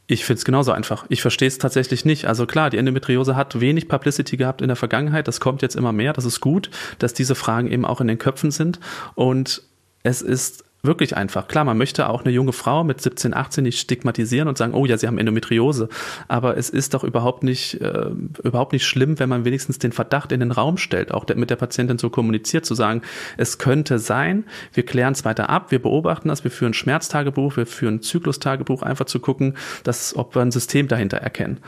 Ich 0.09 0.23
finde 0.23 0.37
es 0.37 0.45
genauso 0.45 0.71
einfach. 0.71 1.05
Ich 1.09 1.21
verstehe 1.21 1.49
es 1.49 1.57
tatsächlich 1.57 2.05
nicht. 2.05 2.25
Also 2.25 2.45
klar, 2.45 2.69
die 2.69 2.77
Endometriose 2.77 3.35
hat 3.35 3.59
wenig 3.59 3.89
Publicity 3.89 4.37
gehabt 4.37 4.61
in 4.61 4.69
der 4.69 4.77
Vergangenheit. 4.77 5.27
Das 5.27 5.41
kommt 5.41 5.61
jetzt 5.61 5.75
immer 5.75 5.91
mehr. 5.91 6.13
Das 6.13 6.23
ist 6.23 6.39
gut, 6.39 6.69
dass 6.97 7.13
diese 7.13 7.35
Fragen 7.35 7.69
eben 7.69 7.83
auch 7.83 7.99
in 7.99 8.07
den 8.07 8.17
Köpfen 8.17 8.51
sind. 8.51 8.79
Und 9.15 9.63
es 10.03 10.21
ist 10.21 10.63
wirklich 10.83 11.17
einfach. 11.17 11.47
Klar, 11.47 11.65
man 11.65 11.77
möchte 11.77 12.09
auch 12.09 12.23
eine 12.23 12.33
junge 12.33 12.53
Frau 12.53 12.83
mit 12.83 13.01
17, 13.01 13.33
18 13.33 13.63
nicht 13.63 13.79
stigmatisieren 13.79 14.47
und 14.47 14.57
sagen, 14.57 14.73
oh 14.73 14.85
ja, 14.85 14.97
sie 14.97 15.07
haben 15.07 15.17
Endometriose. 15.17 15.89
Aber 16.27 16.57
es 16.57 16.69
ist 16.69 16.93
doch 16.93 17.03
überhaupt 17.03 17.43
nicht, 17.43 17.81
äh, 17.81 18.09
überhaupt 18.43 18.73
nicht 18.73 18.85
schlimm, 18.85 19.19
wenn 19.19 19.29
man 19.29 19.45
wenigstens 19.45 19.79
den 19.79 19.91
Verdacht 19.91 20.31
in 20.31 20.39
den 20.39 20.51
Raum 20.51 20.77
stellt, 20.77 21.11
auch 21.11 21.25
mit 21.35 21.49
der 21.49 21.55
Patientin 21.55 21.97
so 21.97 22.09
kommuniziert, 22.09 22.65
zu 22.65 22.75
sagen, 22.75 23.01
es 23.37 23.57
könnte 23.57 23.99
sein, 23.99 24.45
wir 24.73 24.85
klären 24.85 25.13
es 25.13 25.25
weiter 25.25 25.49
ab, 25.49 25.71
wir 25.71 25.81
beobachten 25.81 26.29
das, 26.29 26.43
wir 26.43 26.51
führen 26.51 26.73
Schmerztagebuch, 26.73 27.57
wir 27.57 27.65
führen 27.65 28.01
Zyklustagebuch, 28.01 28.83
einfach 28.83 29.05
zu 29.05 29.19
gucken, 29.19 29.55
dass, 29.83 30.15
ob 30.15 30.35
wir 30.35 30.41
ein 30.41 30.51
System 30.51 30.87
dahinter 30.87 31.17
erkennen. 31.17 31.59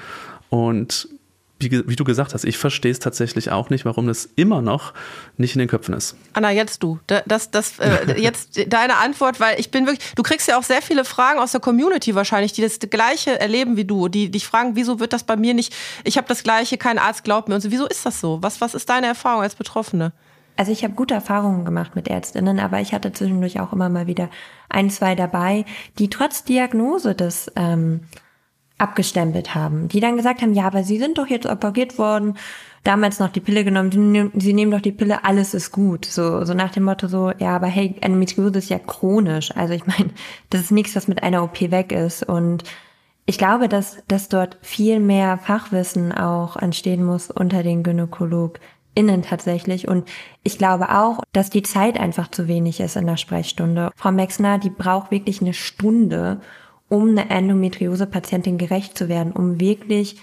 Und 0.50 1.10
wie, 1.60 1.88
wie, 1.88 1.96
du 1.96 2.04
gesagt 2.06 2.34
hast, 2.34 2.46
ich 2.46 2.58
verstehe 2.58 2.92
es 2.92 3.00
tatsächlich 3.00 3.52
auch 3.52 3.70
nicht, 3.70 3.84
warum 3.84 4.08
das 4.08 4.30
immer 4.36 4.62
noch 4.62 4.94
nicht 5.38 5.56
in 5.56 5.60
den 5.60 5.68
Köpfen 5.68 5.94
ist. 5.94 6.16
Anna, 6.34 6.52
jetzt 6.52 6.82
du. 6.84 7.00
Das, 7.08 7.52
das, 7.52 7.80
äh, 7.80 8.18
jetzt 8.22 8.72
deine 8.72 8.98
Antwort, 8.98 9.40
weil 9.40 9.60
ich 9.60 9.70
bin 9.70 9.86
wirklich, 9.86 10.14
du 10.16 10.24
kriegst 10.24 10.48
ja 10.48 10.58
auch 10.58 10.64
sehr 10.64 10.82
viele 10.82 11.04
Fragen 11.04 11.40
aus 11.40 11.52
der 11.52 11.60
Community 11.60 12.16
wahrscheinlich, 12.16 12.54
die 12.54 12.62
das 12.62 12.80
Gleiche 12.80 13.40
erleben 13.40 13.76
wie 13.76 13.86
du, 13.86 14.08
die 14.08 14.32
dich 14.32 14.48
fragen, 14.48 14.76
wieso 14.76 15.00
wird 15.00 15.12
das 15.12 15.24
bei 15.24 15.36
mir 15.36 15.54
nicht, 15.54 15.76
ich 16.06 16.18
habe 16.18 16.28
das 16.28 16.44
Gleiche, 16.44 16.78
kein 16.78 16.98
Arzt 16.98 17.24
glaubt 17.24 17.50
mir 17.50 17.56
und 17.56 17.62
so. 17.62 17.72
Wieso 17.72 17.88
ist 17.88 18.06
das 18.06 18.22
so? 18.22 18.42
Was, 18.42 18.62
was 18.62 18.74
ist 18.74 18.90
deine 18.90 19.08
Erfahrung 19.08 19.42
als 19.42 19.56
Betroffene? 19.56 20.14
Also 20.56 20.72
ich 20.74 20.84
habe 20.84 20.94
gute 20.94 21.14
Erfahrungen 21.14 21.64
gemacht 21.64 21.96
mit 21.96 22.10
Ärztinnen, 22.10 22.60
aber 22.60 22.82
ich 22.82 22.94
hatte 22.94 23.14
zwischendurch 23.14 23.62
auch 23.62 23.72
immer 23.72 23.88
mal 23.88 24.08
wieder 24.08 24.30
ein, 24.68 24.90
zwei 24.90 25.16
dabei, 25.16 25.64
die 25.98 26.10
trotz 26.10 26.44
Diagnose 26.44 27.16
des 27.16 27.52
ähm, 27.56 28.02
abgestempelt 28.80 29.54
haben, 29.54 29.88
die 29.90 30.00
dann 30.00 30.18
gesagt 30.18 30.42
haben, 30.42 30.54
ja, 30.54 30.66
aber 30.66 30.84
Sie 30.84 30.98
sind 30.98 31.18
doch 31.18 31.28
jetzt 31.28 31.46
operiert 31.46 32.00
worden, 32.00 32.36
damals 32.84 33.20
noch 33.20 33.30
die 33.30 33.42
Pille 33.42 33.64
genommen, 33.64 34.32
Sie 34.36 34.54
nehmen 34.54 34.72
doch 34.72 34.82
die 34.82 34.92
Pille, 34.92 35.26
alles 35.26 35.54
ist 35.54 35.72
gut. 35.72 36.06
So, 36.06 36.46
so 36.46 36.54
nach 36.54 36.72
dem 36.72 36.84
Motto 36.84 37.08
so, 37.08 37.32
ja, 37.38 37.56
aber 37.56 37.68
hey, 37.68 37.96
Endometriose 38.02 38.58
ist 38.58 38.70
ja 38.70 38.80
chronisch. 38.80 39.56
Also 39.56 39.74
ich 39.74 39.86
meine, 39.86 40.12
das 40.50 40.62
ist 40.62 40.72
nichts, 40.72 40.96
was 40.96 41.08
mit 41.08 41.24
einer 41.24 41.44
OP 41.44 41.60
weg 41.60 41.92
ist. 41.92 42.24
Und 42.24 42.64
ich 43.26 43.38
glaube, 43.38 43.68
dass, 43.68 43.98
dass 44.08 44.30
dort 44.30 44.58
viel 44.62 45.00
mehr 45.00 45.38
Fachwissen 45.38 46.12
auch 46.12 46.56
entstehen 46.56 47.04
muss 47.04 47.30
unter 47.30 47.64
den 47.64 47.84
GynäkologInnen 47.84 49.22
tatsächlich. 49.24 49.88
Und 49.88 50.08
ich 50.44 50.58
glaube 50.58 50.90
auch, 50.90 51.22
dass 51.34 51.50
die 51.50 51.64
Zeit 51.64 52.00
einfach 52.00 52.32
zu 52.32 52.48
wenig 52.48 52.80
ist 52.80 52.96
in 52.96 53.06
der 53.06 53.18
Sprechstunde. 53.18 53.92
Frau 53.96 54.12
Mexner, 54.12 54.58
die 54.58 54.72
braucht 54.72 55.12
wirklich 55.12 55.42
eine 55.42 55.54
Stunde, 55.54 56.40
um 56.90 57.10
eine 57.10 57.30
Endometriose-Patientin 57.30 58.58
gerecht 58.58 58.98
zu 58.98 59.08
werden, 59.08 59.32
um 59.32 59.60
wirklich 59.60 60.18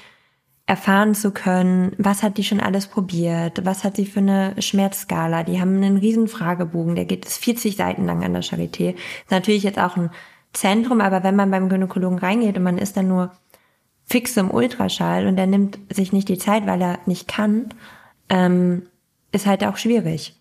erfahren 0.67 1.15
zu 1.15 1.31
können, 1.31 1.93
was 1.97 2.25
hat 2.25 2.39
die 2.39 2.45
schon 2.45 2.61
alles 2.61 2.89
probiert, 2.89 3.65
was 3.65 3.85
hat 3.85 3.97
sie 3.97 4.05
für 4.05 4.19
eine 4.19 4.61
Schmerzskala. 4.61 5.45
Die 5.45 5.61
haben 5.61 5.77
einen 5.77 5.97
riesen 5.97 6.27
Fragebogen, 6.27 6.97
der 6.97 7.05
geht 7.05 7.25
40 7.25 7.77
Seiten 7.77 8.05
lang 8.05 8.25
an 8.25 8.33
der 8.33 8.43
Charité. 8.43 8.95
Ist 8.95 9.31
natürlich 9.31 9.63
jetzt 9.63 9.79
auch 9.79 9.97
ein 9.97 10.11
Zentrum, 10.53 11.01
aber 11.01 11.23
wenn 11.23 11.37
man 11.37 11.53
beim 11.53 11.69
Gynäkologen 11.69 12.19
reingeht 12.19 12.57
und 12.57 12.65
man 12.65 12.79
ist 12.79 12.97
dann 12.97 13.07
nur 13.07 13.31
fix 14.07 14.37
im 14.37 14.51
Ultraschall 14.51 15.29
und 15.29 15.39
er 15.39 15.47
nimmt 15.47 15.79
sich 15.91 16.13
nicht 16.13 16.29
die 16.29 16.39
Zeit, 16.39 16.67
weil 16.67 16.83
er 16.83 16.99
nicht 17.07 17.29
kann, 17.29 17.69
ähm, 18.29 18.89
ist 19.31 19.47
halt 19.47 19.65
auch 19.65 19.77
schwierig. 19.77 20.36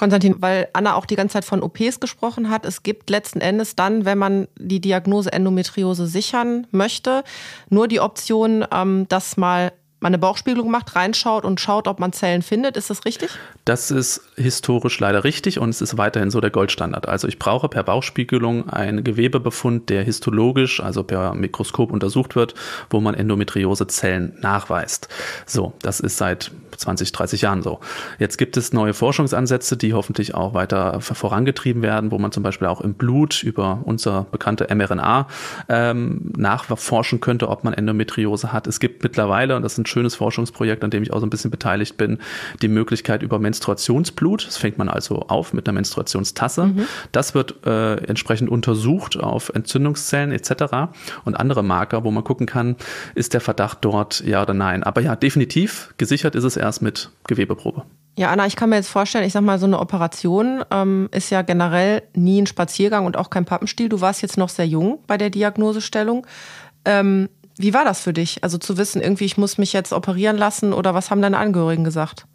Konstantin, 0.00 0.36
weil 0.40 0.66
Anna 0.72 0.94
auch 0.94 1.04
die 1.04 1.14
ganze 1.14 1.34
Zeit 1.34 1.44
von 1.44 1.62
OPs 1.62 2.00
gesprochen 2.00 2.48
hat, 2.48 2.64
es 2.64 2.82
gibt 2.82 3.10
letzten 3.10 3.42
Endes 3.42 3.76
dann, 3.76 4.06
wenn 4.06 4.16
man 4.16 4.48
die 4.58 4.80
Diagnose 4.80 5.30
Endometriose 5.30 6.06
sichern 6.06 6.66
möchte, 6.70 7.22
nur 7.68 7.86
die 7.86 8.00
Option, 8.00 8.64
ähm, 8.72 9.06
dass 9.08 9.36
mal 9.36 9.72
man 10.00 10.14
eine 10.14 10.18
Bauchspiegelung 10.18 10.70
macht, 10.70 10.96
reinschaut 10.96 11.44
und 11.44 11.60
schaut, 11.60 11.86
ob 11.86 12.00
man 12.00 12.14
Zellen 12.14 12.40
findet. 12.40 12.78
Ist 12.78 12.88
das 12.88 13.04
richtig? 13.04 13.28
Das 13.66 13.90
ist 13.90 14.22
historisch 14.36 14.98
leider 14.98 15.24
richtig 15.24 15.58
und 15.58 15.68
es 15.68 15.82
ist 15.82 15.98
weiterhin 15.98 16.30
so 16.30 16.40
der 16.40 16.48
Goldstandard. 16.48 17.06
Also 17.06 17.28
ich 17.28 17.38
brauche 17.38 17.68
per 17.68 17.82
Bauchspiegelung 17.82 18.70
einen 18.70 19.04
Gewebebefund, 19.04 19.90
der 19.90 20.02
histologisch, 20.02 20.80
also 20.80 21.04
per 21.04 21.34
Mikroskop 21.34 21.92
untersucht 21.92 22.34
wird, 22.34 22.54
wo 22.88 23.00
man 23.00 23.14
Endometriosezellen 23.14 24.38
nachweist. 24.40 25.08
So, 25.44 25.74
das 25.82 26.00
ist 26.00 26.16
seit 26.16 26.50
20, 26.76 27.12
30 27.12 27.42
Jahren 27.42 27.62
so. 27.62 27.80
Jetzt 28.18 28.36
gibt 28.36 28.56
es 28.56 28.72
neue 28.72 28.94
Forschungsansätze, 28.94 29.76
die 29.76 29.94
hoffentlich 29.94 30.34
auch 30.34 30.54
weiter 30.54 31.00
vorangetrieben 31.00 31.82
werden, 31.82 32.10
wo 32.10 32.18
man 32.18 32.32
zum 32.32 32.42
Beispiel 32.42 32.68
auch 32.68 32.80
im 32.80 32.94
Blut 32.94 33.42
über 33.42 33.80
unser 33.84 34.26
bekannte 34.30 34.66
mRNA 34.74 35.26
ähm, 35.68 36.32
nachforschen 36.36 37.20
könnte, 37.20 37.48
ob 37.48 37.64
man 37.64 37.74
Endometriose 37.74 38.52
hat. 38.52 38.66
Es 38.66 38.80
gibt 38.80 39.02
mittlerweile, 39.02 39.56
und 39.56 39.62
das 39.62 39.72
ist 39.72 39.78
ein 39.78 39.86
schönes 39.86 40.14
Forschungsprojekt, 40.14 40.84
an 40.84 40.90
dem 40.90 41.02
ich 41.02 41.12
auch 41.12 41.20
so 41.20 41.26
ein 41.26 41.30
bisschen 41.30 41.50
beteiligt 41.50 41.96
bin, 41.96 42.18
die 42.62 42.68
Möglichkeit 42.68 43.22
über 43.22 43.38
Menstruationsblut. 43.38 44.46
Das 44.46 44.56
fängt 44.56 44.78
man 44.78 44.88
also 44.88 45.20
auf 45.28 45.52
mit 45.52 45.68
einer 45.68 45.74
Menstruationstasse. 45.74 46.66
Mhm. 46.66 46.86
Das 47.12 47.34
wird 47.34 47.66
äh, 47.66 47.96
entsprechend 48.04 48.50
untersucht 48.50 49.18
auf 49.18 49.50
Entzündungszellen 49.54 50.32
etc. 50.32 50.92
und 51.24 51.34
andere 51.34 51.62
Marker, 51.62 52.04
wo 52.04 52.10
man 52.10 52.24
gucken 52.24 52.46
kann, 52.46 52.76
ist 53.14 53.34
der 53.34 53.40
Verdacht 53.40 53.78
dort 53.82 54.20
ja 54.20 54.42
oder 54.42 54.54
nein. 54.54 54.82
Aber 54.82 55.00
ja, 55.00 55.16
definitiv 55.16 55.94
gesichert 55.96 56.34
ist 56.34 56.44
es 56.44 56.56
erst 56.60 56.82
mit 56.82 57.10
Gewebeprobe. 57.26 57.84
Ja, 58.16 58.30
Anna, 58.30 58.46
ich 58.46 58.56
kann 58.56 58.70
mir 58.70 58.76
jetzt 58.76 58.88
vorstellen, 58.88 59.24
ich 59.24 59.32
sag 59.32 59.42
mal, 59.42 59.58
so 59.58 59.66
eine 59.66 59.78
Operation 59.78 60.64
ähm, 60.70 61.08
ist 61.12 61.30
ja 61.30 61.42
generell 61.42 62.02
nie 62.14 62.42
ein 62.42 62.46
Spaziergang 62.46 63.06
und 63.06 63.16
auch 63.16 63.30
kein 63.30 63.44
Pappenstiel. 63.44 63.88
Du 63.88 64.00
warst 64.00 64.20
jetzt 64.20 64.36
noch 64.36 64.48
sehr 64.48 64.66
jung 64.66 64.98
bei 65.06 65.16
der 65.16 65.30
Diagnosestellung. 65.30 66.26
Ähm, 66.84 67.28
wie 67.56 67.74
war 67.74 67.84
das 67.84 68.00
für 68.00 68.12
dich? 68.12 68.42
Also 68.42 68.58
zu 68.58 68.76
wissen, 68.78 69.00
irgendwie, 69.00 69.24
ich 69.24 69.36
muss 69.36 69.58
mich 69.58 69.72
jetzt 69.72 69.92
operieren 69.92 70.36
lassen 70.36 70.72
oder 70.72 70.94
was 70.94 71.10
haben 71.10 71.22
deine 71.22 71.38
Angehörigen 71.38 71.84
gesagt? 71.84 72.26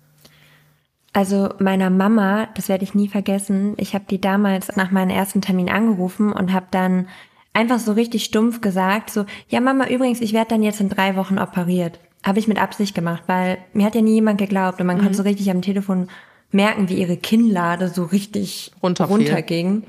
Also 1.13 1.49
meiner 1.59 1.89
Mama, 1.89 2.47
das 2.55 2.67
werde 2.67 2.83
ich 2.83 2.93
nie 2.93 3.07
vergessen, 3.07 3.73
ich 3.77 3.93
habe 3.93 4.05
die 4.09 4.19
damals 4.19 4.75
nach 4.75 4.91
meinem 4.91 5.11
ersten 5.11 5.41
Termin 5.41 5.69
angerufen 5.69 6.33
und 6.33 6.51
habe 6.51 6.67
dann 6.71 7.07
einfach 7.53 7.79
so 7.79 7.93
richtig 7.93 8.25
stumpf 8.25 8.59
gesagt, 8.59 9.09
so, 9.09 9.25
ja 9.47 9.61
Mama, 9.61 9.87
übrigens, 9.87 10.19
ich 10.19 10.33
werde 10.33 10.49
dann 10.49 10.63
jetzt 10.63 10.81
in 10.81 10.89
drei 10.89 11.15
Wochen 11.15 11.39
operiert. 11.39 11.99
Habe 12.25 12.39
ich 12.39 12.47
mit 12.47 12.57
Absicht 12.57 12.95
gemacht, 12.95 13.23
weil 13.27 13.59
mir 13.73 13.85
hat 13.85 13.95
ja 13.95 14.01
nie 14.01 14.15
jemand 14.15 14.39
geglaubt 14.39 14.81
und 14.81 14.87
man 14.87 14.97
mhm. 14.97 15.01
konnte 15.01 15.15
so 15.15 15.23
richtig 15.23 15.51
am 15.51 15.61
Telefon 15.61 16.07
merken, 16.51 16.89
wie 16.89 16.95
ihre 16.95 17.17
Kinnlade 17.17 17.89
so 17.89 18.03
richtig 18.03 18.71
runterging. 18.81 19.83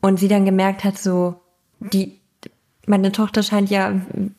Und 0.00 0.18
sie 0.18 0.28
dann 0.28 0.44
gemerkt 0.44 0.84
hat, 0.84 0.96
so, 0.96 1.40
die, 1.80 2.20
meine 2.86 3.12
Tochter 3.12 3.42
scheint 3.42 3.68
ja 3.68 3.92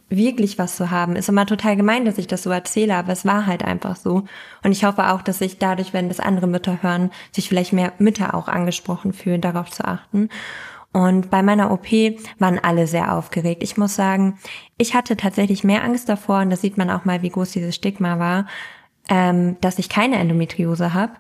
wirklich 0.10 0.58
was 0.58 0.78
zu 0.78 0.90
haben. 0.90 1.16
Ist 1.16 1.30
immer 1.30 1.46
total 1.46 1.76
gemein, 1.76 2.06
dass 2.06 2.18
ich 2.18 2.28
das 2.28 2.44
so 2.44 2.50
erzähle, 2.50 2.96
aber 2.96 3.12
es 3.12 3.26
war 3.26 3.46
halt 3.46 3.64
einfach 3.64 3.96
so. 3.96 4.24
Und 4.64 4.72
ich 4.72 4.86
hoffe 4.86 5.10
auch, 5.12 5.22
dass 5.22 5.40
sich 5.40 5.60
dadurch, 5.60 5.94
wenn 5.94 6.08
das 6.08 6.20
andere 6.20 6.48
Mütter 6.48 6.82
hören, 6.82 7.12
sich 7.32 7.48
vielleicht 7.48 7.74
mehr 7.74 7.94
Mütter 8.00 8.34
auch 8.34 8.48
angesprochen 8.48 9.14
fühlen, 9.14 9.42
darauf 9.42 9.70
zu 9.70 9.86
achten. 9.86 10.30
Und 10.92 11.30
bei 11.30 11.44
meiner 11.44 11.72
OP 11.72 11.88
waren 12.40 12.60
alle 12.60 12.88
sehr 12.88 13.14
aufgeregt. 13.16 13.62
Ich 13.62 13.78
muss 13.78 13.96
sagen, 13.96 14.40
ich 14.78 14.96
hatte 14.96 15.16
tatsächlich 15.16 15.64
mehr 15.64 15.84
Angst 15.84 16.10
davor, 16.10 16.40
und 16.40 16.50
das 16.50 16.62
sieht 16.62 16.78
man 16.78 16.90
auch 16.90 17.06
mal, 17.06 17.22
wie 17.22 17.30
groß 17.30 17.52
dieses 17.52 17.76
Stigma 17.76 18.18
war, 18.18 18.48
ähm, 19.08 19.58
dass 19.62 19.80
ich 19.80 19.90
keine 19.90 20.18
Endometriose 20.18 20.94
habe, 20.94 21.14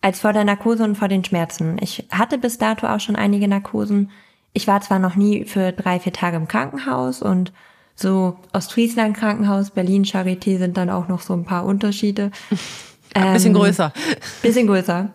als 0.00 0.20
vor 0.20 0.32
der 0.32 0.44
Narkose 0.44 0.84
und 0.84 0.96
vor 0.96 1.08
den 1.08 1.24
Schmerzen. 1.24 1.76
Ich 1.80 2.06
hatte 2.10 2.38
bis 2.38 2.58
dato 2.58 2.86
auch 2.86 3.00
schon 3.00 3.16
einige 3.16 3.46
Narkosen. 3.48 4.10
Ich 4.52 4.66
war 4.66 4.80
zwar 4.80 4.98
noch 4.98 5.14
nie 5.14 5.44
für 5.44 5.72
drei, 5.72 6.00
vier 6.00 6.12
Tage 6.12 6.36
im 6.36 6.48
Krankenhaus 6.48 7.22
und 7.22 7.52
so 7.94 8.36
Ostfriesland 8.52 9.16
Krankenhaus, 9.16 9.70
Berlin 9.70 10.04
Charité 10.04 10.58
sind 10.58 10.76
dann 10.76 10.90
auch 10.90 11.08
noch 11.08 11.22
so 11.22 11.32
ein 11.32 11.44
paar 11.44 11.64
Unterschiede. 11.64 12.30
Ähm, 13.14 13.32
bisschen 13.32 13.54
größer. 13.54 13.92
Bisschen 14.42 14.66
größer. 14.66 15.10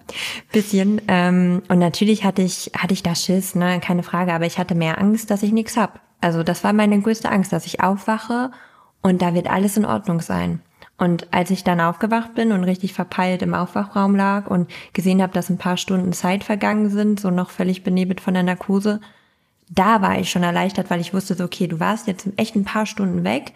Bisschen. 0.51 1.01
Ähm, 1.07 1.61
und 1.67 1.79
natürlich 1.79 2.23
hatte 2.23 2.41
ich, 2.41 2.71
hatte 2.75 2.93
ich 2.93 3.03
da 3.03 3.15
Schiss, 3.15 3.55
ne, 3.55 3.79
keine 3.79 4.03
Frage, 4.03 4.33
aber 4.33 4.45
ich 4.45 4.57
hatte 4.57 4.75
mehr 4.75 4.99
Angst, 4.99 5.29
dass 5.29 5.43
ich 5.43 5.51
nichts 5.51 5.77
hab. 5.77 5.99
Also 6.19 6.43
das 6.43 6.63
war 6.63 6.73
meine 6.73 6.99
größte 6.99 7.29
Angst, 7.29 7.51
dass 7.51 7.65
ich 7.65 7.81
aufwache 7.81 8.51
und 9.01 9.21
da 9.21 9.33
wird 9.33 9.49
alles 9.49 9.77
in 9.77 9.85
Ordnung 9.85 10.21
sein. 10.21 10.61
Und 10.97 11.33
als 11.33 11.49
ich 11.49 11.63
dann 11.63 11.81
aufgewacht 11.81 12.35
bin 12.35 12.51
und 12.51 12.63
richtig 12.63 12.93
verpeilt 12.93 13.41
im 13.41 13.55
Aufwachraum 13.55 14.15
lag 14.15 14.47
und 14.47 14.69
gesehen 14.93 15.21
habe, 15.21 15.33
dass 15.33 15.49
ein 15.49 15.57
paar 15.57 15.77
Stunden 15.77 16.13
Zeit 16.13 16.43
vergangen 16.43 16.91
sind, 16.91 17.19
so 17.19 17.31
noch 17.31 17.49
völlig 17.49 17.83
benebelt 17.83 18.21
von 18.21 18.35
der 18.35 18.43
Narkose, 18.43 19.01
da 19.67 20.01
war 20.03 20.19
ich 20.19 20.29
schon 20.29 20.43
erleichtert, 20.43 20.91
weil 20.91 21.01
ich 21.01 21.13
wusste 21.13 21.33
so, 21.33 21.45
okay, 21.45 21.65
du 21.65 21.79
warst 21.79 22.05
jetzt 22.05 22.27
echt 22.37 22.55
ein 22.55 22.65
paar 22.65 22.85
Stunden 22.85 23.23
weg 23.23 23.53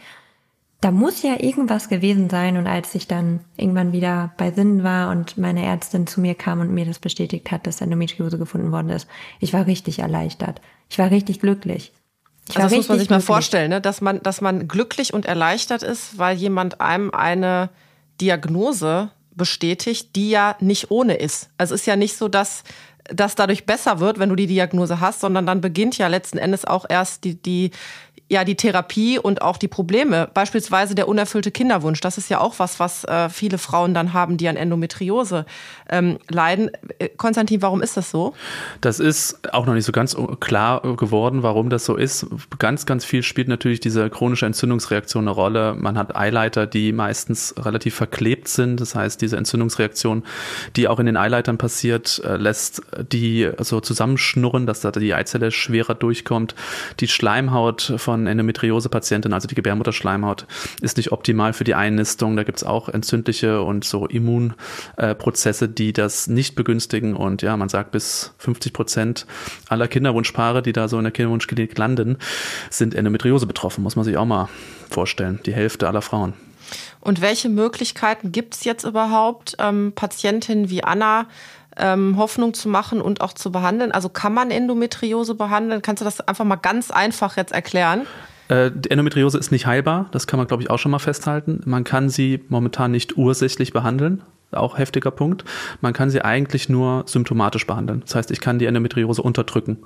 da 0.82 0.92
muss 0.92 1.24
ja 1.24 1.40
irgendwas 1.40 1.90
gewesen 1.90 2.30
sein. 2.30 2.58
Und 2.58 2.68
als 2.68 2.94
ich 2.96 3.08
dann 3.08 3.40
irgendwann 3.58 3.92
wieder 3.92 4.34
bei 4.38 4.52
Sinnen 4.52 4.84
war 4.84 5.10
und 5.10 5.38
meine 5.38 5.66
Ärztin 5.66 6.08
zu 6.08 6.22
mir 6.22 6.36
kam 6.36 6.60
und 6.60 6.74
mir 6.74 6.86
das 6.86 7.00
bestätigt 7.00 7.52
hat, 7.52 7.66
dass 7.66 7.82
Endometriose 7.82 8.38
gefunden 8.38 8.72
worden 8.72 8.90
ist, 8.90 9.08
ich 9.40 9.54
war 9.54 9.66
richtig 9.66 10.00
erleichtert. 10.00 10.62
Ich 10.90 11.00
war 11.00 11.10
richtig 11.12 11.40
glücklich. 11.40 11.92
Ich 12.50 12.58
also 12.58 12.70
das 12.70 12.78
muss 12.78 12.90
man 12.90 13.00
sich 13.00 13.08
glücklich. 13.08 13.28
mal 13.28 13.34
vorstellen, 13.34 13.70
ne? 13.70 13.82
dass 13.82 14.02
man, 14.02 14.22
dass 14.22 14.42
man 14.42 14.68
glücklich 14.68 15.14
und 15.14 15.26
erleichtert 15.26 15.82
ist, 15.82 16.18
weil 16.18 16.38
jemand 16.38 16.80
einem 16.82 17.12
eine 17.12 17.70
Diagnose 18.22 19.10
bestätigt, 19.32 20.16
die 20.16 20.30
ja 20.30 20.56
nicht 20.60 20.92
ohne 20.92 21.16
ist. 21.16 21.50
Also 21.58 21.74
es 21.74 21.82
ist 21.82 21.88
ja 21.88 21.96
nicht 21.96 22.16
so, 22.16 22.28
dass 22.28 22.64
das 23.06 23.36
dadurch 23.36 23.66
besser 23.66 24.00
wird, 24.00 24.20
wenn 24.20 24.30
du 24.30 24.36
die 24.36 24.48
Diagnose 24.48 25.00
hast, 25.00 25.22
sondern 25.22 25.46
dann 25.46 25.62
beginnt 25.62 25.98
ja 25.98 26.08
letzten 26.08 26.38
Endes 26.38 26.66
auch 26.66 26.86
erst 26.88 27.24
die, 27.24 27.36
die, 27.42 27.72
ja 28.28 28.44
die 28.44 28.56
Therapie 28.56 29.20
und 29.20 29.42
auch 29.44 29.58
die 29.58 29.68
Probleme, 29.68 30.30
beispielsweise 30.34 30.96
der 30.96 31.08
unerfüllte 31.08 31.52
Kinderwunsch. 31.52 32.02
Das 32.02 32.18
ist 32.18 32.30
ja 32.30 32.40
auch 32.42 32.58
was, 32.58 32.80
was 32.80 33.04
äh, 33.04 33.30
viele 33.30 33.60
Frauen 33.60 33.94
dann 33.94 34.14
haben, 34.14 34.38
die 34.38 34.48
an 34.48 34.56
Endometriose 34.56 35.46
ähm, 35.90 36.18
leiden. 36.30 36.72
Äh, 36.98 37.10
Konstantin, 37.10 37.62
warum 37.62 37.84
ist 37.84 37.98
das 37.98 38.10
so? 38.10 38.34
Das 38.82 39.00
ist 39.00 39.54
auch 39.54 39.68
noch 39.68 39.76
nicht 39.76 39.86
so 39.86 39.92
ganz 39.92 40.18
klar 40.40 40.82
geworden, 40.96 41.44
warum 41.44 41.70
das 41.70 41.86
so 41.86 41.96
ist. 41.96 42.26
Ganz, 42.58 42.88
ganz 42.88 43.06
viel 43.06 43.22
spielt 43.22 43.48
natürlich 43.48 43.80
diese 43.80 44.10
chronische 44.10 44.48
Entzündungsreaktion 44.48 45.26
eine 45.26 45.32
Rolle. 45.32 45.76
Man 45.76 45.96
hat 45.96 46.16
Eileiter, 46.16 46.66
die 46.66 46.94
meistens 46.94 47.54
relativ 47.60 47.94
verklebt 47.94 48.48
sind. 48.48 48.82
Das 48.82 48.96
heißt, 48.96 49.22
diese 49.22 49.38
Entzündungsreaktion, 49.38 50.24
die 50.76 50.88
auch 50.88 51.00
in 51.00 51.06
den 51.06 51.18
Eileitern 51.18 51.60
passiert, 51.60 52.24
äh, 52.26 52.38
lässt 52.38 52.82
die 53.12 53.52
so 53.60 53.82
zusammenschnurren, 53.82 54.66
dass 54.66 54.82
da 54.82 54.90
die 54.90 55.14
Eizelle 55.14 55.52
schwerer 55.52 55.94
durchkommt. 55.94 56.56
Die 57.00 57.08
Schleimhaut 57.08 57.94
von 57.98 58.15
von 58.16 58.28
Endometriose-Patientinnen, 58.28 59.34
also 59.34 59.48
die 59.48 59.56
Gebärmutterschleimhaut, 59.56 60.48
ist 60.82 60.96
nicht 60.96 61.12
optimal 61.12 61.52
für 61.52 61.66
die 61.66 61.76
Einnistung. 61.76 62.38
Da 62.38 62.44
gibt 62.44 62.60
es 62.60 62.64
auch 62.64 62.88
entzündliche 62.88 63.62
und 63.62 63.84
so 63.84 64.08
Immunprozesse, 64.08 65.68
die 65.68 65.92
das 65.92 66.28
nicht 66.28 66.56
begünstigen. 66.56 67.14
Und 67.14 67.42
ja, 67.42 67.58
man 67.58 67.68
sagt, 67.68 67.92
bis 67.92 68.34
50 68.38 68.72
Prozent 68.72 69.26
aller 69.68 69.90
Kinderwunschpaare, 69.90 70.62
die 70.62 70.72
da 70.72 70.88
so 70.88 70.98
in 70.98 71.04
der 71.04 71.12
Kinderwunschklinik 71.12 71.78
landen, 71.78 72.18
sind 72.70 72.96
Endometriose 72.96 73.48
betroffen. 73.48 73.84
Muss 73.84 73.98
man 73.98 74.06
sich 74.06 74.16
auch 74.16 74.26
mal 74.26 74.48
vorstellen. 74.90 75.42
Die 75.46 75.54
Hälfte 75.54 75.90
aller 75.90 76.02
Frauen. 76.02 76.34
Und 77.02 77.20
welche 77.20 77.50
Möglichkeiten 77.50 78.32
gibt 78.32 78.56
es 78.56 78.64
jetzt 78.64 78.86
überhaupt, 78.86 79.58
ähm, 79.60 79.92
Patientinnen 79.94 80.70
wie 80.70 80.84
Anna 80.86 81.28
ähm, 81.78 82.18
Hoffnung 82.18 82.54
zu 82.54 82.70
machen 82.70 83.02
und 83.02 83.22
auch 83.22 83.34
zu 83.34 83.52
behandeln? 83.52 83.92
Also 83.92 84.10
kann 84.10 84.34
man 84.34 84.52
Endometriose 84.52 85.36
behandeln? 85.36 85.82
Kannst 85.82 86.02
du 86.02 86.06
das 86.06 86.22
einfach 86.22 86.46
mal 86.46 86.56
ganz 86.56 86.92
einfach 86.92 87.38
jetzt 87.38 87.52
erklären? 87.52 88.06
Äh, 88.48 88.72
die 88.74 88.92
Endometriose 88.92 89.38
ist 89.38 89.52
nicht 89.52 89.66
heilbar, 89.66 90.08
das 90.12 90.28
kann 90.28 90.38
man, 90.38 90.48
glaube 90.48 90.64
ich, 90.64 90.70
auch 90.70 90.80
schon 90.80 90.92
mal 90.92 91.00
festhalten. 91.00 91.62
Man 91.66 91.84
kann 91.84 92.10
sie 92.10 92.44
momentan 92.50 92.92
nicht 92.92 93.18
ursächlich 93.18 93.74
behandeln, 93.74 94.22
auch 94.52 94.78
heftiger 94.78 95.12
Punkt. 95.12 95.44
Man 95.82 95.94
kann 95.94 96.10
sie 96.10 96.22
eigentlich 96.22 96.70
nur 96.70 97.04
symptomatisch 97.08 97.66
behandeln. 97.66 98.02
Das 98.02 98.16
heißt, 98.16 98.32
ich 98.32 98.40
kann 98.40 98.60
die 98.60 98.66
Endometriose 98.66 99.22
unterdrücken. 99.22 99.80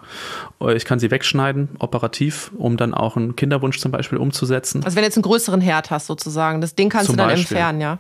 Äh, 0.62 0.76
ich 0.76 0.86
kann 0.86 1.00
sie 1.00 1.10
wegschneiden, 1.12 1.70
operativ, 1.80 2.52
um 2.58 2.78
dann 2.78 2.94
auch 2.94 3.16
einen 3.16 3.36
Kinderwunsch 3.36 3.80
zum 3.80 3.92
Beispiel 3.92 4.18
umzusetzen. 4.18 4.84
Also 4.84 4.96
wenn 4.96 5.04
du 5.04 5.08
jetzt 5.08 5.18
einen 5.18 5.24
größeren 5.24 5.62
Herd 5.62 5.92
hast 5.92 6.08
sozusagen, 6.08 6.62
das 6.62 6.76
Ding 6.76 6.90
kannst 6.90 7.08
zum 7.08 7.16
du 7.16 7.24
dann 7.24 7.30
Beispiel. 7.30 7.58
entfernen, 7.58 7.82
ja? 7.82 8.00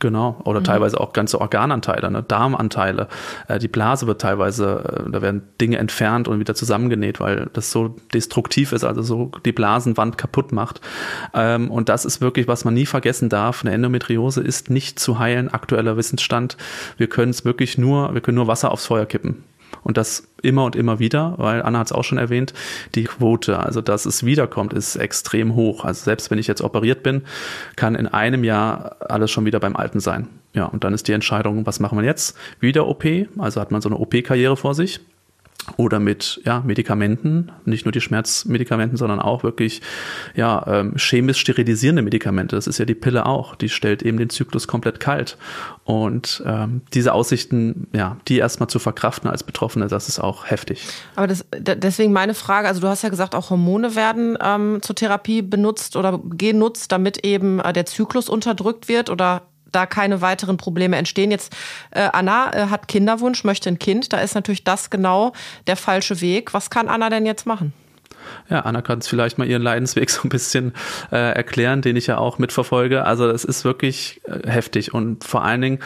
Genau, 0.00 0.40
oder 0.44 0.60
mhm. 0.60 0.64
teilweise 0.64 1.00
auch 1.00 1.12
ganze 1.12 1.40
Organanteile, 1.40 2.10
ne? 2.10 2.22
Darmanteile. 2.22 3.08
Äh, 3.48 3.58
die 3.58 3.66
Blase 3.66 4.06
wird 4.06 4.20
teilweise, 4.20 5.04
äh, 5.06 5.10
da 5.10 5.22
werden 5.22 5.42
Dinge 5.60 5.78
entfernt 5.78 6.28
und 6.28 6.38
wieder 6.38 6.54
zusammengenäht, 6.54 7.18
weil 7.18 7.50
das 7.52 7.72
so 7.72 7.96
destruktiv 8.14 8.70
ist, 8.72 8.84
also 8.84 9.02
so 9.02 9.32
die 9.44 9.50
Blasenwand 9.52 10.16
kaputt 10.16 10.52
macht. 10.52 10.80
Ähm, 11.34 11.70
und 11.70 11.88
das 11.88 12.04
ist 12.04 12.20
wirklich, 12.20 12.46
was 12.46 12.64
man 12.64 12.74
nie 12.74 12.86
vergessen 12.86 13.28
darf. 13.28 13.64
Eine 13.64 13.74
Endometriose 13.74 14.40
ist 14.40 14.70
nicht 14.70 15.00
zu 15.00 15.18
heilen, 15.18 15.48
aktueller 15.52 15.96
Wissensstand. 15.96 16.56
Wir 16.96 17.08
können 17.08 17.30
es 17.30 17.44
wirklich 17.44 17.76
nur, 17.76 18.14
wir 18.14 18.20
können 18.20 18.36
nur 18.36 18.46
Wasser 18.46 18.70
aufs 18.70 18.86
Feuer 18.86 19.06
kippen. 19.06 19.42
Und 19.82 19.96
das 19.96 20.28
immer 20.42 20.64
und 20.64 20.76
immer 20.76 20.98
wieder, 20.98 21.34
weil 21.38 21.62
Anna 21.62 21.80
hat 21.80 21.88
es 21.88 21.92
auch 21.92 22.04
schon 22.04 22.18
erwähnt, 22.18 22.54
die 22.94 23.04
Quote, 23.04 23.58
also 23.58 23.80
dass 23.80 24.06
es 24.06 24.24
wiederkommt, 24.24 24.72
ist 24.72 24.96
extrem 24.96 25.54
hoch. 25.54 25.84
Also 25.84 26.04
selbst 26.04 26.30
wenn 26.30 26.38
ich 26.38 26.46
jetzt 26.46 26.62
operiert 26.62 27.02
bin, 27.02 27.22
kann 27.76 27.94
in 27.94 28.06
einem 28.06 28.44
Jahr 28.44 28.96
alles 29.00 29.30
schon 29.30 29.44
wieder 29.44 29.60
beim 29.60 29.76
Alten 29.76 30.00
sein. 30.00 30.28
Ja, 30.54 30.64
und 30.64 30.84
dann 30.84 30.94
ist 30.94 31.08
die 31.08 31.12
Entscheidung, 31.12 31.66
was 31.66 31.80
machen 31.80 31.98
wir 31.98 32.04
jetzt? 32.04 32.36
Wieder 32.60 32.86
OP, 32.86 33.04
also 33.38 33.60
hat 33.60 33.70
man 33.70 33.80
so 33.80 33.88
eine 33.88 33.98
OP-Karriere 33.98 34.56
vor 34.56 34.74
sich 34.74 35.00
oder 35.76 36.00
mit 36.00 36.40
ja, 36.44 36.60
Medikamenten, 36.60 37.52
nicht 37.64 37.84
nur 37.84 37.92
die 37.92 38.00
Schmerzmedikamenten, 38.00 38.96
sondern 38.96 39.20
auch 39.20 39.42
wirklich 39.42 39.82
ja, 40.34 40.64
ähm, 40.66 40.94
chemisch 40.96 41.38
sterilisierende 41.38 42.02
Medikamente. 42.02 42.56
Das 42.56 42.66
ist 42.66 42.78
ja 42.78 42.84
die 42.84 42.94
Pille 42.94 43.26
auch. 43.26 43.54
Die 43.54 43.68
stellt 43.68 44.02
eben 44.02 44.18
den 44.18 44.30
Zyklus 44.30 44.66
komplett 44.66 45.00
kalt. 45.00 45.36
Und 45.84 46.42
ähm, 46.46 46.82
diese 46.94 47.12
Aussichten, 47.12 47.88
ja, 47.92 48.16
die 48.28 48.38
erstmal 48.38 48.68
zu 48.68 48.78
verkraften 48.78 49.28
als 49.28 49.42
Betroffene, 49.42 49.88
das 49.88 50.08
ist 50.08 50.20
auch 50.20 50.46
heftig. 50.46 50.86
Aber 51.16 51.26
das, 51.26 51.44
deswegen 51.58 52.12
meine 52.12 52.34
Frage, 52.34 52.68
also 52.68 52.80
du 52.80 52.88
hast 52.88 53.02
ja 53.02 53.08
gesagt, 53.08 53.34
auch 53.34 53.50
Hormone 53.50 53.94
werden 53.94 54.38
ähm, 54.42 54.78
zur 54.82 54.96
Therapie 54.96 55.42
benutzt 55.42 55.96
oder 55.96 56.20
genutzt, 56.24 56.92
damit 56.92 57.24
eben 57.24 57.60
äh, 57.60 57.72
der 57.72 57.86
Zyklus 57.86 58.28
unterdrückt 58.28 58.88
wird 58.88 59.10
oder 59.10 59.42
da 59.72 59.86
keine 59.86 60.20
weiteren 60.20 60.56
Probleme 60.56 60.96
entstehen. 60.96 61.30
Jetzt 61.30 61.54
äh, 61.90 62.08
Anna 62.12 62.52
äh, 62.52 62.66
hat 62.68 62.88
Kinderwunsch, 62.88 63.44
möchte 63.44 63.68
ein 63.68 63.78
Kind. 63.78 64.12
Da 64.12 64.20
ist 64.20 64.34
natürlich 64.34 64.64
das 64.64 64.90
genau 64.90 65.32
der 65.66 65.76
falsche 65.76 66.20
Weg. 66.20 66.54
Was 66.54 66.70
kann 66.70 66.88
Anna 66.88 67.10
denn 67.10 67.26
jetzt 67.26 67.46
machen? 67.46 67.72
Ja, 68.48 68.60
Anna 68.60 68.82
kann 68.82 68.98
es 68.98 69.08
vielleicht 69.08 69.38
mal 69.38 69.46
ihren 69.46 69.62
Leidensweg 69.62 70.10
so 70.10 70.22
ein 70.24 70.28
bisschen 70.28 70.72
äh, 71.12 71.16
erklären, 71.16 71.82
den 71.82 71.96
ich 71.96 72.06
ja 72.06 72.18
auch 72.18 72.38
mitverfolge. 72.38 73.04
Also 73.04 73.28
es 73.28 73.44
ist 73.44 73.64
wirklich 73.64 74.20
äh, 74.24 74.48
heftig 74.48 74.94
und 74.94 75.24
vor 75.24 75.44
allen 75.44 75.60
Dingen 75.60 75.78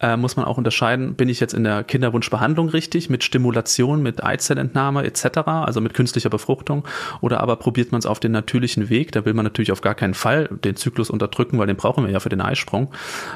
äh, 0.00 0.16
muss 0.16 0.36
man 0.36 0.44
auch 0.46 0.58
unterscheiden, 0.58 1.14
bin 1.14 1.28
ich 1.28 1.40
jetzt 1.40 1.54
in 1.54 1.64
der 1.64 1.84
Kinderwunschbehandlung 1.84 2.68
richtig, 2.68 3.10
mit 3.10 3.24
Stimulation, 3.24 4.02
mit 4.02 4.22
Eizellentnahme 4.22 5.04
etc., 5.04 5.38
also 5.46 5.80
mit 5.80 5.94
künstlicher 5.94 6.30
Befruchtung 6.30 6.86
oder 7.20 7.40
aber 7.40 7.56
probiert 7.56 7.92
man 7.92 7.98
es 7.98 8.06
auf 8.06 8.20
den 8.20 8.32
natürlichen 8.32 8.90
Weg, 8.90 9.12
da 9.12 9.24
will 9.24 9.34
man 9.34 9.44
natürlich 9.44 9.72
auf 9.72 9.80
gar 9.80 9.94
keinen 9.94 10.14
Fall 10.14 10.48
den 10.64 10.76
Zyklus 10.76 11.10
unterdrücken, 11.10 11.58
weil 11.58 11.66
den 11.66 11.76
brauchen 11.76 12.04
wir 12.04 12.12
ja 12.12 12.20
für 12.20 12.28
den 12.28 12.40
Eisprung. 12.40 12.92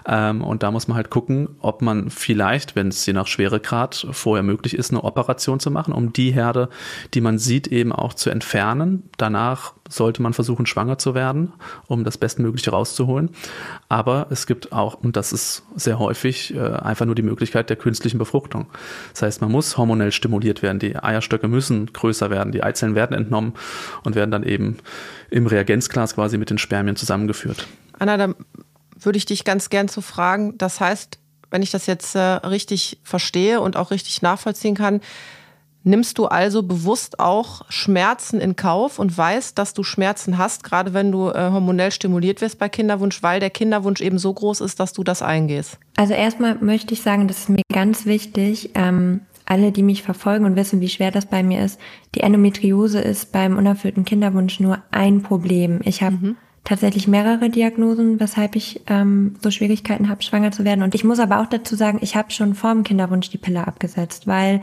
Ähm, 0.07 0.42
und 0.42 0.62
da 0.62 0.70
muss 0.70 0.88
man 0.88 0.96
halt 0.96 1.11
gucken, 1.11 1.48
ob 1.61 1.83
man 1.83 2.11
vielleicht, 2.11 2.77
wenn 2.77 2.88
es 2.88 3.05
je 3.07 3.12
nach 3.12 3.27
Schweregrad 3.27 4.07
vorher 4.11 4.42
möglich 4.42 4.77
ist, 4.77 4.90
eine 4.90 5.05
Operation 5.05 5.61
zu 5.61 5.70
machen, 5.70 5.92
um 5.92 6.12
die 6.12 6.33
Herde, 6.33 6.68
die 7.14 7.20
man 7.20 7.38
sieht, 7.38 7.68
eben 7.68 7.92
auch 7.92 8.14
zu 8.14 8.31
entfernen 8.31 8.54
entfernen. 8.55 9.11
Danach 9.17 9.75
sollte 9.88 10.23
man 10.23 10.33
versuchen, 10.33 10.67
schwanger 10.67 10.97
zu 10.97 11.14
werden, 11.14 11.53
um 11.88 12.05
das 12.05 12.19
Bestmögliche 12.19 12.71
rauszuholen. 12.71 13.31
Aber 13.88 14.29
es 14.31 14.47
gibt 14.47 14.73
auch, 14.73 14.95
und 14.95 15.17
das 15.17 15.33
ist 15.33 15.64
sehr 15.75 15.99
häufig, 15.99 16.55
äh, 16.55 16.61
einfach 16.61 17.05
nur 17.05 17.17
die 17.17 17.23
Möglichkeit 17.23 17.69
der 17.69 17.77
künstlichen 17.77 18.19
Befruchtung. 18.19 18.67
Das 19.12 19.23
heißt, 19.23 19.40
man 19.40 19.51
muss 19.51 19.77
hormonell 19.77 20.12
stimuliert 20.12 20.62
werden. 20.62 20.79
Die 20.79 20.97
Eierstöcke 20.97 21.49
müssen 21.49 21.93
größer 21.93 22.31
werden. 22.31 22.53
Die 22.53 22.62
Eizellen 22.62 22.95
werden 22.95 23.17
entnommen 23.17 23.55
und 24.05 24.14
werden 24.14 24.31
dann 24.31 24.45
eben 24.45 24.79
im 25.31 25.47
Reagenzglas 25.47 26.14
quasi 26.14 26.38
mit 26.38 26.51
den 26.51 26.59
Spermien 26.59 26.97
zusammengeführt. 26.97 27.67
Anna, 27.99 28.17
da 28.17 28.35
würde 29.01 29.19
ich 29.19 29.27
dich 29.27 29.45
ganz 29.45 29.69
gern 29.69 29.88
zu 29.88 30.01
fragen. 30.01 30.57
Das 30.59 30.81
heißt, 30.81 31.19
wenn 31.51 31.62
ich 31.62 31.73
das 31.73 31.87
jetzt 31.87 32.14
äh, 32.14 32.21
richtig 32.21 33.01
verstehe 33.03 33.61
und 33.61 33.77
auch 33.77 33.90
richtig 33.90 34.23
nachvollziehen 34.23 34.77
kann, 34.77 35.01
Nimmst 35.87 36.16
du 36.16 36.25
also 36.27 36.62
bewusst 36.62 37.20
auch 37.20 37.62
Schmerzen 37.68 38.40
in 38.40 38.57
Kauf 38.57 38.99
und 38.99 39.16
weißt, 39.16 39.59
dass 39.59 39.75
du 39.75 39.83
Schmerzen 39.83 40.38
hast, 40.38 40.64
gerade 40.64 40.94
wenn 40.94 41.12
du 41.12 41.29
äh, 41.29 41.51
hormonell 41.53 41.92
stimuliert 41.92 42.40
wirst 42.40 42.59
bei 42.59 42.70
Kinderwunsch, 42.70 43.23
weil 43.23 43.38
der 43.38 43.51
Kinderwunsch 43.51 44.01
eben 44.01 44.16
so 44.16 44.33
groß 44.33 44.62
ist, 44.62 44.81
dass 44.81 44.94
du 44.94 45.05
das 45.05 45.20
eingehst? 45.20 45.79
Also 45.97 46.14
erstmal 46.14 46.57
möchte 46.57 46.94
ich 46.94 47.03
sagen, 47.03 47.29
das 47.29 47.40
ist 47.40 47.49
mir 47.51 47.62
ganz 47.70 48.07
wichtig. 48.07 48.70
Ähm, 48.75 49.20
alle, 49.47 49.73
die 49.73 49.83
mich 49.83 50.03
verfolgen 50.03 50.47
und 50.47 50.57
wissen, 50.57 50.81
wie 50.81 50.88
schwer 50.88 51.11
das 51.11 51.27
bei 51.27 51.42
mir 51.42 51.62
ist, 51.64 51.79
die 52.14 52.20
Endometriose 52.20 53.01
ist 53.01 53.31
beim 53.31 53.59
unerfüllten 53.59 54.07
Kinderwunsch 54.07 54.61
nur 54.61 54.79
ein 54.90 55.23
Problem. 55.23 55.81
Ich 55.85 56.03
habe 56.03 56.16
mhm. 56.16 56.37
tatsächlich 56.64 57.09
mehrere 57.09 57.51
Diagnosen, 57.51 58.20
weshalb 58.20 58.57
ich 58.57 58.81
ähm, 58.87 59.37
so 59.42 59.51
Schwierigkeiten 59.51 60.09
habe, 60.09 60.23
schwanger 60.23 60.51
zu 60.51 60.64
werden. 60.64 60.83
Und 60.83 60.94
ich 60.94 61.05
muss 61.05 61.18
aber 61.18 61.40
auch 61.40 61.47
dazu 61.47 61.77
sagen, 61.77 61.99
ich 62.01 62.16
habe 62.16 62.31
schon 62.31 62.55
vor 62.55 62.73
dem 62.73 62.85
Kinderwunsch 62.85 63.29
die 63.29 63.38
Pille 63.38 63.66
abgesetzt, 63.66 64.27
weil 64.27 64.62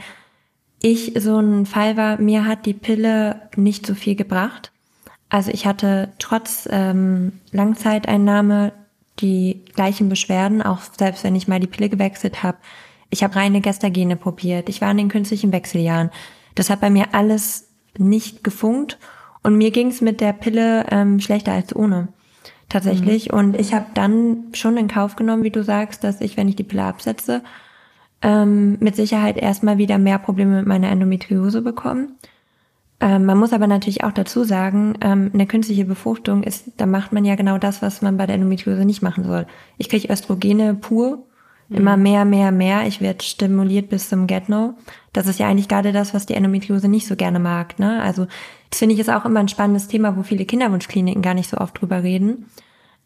ich 0.81 1.13
so 1.17 1.37
ein 1.39 1.65
Fall 1.65 1.97
war, 1.97 2.19
mir 2.19 2.45
hat 2.45 2.65
die 2.65 2.73
Pille 2.73 3.41
nicht 3.55 3.85
so 3.85 3.93
viel 3.93 4.15
gebracht. 4.15 4.71
Also 5.29 5.51
ich 5.51 5.65
hatte 5.65 6.09
trotz 6.19 6.67
ähm, 6.71 7.33
Langzeiteinnahme 7.51 8.73
die 9.19 9.61
gleichen 9.75 10.09
Beschwerden, 10.09 10.61
auch 10.61 10.79
selbst 10.97 11.23
wenn 11.23 11.35
ich 11.35 11.47
mal 11.47 11.59
die 11.59 11.67
Pille 11.67 11.89
gewechselt 11.89 12.43
habe. 12.43 12.57
Ich 13.09 13.23
habe 13.23 13.35
reine 13.35 13.61
Gestagene 13.61 14.15
probiert. 14.15 14.69
Ich 14.69 14.81
war 14.81 14.91
in 14.91 14.97
den 14.97 15.09
künstlichen 15.09 15.51
Wechseljahren. 15.51 16.09
Das 16.55 16.69
hat 16.69 16.81
bei 16.81 16.89
mir 16.89 17.13
alles 17.13 17.67
nicht 17.97 18.43
gefunkt 18.43 18.97
und 19.43 19.57
mir 19.57 19.71
ging 19.71 19.87
es 19.87 20.01
mit 20.01 20.21
der 20.21 20.33
Pille 20.33 20.85
ähm, 20.89 21.19
schlechter 21.19 21.53
als 21.53 21.75
ohne. 21.75 22.07
Tatsächlich. 22.69 23.31
Mhm. 23.31 23.37
Und 23.37 23.59
ich 23.59 23.73
habe 23.73 23.87
dann 23.93 24.45
schon 24.53 24.77
in 24.77 24.87
Kauf 24.87 25.15
genommen, 25.15 25.43
wie 25.43 25.51
du 25.51 25.63
sagst, 25.63 26.03
dass 26.03 26.21
ich, 26.21 26.37
wenn 26.37 26.47
ich 26.47 26.55
die 26.55 26.63
Pille 26.63 26.83
absetze, 26.83 27.43
ähm, 28.21 28.77
mit 28.79 28.95
Sicherheit 28.95 29.37
erstmal 29.37 29.77
wieder 29.77 29.97
mehr 29.97 30.19
Probleme 30.19 30.57
mit 30.57 30.67
meiner 30.67 30.89
Endometriose 30.89 31.61
bekommen. 31.61 32.17
Ähm, 32.99 33.25
man 33.25 33.37
muss 33.37 33.51
aber 33.51 33.65
natürlich 33.65 34.03
auch 34.03 34.11
dazu 34.11 34.43
sagen, 34.43 34.93
ähm, 35.01 35.31
eine 35.33 35.47
künstliche 35.47 35.85
Befruchtung 35.85 36.43
ist, 36.43 36.65
da 36.77 36.85
macht 36.85 37.11
man 37.11 37.25
ja 37.25 37.35
genau 37.35 37.57
das, 37.57 37.81
was 37.81 38.03
man 38.03 38.17
bei 38.17 38.27
der 38.27 38.35
Endometriose 38.35 38.85
nicht 38.85 39.01
machen 39.01 39.23
soll. 39.23 39.47
Ich 39.77 39.89
kriege 39.89 40.13
Östrogene 40.13 40.75
pur, 40.75 41.25
mhm. 41.69 41.77
immer 41.77 41.97
mehr, 41.97 42.25
mehr, 42.25 42.51
mehr. 42.51 42.85
Ich 42.85 43.01
werde 43.01 43.23
stimuliert 43.23 43.89
bis 43.89 44.07
zum 44.07 44.27
Get-No. 44.27 44.75
Das 45.13 45.25
ist 45.25 45.39
ja 45.39 45.47
eigentlich 45.47 45.67
gerade 45.67 45.91
das, 45.91 46.13
was 46.13 46.27
die 46.27 46.35
Endometriose 46.35 46.87
nicht 46.87 47.07
so 47.07 47.15
gerne 47.15 47.39
mag. 47.39 47.79
Ne? 47.79 48.01
Also 48.03 48.27
das 48.69 48.79
finde 48.79 48.93
ich 48.93 49.01
ist 49.01 49.09
auch 49.09 49.25
immer 49.25 49.39
ein 49.39 49.47
spannendes 49.47 49.87
Thema, 49.87 50.15
wo 50.15 50.21
viele 50.21 50.45
Kinderwunschkliniken 50.45 51.23
gar 51.23 51.33
nicht 51.33 51.49
so 51.49 51.57
oft 51.57 51.81
drüber 51.81 52.03
reden. 52.03 52.45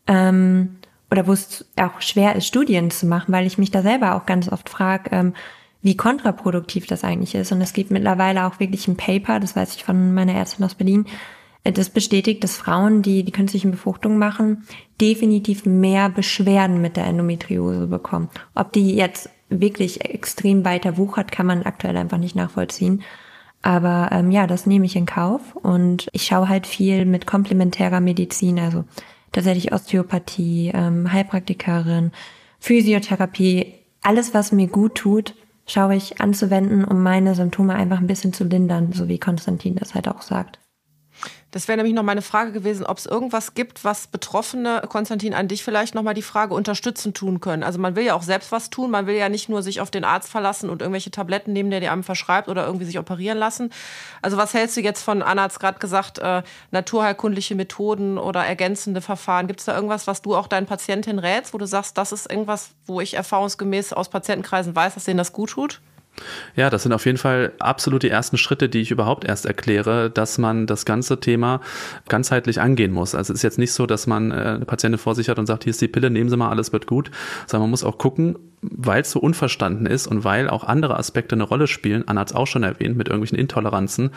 Ähm, 0.07 0.75
oder 1.11 1.27
wo 1.27 1.33
es 1.33 1.65
auch 1.75 2.01
schwer 2.01 2.35
ist, 2.35 2.47
Studien 2.47 2.91
zu 2.91 3.05
machen, 3.05 3.31
weil 3.33 3.45
ich 3.45 3.57
mich 3.57 3.71
da 3.71 3.81
selber 3.81 4.15
auch 4.15 4.25
ganz 4.25 4.51
oft 4.51 4.69
frage, 4.69 5.11
ähm, 5.11 5.33
wie 5.81 5.95
kontraproduktiv 5.95 6.87
das 6.87 7.03
eigentlich 7.03 7.35
ist. 7.35 7.51
Und 7.51 7.61
es 7.61 7.73
gibt 7.73 7.91
mittlerweile 7.91 8.45
auch 8.45 8.59
wirklich 8.59 8.87
ein 8.87 8.97
Paper, 8.97 9.39
das 9.39 9.55
weiß 9.55 9.75
ich 9.75 9.83
von 9.83 10.13
meiner 10.13 10.33
Ärztin 10.33 10.65
aus 10.65 10.75
Berlin, 10.75 11.05
äh, 11.63 11.71
das 11.71 11.89
bestätigt, 11.89 12.43
dass 12.43 12.57
Frauen, 12.57 13.01
die 13.01 13.23
die 13.23 13.31
künstlichen 13.31 13.71
Befruchtungen 13.71 14.17
machen, 14.17 14.63
definitiv 14.99 15.65
mehr 15.65 16.09
Beschwerden 16.09 16.81
mit 16.81 16.97
der 16.97 17.05
Endometriose 17.05 17.87
bekommen. 17.87 18.29
Ob 18.55 18.73
die 18.73 18.95
jetzt 18.95 19.29
wirklich 19.49 20.05
extrem 20.05 20.65
weiter 20.65 20.97
wuchert, 20.97 21.31
kann 21.31 21.45
man 21.45 21.63
aktuell 21.63 21.97
einfach 21.97 22.17
nicht 22.17 22.35
nachvollziehen. 22.35 23.03
Aber 23.61 24.09
ähm, 24.11 24.31
ja, 24.31 24.47
das 24.47 24.65
nehme 24.67 24.85
ich 24.85 24.95
in 24.95 25.05
Kauf 25.05 25.55
und 25.55 26.07
ich 26.13 26.27
schaue 26.27 26.49
halt 26.49 26.67
viel 26.67 27.05
mit 27.05 27.25
komplementärer 27.25 27.99
Medizin, 27.99 28.59
also 28.59 28.85
tatsächlich 29.35 29.73
Osteopathie, 29.73 30.71
ähm, 30.73 31.11
Heilpraktikerin, 31.11 32.11
Physiotherapie, 32.59 33.73
alles, 34.01 34.33
was 34.33 34.51
mir 34.51 34.67
gut 34.67 34.95
tut, 34.95 35.35
schaue 35.67 35.95
ich 35.95 36.21
anzuwenden, 36.21 36.85
um 36.85 37.03
meine 37.03 37.35
Symptome 37.35 37.75
einfach 37.75 37.99
ein 37.99 38.07
bisschen 38.07 38.33
zu 38.33 38.43
lindern, 38.43 38.93
so 38.93 39.07
wie 39.07 39.19
Konstantin 39.19 39.75
das 39.75 39.93
halt 39.93 40.07
auch 40.07 40.21
sagt. 40.21 40.59
Das 41.55 41.69
wäre 41.69 41.77
nämlich 41.77 41.95
noch 41.95 42.03
meine 42.03 42.21
Frage 42.21 42.51
gewesen, 42.51 42.85
ob 42.85 42.97
es 42.97 43.05
irgendwas 43.05 43.53
gibt, 43.53 43.85
was 43.85 44.07
Betroffene, 44.07 44.81
Konstantin, 44.89 45.33
an 45.33 45.47
dich 45.47 45.63
vielleicht 45.63 45.95
nochmal 45.95 46.13
die 46.13 46.21
Frage 46.21 46.53
unterstützen 46.53 47.13
tun 47.13 47.39
können. 47.39 47.63
Also 47.63 47.79
man 47.79 47.95
will 47.95 48.03
ja 48.03 48.13
auch 48.13 48.23
selbst 48.23 48.51
was 48.51 48.69
tun, 48.69 48.91
man 48.91 49.07
will 49.07 49.15
ja 49.15 49.29
nicht 49.29 49.47
nur 49.47 49.63
sich 49.63 49.79
auf 49.79 49.89
den 49.89 50.03
Arzt 50.03 50.29
verlassen 50.29 50.69
und 50.69 50.81
irgendwelche 50.81 51.11
Tabletten 51.11 51.53
nehmen, 51.53 51.71
der 51.71 51.79
dir 51.79 51.93
einem 51.93 52.03
verschreibt 52.03 52.49
oder 52.49 52.65
irgendwie 52.65 52.83
sich 52.83 52.99
operieren 52.99 53.37
lassen. 53.37 53.69
Also 54.21 54.35
was 54.35 54.53
hältst 54.53 54.75
du 54.75 54.81
jetzt 54.81 55.01
von, 55.01 55.21
Anna 55.21 55.43
hat 55.43 55.51
es 55.51 55.59
gerade 55.59 55.79
gesagt, 55.79 56.19
äh, 56.19 56.43
naturheilkundliche 56.71 57.55
Methoden 57.55 58.17
oder 58.17 58.45
ergänzende 58.45 58.99
Verfahren? 58.99 59.47
Gibt 59.47 59.61
es 59.61 59.65
da 59.65 59.75
irgendwas, 59.75 60.07
was 60.07 60.21
du 60.21 60.35
auch 60.35 60.47
deinen 60.47 60.65
Patientinnen 60.65 61.19
rätst, 61.19 61.53
wo 61.53 61.57
du 61.57 61.67
sagst, 61.67 61.97
das 61.97 62.11
ist 62.11 62.29
irgendwas, 62.29 62.71
wo 62.85 62.99
ich 62.99 63.13
erfahrungsgemäß 63.13 63.93
aus 63.93 64.09
Patientenkreisen 64.09 64.75
weiß, 64.75 64.95
dass 64.95 65.05
denen 65.05 65.19
das 65.19 65.31
gut 65.31 65.51
tut? 65.51 65.79
Ja, 66.55 66.69
das 66.69 66.83
sind 66.83 66.93
auf 66.93 67.05
jeden 67.05 67.17
Fall 67.17 67.53
absolut 67.59 68.03
die 68.03 68.09
ersten 68.09 68.37
Schritte, 68.37 68.69
die 68.69 68.81
ich 68.81 68.91
überhaupt 68.91 69.25
erst 69.25 69.45
erkläre, 69.45 70.09
dass 70.09 70.37
man 70.37 70.67
das 70.67 70.85
ganze 70.85 71.19
Thema 71.19 71.61
ganzheitlich 72.07 72.61
angehen 72.61 72.91
muss. 72.91 73.15
Also 73.15 73.33
es 73.33 73.39
ist 73.39 73.43
jetzt 73.43 73.57
nicht 73.57 73.73
so, 73.73 73.85
dass 73.85 74.07
man 74.07 74.31
äh, 74.31 74.35
eine 74.35 74.65
Patientin 74.65 74.97
vor 74.97 75.15
sich 75.15 75.29
hat 75.29 75.39
und 75.39 75.45
sagt, 75.45 75.63
hier 75.63 75.71
ist 75.71 75.81
die 75.81 75.87
Pille, 75.87 76.09
nehmen 76.09 76.29
Sie 76.29 76.37
mal, 76.37 76.49
alles 76.49 76.71
wird 76.71 76.87
gut, 76.87 77.11
sondern 77.47 77.63
man 77.63 77.71
muss 77.71 77.83
auch 77.83 77.97
gucken, 77.97 78.37
weil 78.71 79.01
es 79.01 79.11
so 79.11 79.19
unverstanden 79.19 79.85
ist 79.85 80.07
und 80.07 80.23
weil 80.23 80.49
auch 80.49 80.63
andere 80.63 80.97
Aspekte 80.97 81.35
eine 81.35 81.43
Rolle 81.43 81.67
spielen, 81.67 82.07
Anna 82.07 82.21
hat 82.21 82.29
es 82.29 82.35
auch 82.35 82.47
schon 82.47 82.63
erwähnt, 82.63 82.97
mit 82.97 83.07
irgendwelchen 83.07 83.37
Intoleranzen, 83.37 84.11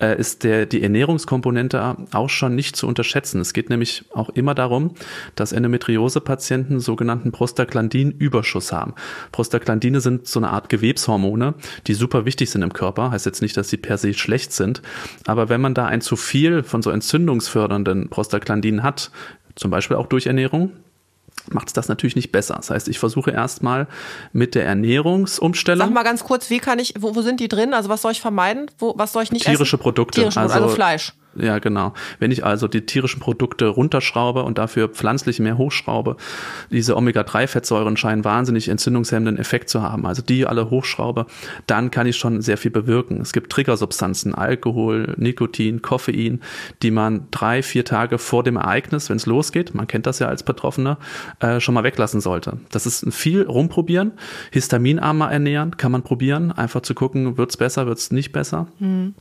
äh, 0.00 0.18
ist 0.18 0.44
der, 0.44 0.66
die 0.66 0.82
Ernährungskomponente 0.82 1.96
auch 2.12 2.30
schon 2.30 2.54
nicht 2.54 2.76
zu 2.76 2.86
unterschätzen. 2.86 3.40
Es 3.40 3.52
geht 3.52 3.70
nämlich 3.70 4.04
auch 4.12 4.28
immer 4.30 4.54
darum, 4.54 4.94
dass 5.34 5.52
Endometriose-Patienten 5.52 6.80
sogenannten 6.80 7.32
Prostaglandin-Überschuss 7.32 8.72
haben. 8.72 8.94
Prostaglandine 9.32 10.00
sind 10.00 10.26
so 10.26 10.40
eine 10.40 10.50
Art 10.50 10.68
Gewebshormone, 10.68 11.54
die 11.86 11.94
super 11.94 12.24
wichtig 12.24 12.50
sind 12.50 12.62
im 12.62 12.72
Körper. 12.72 13.10
Heißt 13.10 13.26
jetzt 13.26 13.42
nicht, 13.42 13.56
dass 13.56 13.68
sie 13.68 13.76
per 13.76 13.98
se 13.98 14.14
schlecht 14.14 14.52
sind. 14.52 14.82
Aber 15.26 15.48
wenn 15.48 15.60
man 15.60 15.74
da 15.74 15.86
ein 15.86 16.00
zu 16.00 16.16
viel 16.16 16.62
von 16.62 16.82
so 16.82 16.90
entzündungsfördernden 16.90 18.08
Prostaglandinen 18.08 18.82
hat, 18.82 19.10
zum 19.54 19.70
Beispiel 19.70 19.96
auch 19.96 20.06
durch 20.06 20.26
Ernährung, 20.26 20.72
macht 21.50 21.68
es 21.68 21.72
das 21.72 21.88
natürlich 21.88 22.16
nicht 22.16 22.32
besser. 22.32 22.54
Das 22.54 22.70
heißt, 22.70 22.88
ich 22.88 22.98
versuche 22.98 23.30
erstmal 23.30 23.86
mit 24.32 24.54
der 24.54 24.64
Ernährungsumstellung. 24.64 25.86
Sag 25.86 25.94
mal 25.94 26.02
ganz 26.02 26.24
kurz, 26.24 26.50
wie 26.50 26.58
kann 26.58 26.78
ich, 26.78 26.94
wo, 26.98 27.14
wo 27.14 27.22
sind 27.22 27.40
die 27.40 27.48
drin? 27.48 27.74
Also 27.74 27.88
was 27.88 28.02
soll 28.02 28.12
ich 28.12 28.20
vermeiden? 28.20 28.70
Wo, 28.78 28.94
was 28.96 29.12
soll 29.12 29.22
ich 29.22 29.32
nicht 29.32 29.44
Tierische 29.44 29.76
essen? 29.76 29.82
Produkte. 29.82 30.20
Tierische 30.20 30.40
Produkte, 30.40 30.54
also, 30.54 30.64
also 30.64 30.74
Fleisch. 30.74 31.12
Ja, 31.36 31.60
genau. 31.60 31.94
Wenn 32.18 32.32
ich 32.32 32.44
also 32.44 32.66
die 32.66 32.84
tierischen 32.86 33.20
Produkte 33.20 33.68
runterschraube 33.68 34.42
und 34.42 34.58
dafür 34.58 34.88
pflanzlich 34.88 35.38
mehr 35.38 35.58
hochschraube, 35.58 36.16
diese 36.70 36.96
Omega-3-Fettsäuren 36.96 37.96
scheinen 37.96 38.24
wahnsinnig 38.24 38.68
entzündungshemmenden 38.68 39.38
Effekt 39.38 39.68
zu 39.70 39.80
haben. 39.80 40.06
Also 40.06 40.22
die 40.22 40.46
alle 40.46 40.70
hochschraube, 40.70 41.26
dann 41.68 41.92
kann 41.92 42.08
ich 42.08 42.16
schon 42.16 42.42
sehr 42.42 42.56
viel 42.56 42.72
bewirken. 42.72 43.20
Es 43.20 43.32
gibt 43.32 43.52
Triggersubstanzen, 43.52 44.34
Alkohol, 44.34 45.14
Nikotin, 45.18 45.82
Koffein, 45.82 46.40
die 46.82 46.90
man 46.90 47.28
drei, 47.30 47.62
vier 47.62 47.84
Tage 47.84 48.18
vor 48.18 48.42
dem 48.42 48.56
Ereignis, 48.56 49.08
wenn 49.08 49.16
es 49.16 49.26
losgeht, 49.26 49.72
man 49.72 49.86
kennt 49.86 50.06
das 50.06 50.18
ja 50.18 50.26
als 50.26 50.42
Betroffener, 50.42 50.98
äh, 51.38 51.60
schon 51.60 51.74
mal 51.74 51.84
weglassen 51.84 52.20
sollte. 52.20 52.58
Das 52.70 52.86
ist 52.86 53.06
viel 53.14 53.42
rumprobieren, 53.42 54.12
histaminarmer 54.50 55.30
ernähren, 55.30 55.76
kann 55.76 55.92
man 55.92 56.02
probieren, 56.02 56.50
einfach 56.50 56.80
zu 56.80 56.94
gucken, 56.94 57.38
wird's 57.38 57.56
besser, 57.56 57.86
wird's 57.86 58.10
nicht 58.10 58.32
besser. 58.32 58.66
Mhm. 58.80 59.14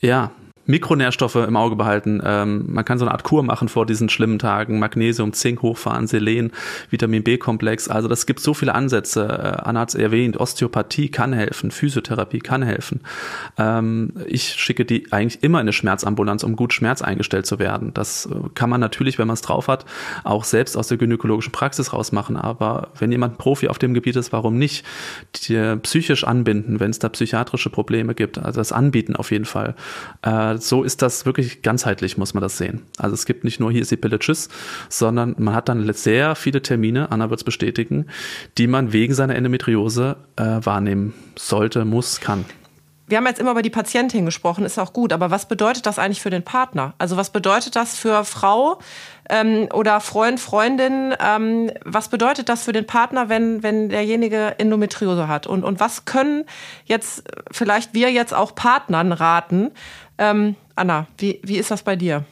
Ja, 0.00 0.32
Mikronährstoffe 0.66 1.36
im 1.36 1.56
Auge 1.56 1.76
behalten. 1.76 2.20
Ähm, 2.24 2.64
man 2.68 2.84
kann 2.84 2.98
so 2.98 3.04
eine 3.04 3.12
Art 3.12 3.24
Kur 3.24 3.42
machen 3.42 3.68
vor 3.68 3.86
diesen 3.86 4.08
schlimmen 4.08 4.38
Tagen. 4.38 4.78
Magnesium, 4.78 5.32
Zink 5.32 5.62
hochfahren, 5.62 6.06
Selen, 6.06 6.52
Vitamin 6.90 7.22
B-Komplex. 7.22 7.88
Also 7.88 8.08
das 8.08 8.26
gibt 8.26 8.40
so 8.40 8.54
viele 8.54 8.74
Ansätze. 8.74 9.24
Äh, 9.26 9.62
Anna 9.62 9.80
hat 9.80 9.90
es 9.90 9.94
erwähnt. 9.94 10.38
Osteopathie 10.38 11.08
kann 11.08 11.32
helfen. 11.32 11.70
Physiotherapie 11.70 12.40
kann 12.40 12.62
helfen. 12.62 13.00
Ähm, 13.58 14.12
ich 14.26 14.54
schicke 14.54 14.84
die 14.84 15.12
eigentlich 15.12 15.42
immer 15.42 15.58
in 15.58 15.66
eine 15.66 15.72
Schmerzambulanz, 15.72 16.44
um 16.44 16.56
gut 16.56 16.72
Schmerz 16.72 17.02
eingestellt 17.02 17.46
zu 17.46 17.58
werden. 17.58 17.92
Das 17.94 18.26
äh, 18.26 18.34
kann 18.54 18.70
man 18.70 18.80
natürlich, 18.80 19.18
wenn 19.18 19.26
man 19.26 19.34
es 19.34 19.42
drauf 19.42 19.68
hat, 19.68 19.86
auch 20.24 20.44
selbst 20.44 20.76
aus 20.76 20.88
der 20.88 20.98
gynäkologischen 20.98 21.52
Praxis 21.52 21.92
rausmachen. 21.92 22.36
Aber 22.36 22.88
wenn 22.98 23.10
jemand 23.12 23.38
Profi 23.38 23.68
auf 23.68 23.78
dem 23.78 23.94
Gebiet 23.94 24.16
ist, 24.16 24.32
warum 24.32 24.58
nicht? 24.58 24.84
Die, 25.48 25.76
psychisch 25.82 26.24
anbinden, 26.24 26.80
wenn 26.80 26.90
es 26.90 26.98
da 26.98 27.08
psychiatrische 27.08 27.70
Probleme 27.70 28.14
gibt. 28.14 28.38
Also 28.38 28.60
das 28.60 28.72
anbieten 28.72 29.16
auf 29.16 29.30
jeden 29.30 29.44
Fall. 29.44 29.74
Äh, 30.22 30.55
so 30.58 30.82
ist 30.82 31.02
das 31.02 31.26
wirklich 31.26 31.62
ganzheitlich, 31.62 32.16
muss 32.16 32.34
man 32.34 32.42
das 32.42 32.58
sehen. 32.58 32.82
Also 32.98 33.14
es 33.14 33.26
gibt 33.26 33.44
nicht 33.44 33.60
nur 33.60 33.72
hier 33.72 33.82
ist 33.82 33.90
die 33.90 33.96
Pille 33.96 34.18
Tschüss, 34.18 34.48
sondern 34.88 35.34
man 35.38 35.54
hat 35.54 35.68
dann 35.68 35.92
sehr 35.92 36.34
viele 36.34 36.62
Termine, 36.62 37.10
Anna 37.10 37.30
wird 37.30 37.40
es 37.40 37.44
bestätigen, 37.44 38.06
die 38.58 38.66
man 38.66 38.92
wegen 38.92 39.14
seiner 39.14 39.36
Endometriose 39.36 40.16
äh, 40.36 40.42
wahrnehmen 40.62 41.14
sollte, 41.36 41.84
muss, 41.84 42.20
kann 42.20 42.44
wir 43.08 43.18
haben 43.18 43.26
jetzt 43.26 43.38
immer 43.38 43.52
über 43.52 43.62
die 43.62 43.70
Patientin 43.70 44.24
gesprochen, 44.24 44.64
ist 44.64 44.78
auch 44.78 44.92
gut, 44.92 45.12
aber 45.12 45.30
was 45.30 45.46
bedeutet 45.46 45.86
das 45.86 45.98
eigentlich 45.98 46.20
für 46.20 46.30
den 46.30 46.42
Partner? 46.42 46.94
Also 46.98 47.16
was 47.16 47.30
bedeutet 47.30 47.76
das 47.76 47.96
für 47.96 48.24
Frau 48.24 48.80
ähm, 49.30 49.68
oder 49.72 50.00
Freund, 50.00 50.40
Freundin? 50.40 51.14
Ähm, 51.20 51.70
was 51.84 52.08
bedeutet 52.08 52.48
das 52.48 52.64
für 52.64 52.72
den 52.72 52.86
Partner, 52.86 53.28
wenn, 53.28 53.62
wenn 53.62 53.90
derjenige 53.90 54.58
Endometriose 54.58 55.28
hat? 55.28 55.46
Und, 55.46 55.62
und 55.62 55.78
was 55.78 56.04
können 56.04 56.44
jetzt 56.84 57.22
vielleicht 57.52 57.94
wir 57.94 58.10
jetzt 58.10 58.34
auch 58.34 58.56
Partnern 58.56 59.12
raten, 59.12 59.70
ähm, 60.18 60.56
Anna, 60.74 61.06
wie, 61.18 61.40
wie 61.42 61.58
ist 61.58 61.70
das 61.70 61.82
bei 61.82 61.96
dir? 61.96 62.24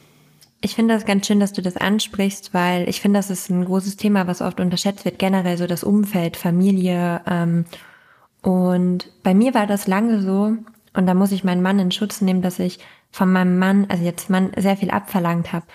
Ich 0.61 0.75
finde 0.75 0.93
das 0.93 1.05
ganz 1.05 1.27
schön, 1.27 1.39
dass 1.39 1.53
du 1.53 1.61
das 1.61 1.77
ansprichst, 1.77 2.53
weil 2.53 2.89
ich 2.89 3.01
finde, 3.01 3.19
das 3.19 3.29
ist 3.29 3.49
ein 3.49 3.65
großes 3.65 3.97
Thema, 3.97 4.25
was 4.25 4.41
oft 4.41 4.59
unterschätzt 4.59 5.05
wird, 5.05 5.19
generell 5.19 5.57
so 5.57 5.67
das 5.67 5.83
Umfeld, 5.83 6.37
Familie. 6.37 7.21
Ähm, 7.27 7.65
und 8.41 9.11
bei 9.21 9.33
mir 9.33 9.53
war 9.53 9.67
das 9.67 9.87
lange 9.87 10.21
so, 10.21 10.55
und 10.93 11.07
da 11.07 11.13
muss 11.13 11.31
ich 11.31 11.43
meinen 11.43 11.61
Mann 11.61 11.77
in 11.77 11.91
Schutz 11.91 12.21
nehmen, 12.21 12.41
dass 12.41 12.59
ich 12.59 12.79
von 13.11 13.31
meinem 13.31 13.59
Mann, 13.59 13.85
also 13.89 14.03
jetzt 14.03 14.29
Mann, 14.29 14.51
sehr 14.57 14.77
viel 14.77 14.89
abverlangt 14.91 15.53
habe. 15.53 15.65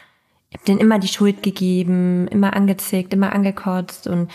Ich 0.51 0.57
habe 0.57 0.65
denen 0.67 0.81
immer 0.81 0.99
die 0.99 1.09
Schuld 1.09 1.43
gegeben, 1.43 2.27
immer 2.29 2.55
angezickt, 2.55 3.13
immer 3.13 3.33
angekotzt 3.33 4.09
und 4.09 4.31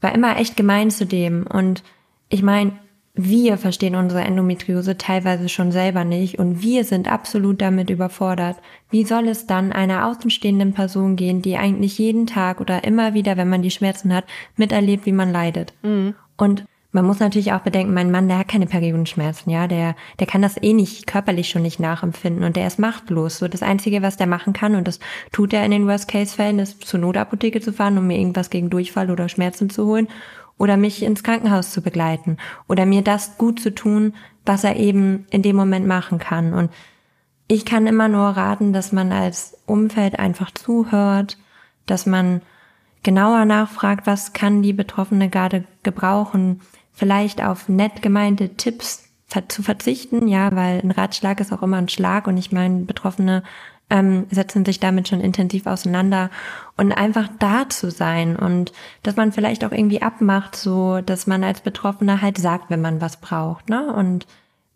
war 0.00 0.14
immer 0.14 0.38
echt 0.38 0.56
gemein 0.56 0.90
zu 0.90 1.06
dem. 1.06 1.46
Und 1.46 1.82
ich 2.28 2.42
meine, 2.42 2.72
wir 3.20 3.58
verstehen 3.58 3.96
unsere 3.96 4.22
Endometriose 4.22 4.96
teilweise 4.96 5.48
schon 5.48 5.72
selber 5.72 6.04
nicht 6.04 6.38
und 6.38 6.62
wir 6.62 6.84
sind 6.84 7.10
absolut 7.10 7.60
damit 7.60 7.90
überfordert. 7.90 8.58
Wie 8.90 9.04
soll 9.04 9.26
es 9.26 9.44
dann 9.44 9.72
einer 9.72 10.06
außenstehenden 10.06 10.72
Person 10.72 11.16
gehen, 11.16 11.42
die 11.42 11.56
eigentlich 11.56 11.98
jeden 11.98 12.28
Tag 12.28 12.60
oder 12.60 12.84
immer 12.84 13.14
wieder, 13.14 13.36
wenn 13.36 13.48
man 13.48 13.62
die 13.62 13.72
Schmerzen 13.72 14.14
hat, 14.14 14.24
miterlebt, 14.54 15.04
wie 15.04 15.12
man 15.12 15.32
leidet? 15.32 15.74
Mhm. 15.82 16.14
Und 16.36 16.64
man 16.92 17.04
muss 17.04 17.18
natürlich 17.18 17.52
auch 17.52 17.60
bedenken, 17.60 17.92
mein 17.92 18.12
Mann, 18.12 18.28
der 18.28 18.38
hat 18.38 18.48
keine 18.48 18.66
Periodenschmerzen, 18.66 19.50
ja, 19.50 19.66
der, 19.66 19.96
der 20.20 20.26
kann 20.28 20.40
das 20.40 20.56
eh 20.62 20.72
nicht 20.72 21.08
körperlich 21.08 21.48
schon 21.48 21.62
nicht 21.62 21.80
nachempfinden 21.80 22.44
und 22.44 22.54
der 22.54 22.68
ist 22.68 22.78
machtlos. 22.78 23.38
So 23.38 23.48
das 23.48 23.64
Einzige, 23.64 24.00
was 24.00 24.16
der 24.16 24.28
machen 24.28 24.52
kann, 24.52 24.76
und 24.76 24.86
das 24.86 25.00
tut 25.32 25.52
er 25.52 25.64
in 25.64 25.72
den 25.72 25.88
Worst-Case-Fällen, 25.88 26.60
ist 26.60 26.84
zur 26.84 27.00
Notapotheke 27.00 27.60
zu 27.60 27.72
fahren, 27.72 27.98
um 27.98 28.06
mir 28.06 28.16
irgendwas 28.16 28.48
gegen 28.48 28.70
Durchfall 28.70 29.10
oder 29.10 29.28
Schmerzen 29.28 29.70
zu 29.70 29.86
holen 29.86 30.06
oder 30.58 30.76
mich 30.76 31.02
ins 31.02 31.22
Krankenhaus 31.22 31.70
zu 31.70 31.80
begleiten 31.80 32.36
oder 32.68 32.84
mir 32.84 33.02
das 33.02 33.38
gut 33.38 33.60
zu 33.60 33.74
tun, 33.74 34.14
was 34.44 34.64
er 34.64 34.76
eben 34.76 35.26
in 35.30 35.42
dem 35.42 35.56
Moment 35.56 35.86
machen 35.86 36.18
kann. 36.18 36.52
Und 36.52 36.70
ich 37.46 37.64
kann 37.64 37.86
immer 37.86 38.08
nur 38.08 38.28
raten, 38.28 38.72
dass 38.72 38.92
man 38.92 39.12
als 39.12 39.56
Umfeld 39.66 40.18
einfach 40.18 40.50
zuhört, 40.50 41.38
dass 41.86 42.04
man 42.04 42.42
genauer 43.02 43.44
nachfragt, 43.44 44.06
was 44.06 44.32
kann 44.32 44.62
die 44.62 44.72
Betroffene 44.72 45.30
gerade 45.30 45.64
gebrauchen, 45.82 46.60
vielleicht 46.92 47.42
auf 47.42 47.68
nett 47.68 48.02
gemeinte 48.02 48.56
Tipps 48.56 49.08
zu 49.48 49.62
verzichten, 49.62 50.26
ja, 50.26 50.54
weil 50.54 50.80
ein 50.80 50.90
Ratschlag 50.90 51.40
ist 51.40 51.52
auch 51.52 51.62
immer 51.62 51.76
ein 51.76 51.88
Schlag 51.88 52.26
und 52.26 52.36
ich 52.36 52.50
meine, 52.50 52.80
Betroffene 52.80 53.42
ähm, 53.90 54.26
setzen 54.30 54.64
sich 54.64 54.80
damit 54.80 55.08
schon 55.08 55.20
intensiv 55.20 55.66
auseinander 55.66 56.30
und 56.76 56.92
einfach 56.92 57.28
da 57.38 57.68
zu 57.68 57.90
sein 57.90 58.36
und 58.36 58.72
dass 59.02 59.16
man 59.16 59.32
vielleicht 59.32 59.64
auch 59.64 59.72
irgendwie 59.72 60.02
abmacht, 60.02 60.56
so 60.56 61.00
dass 61.00 61.26
man 61.26 61.42
als 61.42 61.60
Betroffener 61.60 62.20
halt 62.20 62.38
sagt, 62.38 62.70
wenn 62.70 62.82
man 62.82 63.00
was 63.00 63.18
braucht, 63.18 63.68
ne? 63.70 63.92
Und 63.92 64.26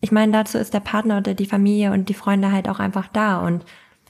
ich 0.01 0.13
meine, 0.13 0.33
dazu 0.33 0.59
ist 0.59 0.75
der 0.75 0.81
Partner 0.81 1.19
oder 1.19 1.35
die 1.35 1.47
Familie 1.47 1.93
und 1.93 2.09
die 2.09 2.15
Freunde 2.15 2.51
halt 2.51 2.69
auch 2.69 2.81
einfach 2.81 3.07
da. 3.07 3.39
Und 3.39 3.65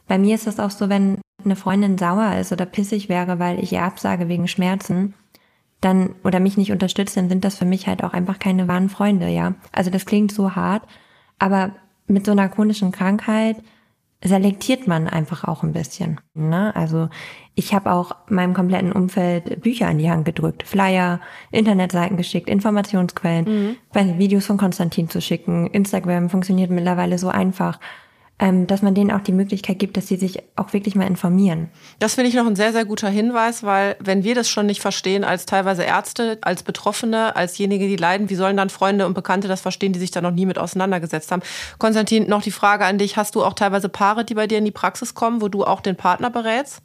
bei 0.08 0.16
mir 0.18 0.34
ist 0.34 0.46
das 0.46 0.58
auch 0.58 0.70
so, 0.70 0.88
wenn 0.88 1.18
eine 1.44 1.56
Freundin 1.56 1.98
sauer 1.98 2.36
ist 2.36 2.50
oder 2.50 2.64
pissig 2.64 3.10
wäre, 3.10 3.38
weil 3.38 3.62
ich 3.62 3.72
ihr 3.72 3.82
absage 3.82 4.28
wegen 4.28 4.48
Schmerzen, 4.48 5.12
dann 5.82 6.14
oder 6.24 6.40
mich 6.40 6.56
nicht 6.56 6.72
unterstützt, 6.72 7.16
dann 7.16 7.28
sind 7.28 7.44
das 7.44 7.56
für 7.56 7.64
mich 7.66 7.86
halt 7.88 8.02
auch 8.04 8.14
einfach 8.14 8.38
keine 8.38 8.68
wahren 8.68 8.88
Freunde, 8.88 9.28
ja. 9.28 9.54
Also 9.72 9.90
das 9.90 10.06
klingt 10.06 10.32
so 10.32 10.54
hart, 10.54 10.84
aber 11.38 11.72
mit 12.06 12.24
so 12.24 12.32
einer 12.32 12.48
chronischen 12.48 12.92
Krankheit 12.92 13.56
selektiert 14.24 14.86
man 14.86 15.08
einfach 15.08 15.44
auch 15.44 15.62
ein 15.62 15.72
bisschen. 15.72 16.20
Ne? 16.34 16.74
Also 16.76 17.08
ich 17.54 17.74
habe 17.74 17.92
auch 17.92 18.16
meinem 18.28 18.54
kompletten 18.54 18.92
Umfeld 18.92 19.60
Bücher 19.62 19.90
in 19.90 19.98
die 19.98 20.10
Hand 20.10 20.24
gedrückt, 20.24 20.62
Flyer, 20.62 21.20
Internetseiten 21.50 22.16
geschickt, 22.16 22.48
Informationsquellen, 22.48 23.76
mhm. 23.92 24.18
Videos 24.18 24.46
von 24.46 24.58
Konstantin 24.58 25.08
zu 25.08 25.20
schicken. 25.20 25.66
Instagram 25.66 26.30
funktioniert 26.30 26.70
mittlerweile 26.70 27.18
so 27.18 27.28
einfach 27.28 27.80
dass 28.66 28.82
man 28.82 28.94
denen 28.94 29.12
auch 29.12 29.20
die 29.20 29.32
Möglichkeit 29.32 29.78
gibt, 29.78 29.96
dass 29.96 30.08
sie 30.08 30.16
sich 30.16 30.42
auch 30.56 30.72
wirklich 30.72 30.96
mal 30.96 31.06
informieren. 31.06 31.68
Das 32.00 32.16
finde 32.16 32.28
ich 32.28 32.34
noch 32.34 32.46
ein 32.46 32.56
sehr, 32.56 32.72
sehr 32.72 32.84
guter 32.84 33.08
Hinweis, 33.08 33.62
weil 33.62 33.94
wenn 34.00 34.24
wir 34.24 34.34
das 34.34 34.48
schon 34.48 34.66
nicht 34.66 34.80
verstehen 34.80 35.22
als 35.22 35.46
teilweise 35.46 35.84
Ärzte, 35.84 36.38
als 36.42 36.64
Betroffene, 36.64 37.36
als 37.36 37.52
diejenigen, 37.52 37.86
die 37.86 37.96
leiden, 37.96 38.30
wie 38.30 38.34
sollen 38.34 38.56
dann 38.56 38.68
Freunde 38.68 39.06
und 39.06 39.14
Bekannte 39.14 39.46
das 39.46 39.60
verstehen, 39.60 39.92
die 39.92 40.00
sich 40.00 40.10
da 40.10 40.20
noch 40.20 40.32
nie 40.32 40.46
mit 40.46 40.58
auseinandergesetzt 40.58 41.30
haben? 41.30 41.42
Konstantin, 41.78 42.28
noch 42.28 42.42
die 42.42 42.50
Frage 42.50 42.84
an 42.84 42.98
dich. 42.98 43.16
Hast 43.16 43.36
du 43.36 43.44
auch 43.44 43.54
teilweise 43.54 43.88
Paare, 43.88 44.24
die 44.24 44.34
bei 44.34 44.48
dir 44.48 44.58
in 44.58 44.64
die 44.64 44.72
Praxis 44.72 45.14
kommen, 45.14 45.40
wo 45.40 45.48
du 45.48 45.64
auch 45.64 45.80
den 45.80 45.94
Partner 45.94 46.30
berätst? 46.30 46.82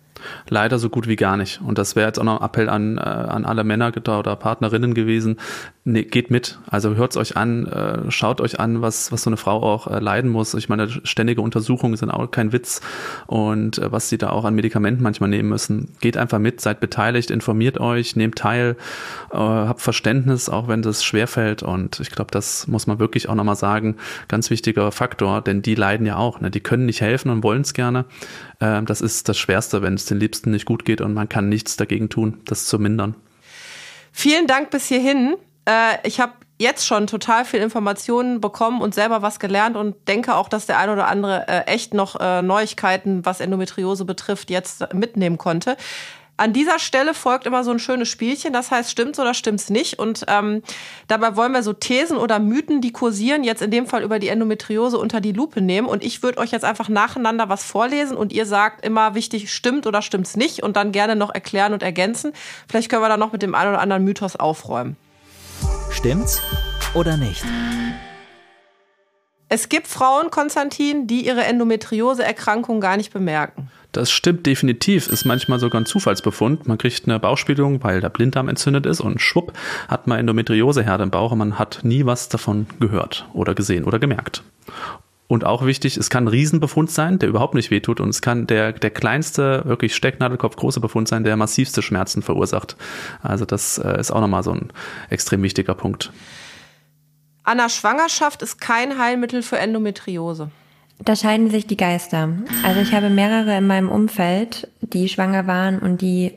Leider 0.50 0.80
so 0.80 0.90
gut 0.90 1.08
wie 1.08 1.16
gar 1.16 1.38
nicht. 1.38 1.62
Und 1.62 1.78
das 1.78 1.96
wäre 1.96 2.08
jetzt 2.08 2.20
auch 2.20 2.24
noch 2.24 2.40
ein 2.42 2.46
Appell 2.46 2.70
an, 2.70 2.98
äh, 2.98 3.02
an 3.02 3.46
alle 3.46 3.64
Männer 3.64 3.92
oder 3.96 4.36
Partnerinnen 4.36 4.94
gewesen. 4.94 5.38
Nee, 5.84 6.04
geht 6.04 6.32
mit. 6.32 6.60
Also 6.70 6.96
hört's 6.96 7.16
euch 7.16 7.38
an, 7.38 7.66
äh, 7.68 8.12
schaut 8.12 8.42
euch 8.42 8.60
an, 8.60 8.82
was, 8.82 9.12
was 9.12 9.24
so 9.24 9.30
eine 9.30 9.38
Frau 9.38 9.64
auch 9.64 9.88
äh, 9.88 10.00
leiden 10.00 10.30
muss. 10.30 10.54
Ich 10.54 10.68
meine, 10.68 10.90
ständige 10.90 11.42
Untersuchungen 11.42 11.96
sind 11.96 12.10
auch 12.10 12.30
kein 12.30 12.52
Witz. 12.52 12.82
Und 13.26 13.78
äh, 13.78 13.92
was 13.92 14.10
sie 14.10 14.18
da 14.18 14.32
auch 14.32 14.46
an 14.46 14.56
Medikamenten 14.56 15.02
manchmal 15.04 15.30
nehmen 15.30 15.50
müssen. 15.50 15.94
Geht 16.02 16.18
einfach 16.18 16.40
mit, 16.40 16.60
seid 16.62 16.80
beteiligt, 16.80 17.32
informiert 17.32 17.80
euch, 17.80 18.16
nehmt 18.16 18.38
teil, 18.38 18.76
äh, 19.32 19.38
habt 19.38 19.82
Verständnis, 19.82 20.50
auch 20.50 20.68
wenn 20.68 20.82
das 20.82 21.04
schwerfällt. 21.04 21.64
Und 21.64 22.00
ich 22.00 22.10
glaube, 22.12 22.32
das 22.32 22.68
muss 22.68 22.88
man 22.88 23.00
wirklich 23.00 23.30
auch 23.30 23.36
nochmal 23.36 23.56
sagen. 23.56 23.96
Ganz 24.28 24.50
wichtiger 24.50 24.92
Faktor, 24.92 25.42
denn 25.42 25.62
die 25.62 25.76
leiden 25.76 26.06
ja 26.06 26.18
auch. 26.18 26.42
Ne? 26.42 26.52
Die 26.52 26.60
können 26.60 26.86
nicht 26.86 27.02
helfen 27.02 27.30
und 27.30 27.44
wollen 27.44 27.62
es 27.62 27.74
gerne. 27.74 28.06
Ähm, 28.60 28.86
das 28.86 29.02
ist 29.02 29.30
das 29.30 29.38
Schwerste, 29.38 29.82
wenn 29.82 29.94
es 29.94 30.06
den 30.06 30.20
Liebsten 30.20 30.52
nicht 30.52 30.66
gut 30.66 30.86
geht 30.86 31.02
und 31.02 31.14
man 31.14 31.30
kann 31.30 31.50
nichts 31.50 31.78
dagegen 31.78 32.10
tun, 32.10 32.42
das 32.46 32.66
zu 32.66 32.80
mindern. 32.80 33.16
Vielen 34.12 34.48
Dank 34.48 34.72
bis 34.72 34.88
hierhin. 34.88 35.36
Äh, 35.66 35.98
ich 36.04 36.20
habe 36.20 36.34
jetzt 36.60 36.88
schon 36.88 37.06
total 37.06 37.46
viel 37.46 37.60
Informationen 37.60 38.42
bekommen 38.42 38.82
und 38.82 38.96
selber 38.96 39.22
was 39.22 39.40
gelernt 39.40 39.76
und 39.76 39.96
denke 40.08 40.36
auch, 40.36 40.50
dass 40.50 40.66
der 40.66 40.80
ein 40.80 40.90
oder 40.90 41.08
andere 41.08 41.48
äh, 41.48 41.62
echt 41.68 41.94
noch 41.94 42.20
äh, 42.20 42.42
Neuigkeiten, 42.42 43.26
was 43.26 43.42
Endometriose 43.42 44.06
betrifft, 44.06 44.50
jetzt 44.50 44.92
mitnehmen 44.94 45.38
konnte. 45.38 45.78
An 46.40 46.54
dieser 46.54 46.78
Stelle 46.78 47.16
folgt 47.16 47.48
immer 47.48 47.64
so 47.64 47.72
ein 47.72 47.80
schönes 47.80 48.10
Spielchen, 48.10 48.54
das 48.54 48.70
heißt, 48.70 48.92
stimmt's 48.92 49.20
oder 49.20 49.34
stimmt's 49.34 49.72
nicht? 49.72 49.98
Und 49.98 50.24
ähm, 50.28 50.62
dabei 51.08 51.36
wollen 51.36 51.52
wir 51.52 51.64
so 51.64 51.74
Thesen 51.74 52.16
oder 52.16 52.38
Mythen, 52.38 52.80
die 52.80 52.92
kursieren, 52.92 53.44
jetzt 53.44 53.64
in 53.64 53.72
dem 53.72 53.88
Fall 53.88 54.04
über 54.04 54.20
die 54.20 54.28
Endometriose 54.28 55.00
unter 55.00 55.20
die 55.20 55.32
Lupe 55.32 55.62
nehmen. 55.62 55.88
Und 55.88 56.04
ich 56.04 56.22
würde 56.22 56.38
euch 56.38 56.52
jetzt 56.52 56.64
einfach 56.64 56.90
nacheinander 56.90 57.50
was 57.50 57.64
vorlesen 57.64 58.16
und 58.16 58.32
ihr 58.32 58.46
sagt 58.46 58.86
immer 58.86 59.16
wichtig, 59.16 59.52
stimmt 59.52 59.88
oder 59.88 60.04
stimmt's 60.04 60.36
nicht 60.36 60.62
und 60.62 60.78
dann 60.78 60.92
gerne 60.92 61.16
noch 61.16 61.34
erklären 61.34 61.74
und 61.74 61.82
ergänzen. 61.82 62.34
Vielleicht 62.70 62.90
können 62.90 63.02
wir 63.02 63.10
da 63.10 63.18
noch 63.18 63.32
mit 63.32 63.42
dem 63.42 63.56
einen 63.56 63.72
oder 63.72 63.82
anderen 63.82 64.04
Mythos 64.04 64.36
aufräumen. 64.36 64.96
Stimmt's 65.90 66.40
oder 66.94 67.18
nicht? 67.18 67.44
Es 69.50 69.70
gibt 69.70 69.88
Frauen, 69.88 70.30
Konstantin, 70.30 71.08
die 71.08 71.26
ihre 71.26 71.46
Endometriose-Erkrankung 71.46 72.80
gar 72.80 72.98
nicht 72.98 73.12
bemerken. 73.12 73.72
Das 73.92 74.12
stimmt 74.12 74.46
definitiv, 74.46 75.08
ist 75.08 75.26
manchmal 75.26 75.60
sogar 75.60 75.82
ein 75.82 75.86
Zufallsbefund. 75.86 76.68
Man 76.68 76.78
kriegt 76.78 77.08
eine 77.08 77.20
Bauchspiegelung, 77.20 77.84
weil 77.84 78.02
der 78.02 78.10
Blinddarm 78.10 78.50
entzündet 78.50 78.86
ist 78.86 79.02
und 79.02 79.22
schwupp 79.22 79.54
hat 79.88 80.08
man 80.08 80.20
Endometrioseherde 80.20 81.04
im 81.04 81.12
Bauch 81.12 81.32
und 81.32 81.40
man 81.40 81.58
hat 81.58 81.80
nie 81.84 82.06
was 82.06 82.30
davon 82.30 82.68
gehört 82.80 83.28
oder 83.34 83.56
gesehen 83.56 83.86
oder 83.86 83.98
gemerkt. 84.00 84.44
Und 85.28 85.44
auch 85.44 85.66
wichtig, 85.66 85.98
es 85.98 86.10
kann 86.10 86.24
ein 86.24 86.30
Riesenbefund 86.30 86.90
sein, 86.90 87.20
der 87.20 87.28
überhaupt 87.28 87.54
nicht 87.54 87.70
wehtut 87.70 88.00
und 88.00 88.10
es 88.10 88.22
kann 88.22 88.48
der, 88.48 88.72
der 88.72 88.92
kleinste, 88.92 89.64
wirklich 89.66 89.94
Stecknadelkopf 89.94 90.56
große 90.56 90.80
Befund 90.80 91.08
sein, 91.10 91.26
der 91.26 91.36
massivste 91.36 91.82
Schmerzen 91.82 92.22
verursacht. 92.22 92.78
Also 93.22 93.44
das 93.44 93.78
äh, 93.78 94.00
ist 94.00 94.12
auch 94.12 94.22
nochmal 94.22 94.44
so 94.44 94.52
ein 94.52 94.72
extrem 95.10 95.44
wichtiger 95.44 95.76
Punkt. 95.76 96.12
Anna, 97.44 97.68
Schwangerschaft 97.68 98.42
ist 98.42 98.62
kein 98.62 98.98
Heilmittel 99.00 99.42
für 99.42 99.58
Endometriose. 99.58 100.50
Da 101.00 101.16
scheiden 101.16 101.50
sich 101.50 101.68
die 101.68 101.78
Geister. 101.78 102.30
Also 102.64 102.82
ich 102.82 102.94
habe 102.94 103.10
mehrere 103.10 103.58
in 103.58 103.68
meinem 103.68 103.90
Umfeld, 103.90 104.70
die 104.82 105.10
schwanger 105.10 105.46
waren 105.48 105.80
und 105.80 106.02
die 106.02 106.34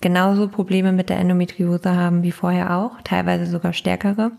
genauso 0.00 0.48
Probleme 0.48 0.92
mit 0.92 1.08
der 1.08 1.18
Endometriose 1.18 1.96
haben 1.96 2.22
wie 2.22 2.32
vorher 2.32 2.76
auch, 2.76 3.00
teilweise 3.02 3.46
sogar 3.46 3.72
stärkere. 3.72 4.32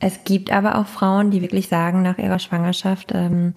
Es 0.00 0.24
gibt 0.24 0.52
aber 0.52 0.78
auch 0.78 0.86
Frauen, 0.86 1.30
die 1.30 1.40
wirklich 1.40 1.68
sagen, 1.68 2.02
nach 2.02 2.18
ihrer 2.18 2.38
Schwangerschaft 2.38 3.12
ähm, 3.14 3.54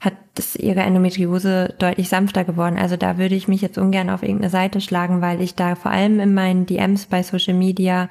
hat 0.00 0.14
das 0.34 0.56
ihre 0.56 0.80
Endometriose 0.80 1.74
deutlich 1.78 2.08
sanfter 2.08 2.44
geworden. 2.44 2.76
Also 2.78 2.96
da 2.96 3.18
würde 3.18 3.34
ich 3.34 3.46
mich 3.46 3.62
jetzt 3.62 3.78
ungern 3.78 4.10
auf 4.10 4.22
irgendeine 4.22 4.50
Seite 4.50 4.80
schlagen, 4.80 5.20
weil 5.20 5.40
ich 5.40 5.54
da 5.54 5.76
vor 5.76 5.90
allem 5.90 6.18
in 6.18 6.34
meinen 6.34 6.66
DMs 6.66 7.06
bei 7.06 7.22
Social 7.22 7.54
Media 7.54 8.08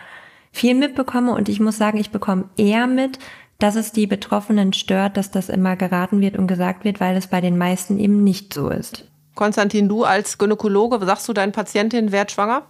viel 0.52 0.76
mitbekomme 0.76 1.34
und 1.34 1.50
ich 1.50 1.60
muss 1.60 1.78
sagen, 1.78 1.98
ich 1.98 2.12
bekomme 2.12 2.46
eher 2.56 2.88
mit, 2.88 3.18
dass 3.64 3.76
es 3.76 3.94
die 3.94 4.08
Betroffenen 4.08 4.74
stört, 4.74 5.16
dass 5.16 5.32
das 5.32 5.48
immer 5.48 5.78
geraten 5.78 6.20
wird 6.20 6.38
und 6.38 6.48
gesagt 6.48 6.84
wird, 6.84 7.00
weil 7.00 7.16
es 7.16 7.28
bei 7.28 7.40
den 7.40 7.58
meisten 7.58 7.98
eben 7.98 8.22
nicht 8.22 8.54
so 8.54 8.68
ist. 8.68 9.06
Konstantin, 9.36 9.88
du 9.88 10.04
als 10.04 10.38
Gynäkologe, 10.38 11.00
sagst 11.06 11.30
du 11.30 11.34
deinen 11.34 11.54
Patientinnen, 11.54 12.12
werd 12.12 12.30
schwanger? 12.30 12.64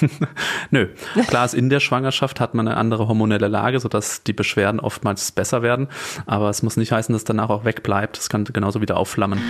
Nö. 0.70 0.88
Klar 1.26 1.44
ist, 1.44 1.54
in 1.54 1.70
der 1.70 1.80
Schwangerschaft 1.80 2.40
hat 2.40 2.54
man 2.54 2.68
eine 2.68 2.76
andere 2.76 3.08
hormonelle 3.08 3.48
Lage, 3.48 3.80
sodass 3.80 4.22
die 4.22 4.32
Beschwerden 4.32 4.80
oftmals 4.80 5.32
besser 5.32 5.62
werden. 5.62 5.88
Aber 6.26 6.48
es 6.50 6.62
muss 6.62 6.76
nicht 6.76 6.92
heißen, 6.92 7.12
dass 7.12 7.24
danach 7.24 7.50
auch 7.50 7.64
wegbleibt. 7.64 8.18
Es 8.18 8.28
kann 8.28 8.44
genauso 8.44 8.80
wieder 8.80 8.96
aufflammen. 8.96 9.40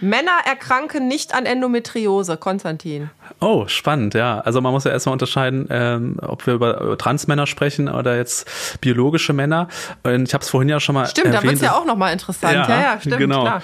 Männer 0.00 0.32
erkranken 0.44 1.08
nicht 1.08 1.34
an 1.34 1.46
Endometriose, 1.46 2.36
Konstantin. 2.36 3.10
Oh, 3.40 3.66
spannend, 3.66 4.14
ja. 4.14 4.40
Also 4.40 4.60
man 4.60 4.72
muss 4.72 4.84
ja 4.84 4.90
erstmal 4.90 5.14
unterscheiden, 5.14 5.66
ähm, 5.70 6.16
ob 6.20 6.46
wir 6.46 6.54
über, 6.54 6.80
über 6.80 6.98
Transmänner 6.98 7.46
sprechen 7.46 7.88
oder 7.88 8.16
jetzt 8.16 8.80
biologische 8.80 9.32
Männer. 9.32 9.68
Und 10.02 10.28
ich 10.28 10.34
habe 10.34 10.42
es 10.42 10.50
vorhin 10.50 10.68
ja 10.68 10.80
schon 10.80 10.94
mal 10.94 11.06
Stimmt, 11.06 11.26
erwähnt. 11.26 11.42
da 11.42 11.46
wird 11.46 11.54
es 11.56 11.62
ja 11.62 11.74
auch 11.74 11.86
nochmal 11.86 12.12
interessant. 12.12 12.54
Ja, 12.54 12.68
ja, 12.68 12.80
ja 12.80 13.00
stimmt, 13.00 13.18
genau. 13.18 13.42
klar. 13.42 13.62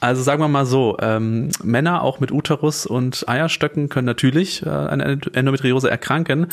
Also 0.00 0.22
sagen 0.22 0.40
wir 0.40 0.48
mal 0.48 0.64
so, 0.64 0.96
ähm, 1.00 1.50
Männer 1.62 2.02
auch 2.02 2.20
mit 2.20 2.30
Uterus 2.30 2.86
und 2.86 3.28
Eierstöcken 3.28 3.88
können 3.88 4.06
natürlich 4.06 4.64
äh, 4.64 4.68
an 4.68 5.00
Endometriose 5.00 5.90
erkranken 5.90 6.46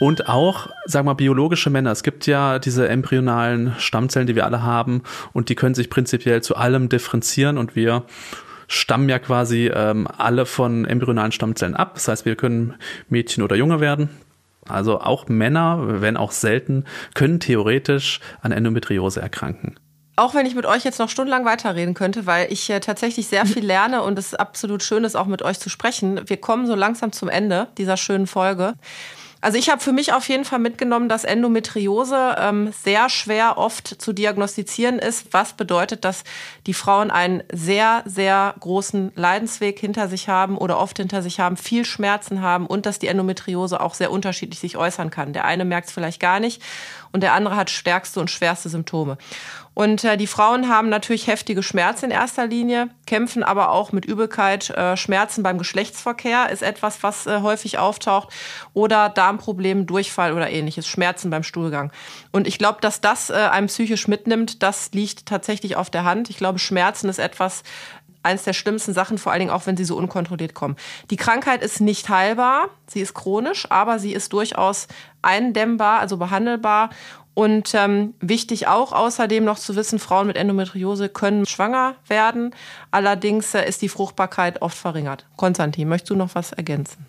und 0.00 0.28
auch, 0.28 0.68
sagen 0.84 1.06
wir 1.06 1.12
mal, 1.12 1.14
biologische 1.14 1.70
Männer. 1.70 1.92
Es 1.92 2.02
gibt 2.02 2.26
ja 2.26 2.58
diese 2.58 2.88
embryonalen 2.88 3.74
Stammzellen, 3.78 4.26
die 4.26 4.34
wir 4.34 4.46
alle 4.46 4.64
haben 4.64 5.02
und 5.32 5.48
die 5.48 5.54
können 5.54 5.76
sich 5.76 5.90
prinzipiell 5.90 6.42
zu 6.42 6.56
allem 6.56 6.88
differenzieren 6.88 7.56
und 7.56 7.76
wir 7.76 8.02
stammen 8.66 9.08
ja 9.08 9.20
quasi 9.20 9.70
ähm, 9.72 10.08
alle 10.18 10.44
von 10.44 10.84
embryonalen 10.84 11.32
Stammzellen 11.32 11.76
ab. 11.76 11.94
Das 11.94 12.08
heißt, 12.08 12.26
wir 12.26 12.34
können 12.34 12.74
Mädchen 13.08 13.44
oder 13.44 13.54
Junge 13.54 13.78
werden. 13.78 14.08
Also 14.66 15.00
auch 15.00 15.28
Männer, 15.28 16.02
wenn 16.02 16.16
auch 16.16 16.32
selten, 16.32 16.84
können 17.14 17.38
theoretisch 17.38 18.18
an 18.42 18.50
Endometriose 18.50 19.22
erkranken 19.22 19.76
auch 20.18 20.34
wenn 20.34 20.46
ich 20.46 20.54
mit 20.54 20.66
euch 20.66 20.84
jetzt 20.84 20.98
noch 20.98 21.08
stundenlang 21.08 21.44
weiterreden 21.44 21.94
könnte, 21.94 22.26
weil 22.26 22.52
ich 22.52 22.68
äh, 22.70 22.80
tatsächlich 22.80 23.26
sehr 23.28 23.46
viel 23.46 23.64
lerne 23.66 24.02
und 24.02 24.18
es 24.18 24.34
absolut 24.34 24.82
schön 24.82 25.04
ist, 25.04 25.16
auch 25.16 25.26
mit 25.26 25.42
euch 25.42 25.58
zu 25.58 25.68
sprechen. 25.70 26.20
Wir 26.28 26.38
kommen 26.38 26.66
so 26.66 26.74
langsam 26.74 27.12
zum 27.12 27.28
Ende 27.28 27.68
dieser 27.78 27.96
schönen 27.96 28.26
Folge. 28.26 28.74
Also 29.40 29.56
ich 29.56 29.70
habe 29.70 29.80
für 29.80 29.92
mich 29.92 30.12
auf 30.12 30.28
jeden 30.28 30.44
Fall 30.44 30.58
mitgenommen, 30.58 31.08
dass 31.08 31.22
Endometriose 31.22 32.34
ähm, 32.40 32.72
sehr 32.82 33.08
schwer 33.08 33.56
oft 33.56 33.86
zu 34.02 34.12
diagnostizieren 34.12 34.98
ist, 34.98 35.32
was 35.32 35.52
bedeutet, 35.52 36.04
dass 36.04 36.24
die 36.66 36.74
Frauen 36.74 37.12
einen 37.12 37.44
sehr, 37.52 38.02
sehr 38.04 38.56
großen 38.58 39.12
Leidensweg 39.14 39.78
hinter 39.78 40.08
sich 40.08 40.28
haben 40.28 40.58
oder 40.58 40.80
oft 40.80 40.96
hinter 40.96 41.22
sich 41.22 41.38
haben, 41.38 41.56
viel 41.56 41.84
Schmerzen 41.84 42.42
haben 42.42 42.66
und 42.66 42.84
dass 42.84 42.98
die 42.98 43.06
Endometriose 43.06 43.80
auch 43.80 43.94
sehr 43.94 44.10
unterschiedlich 44.10 44.58
sich 44.58 44.76
äußern 44.76 45.10
kann. 45.10 45.32
Der 45.32 45.44
eine 45.44 45.64
merkt 45.64 45.86
es 45.86 45.94
vielleicht 45.94 46.18
gar 46.18 46.40
nicht 46.40 46.60
und 47.12 47.22
der 47.22 47.34
andere 47.34 47.54
hat 47.54 47.70
stärkste 47.70 48.18
und 48.18 48.32
schwerste 48.32 48.68
Symptome. 48.68 49.18
Und 49.78 50.02
äh, 50.02 50.16
die 50.16 50.26
Frauen 50.26 50.68
haben 50.68 50.88
natürlich 50.88 51.28
heftige 51.28 51.62
Schmerzen 51.62 52.06
in 52.06 52.10
erster 52.10 52.48
Linie, 52.48 52.88
kämpfen 53.06 53.44
aber 53.44 53.70
auch 53.70 53.92
mit 53.92 54.06
Übelkeit. 54.06 54.70
Äh, 54.70 54.96
Schmerzen 54.96 55.44
beim 55.44 55.56
Geschlechtsverkehr 55.56 56.50
ist 56.50 56.62
etwas, 56.62 57.04
was 57.04 57.28
äh, 57.28 57.42
häufig 57.42 57.78
auftaucht. 57.78 58.30
Oder 58.74 59.08
Darmprobleme, 59.08 59.84
Durchfall 59.84 60.32
oder 60.32 60.50
ähnliches. 60.50 60.88
Schmerzen 60.88 61.30
beim 61.30 61.44
Stuhlgang. 61.44 61.92
Und 62.32 62.48
ich 62.48 62.58
glaube, 62.58 62.78
dass 62.80 63.00
das 63.00 63.30
äh, 63.30 63.34
einem 63.34 63.68
psychisch 63.68 64.08
mitnimmt, 64.08 64.64
das 64.64 64.90
liegt 64.94 65.26
tatsächlich 65.26 65.76
auf 65.76 65.90
der 65.90 66.02
Hand. 66.02 66.28
Ich 66.28 66.38
glaube, 66.38 66.58
Schmerzen 66.58 67.08
ist 67.08 67.20
etwas, 67.20 67.62
eines 68.24 68.42
der 68.42 68.54
schlimmsten 68.54 68.94
Sachen, 68.94 69.16
vor 69.16 69.30
allen 69.30 69.38
Dingen 69.38 69.52
auch, 69.52 69.66
wenn 69.66 69.76
sie 69.76 69.84
so 69.84 69.96
unkontrolliert 69.96 70.54
kommen. 70.54 70.74
Die 71.10 71.16
Krankheit 71.16 71.62
ist 71.62 71.80
nicht 71.80 72.08
heilbar, 72.08 72.68
sie 72.88 73.00
ist 73.00 73.14
chronisch, 73.14 73.70
aber 73.70 74.00
sie 74.00 74.12
ist 74.12 74.32
durchaus 74.32 74.88
eindämmbar, 75.22 76.00
also 76.00 76.16
behandelbar. 76.16 76.90
Und 77.38 77.72
ähm, 77.72 78.14
wichtig 78.18 78.66
auch 78.66 78.92
außerdem 78.92 79.44
noch 79.44 79.60
zu 79.60 79.76
wissen, 79.76 80.00
Frauen 80.00 80.26
mit 80.26 80.36
Endometriose 80.36 81.08
können 81.08 81.46
schwanger 81.46 81.94
werden. 82.08 82.52
Allerdings 82.90 83.54
äh, 83.54 83.64
ist 83.64 83.80
die 83.80 83.88
Fruchtbarkeit 83.88 84.60
oft 84.60 84.76
verringert. 84.76 85.24
Konstantin, 85.36 85.88
möchtest 85.88 86.10
du 86.10 86.16
noch 86.16 86.34
was 86.34 86.50
ergänzen? 86.50 87.06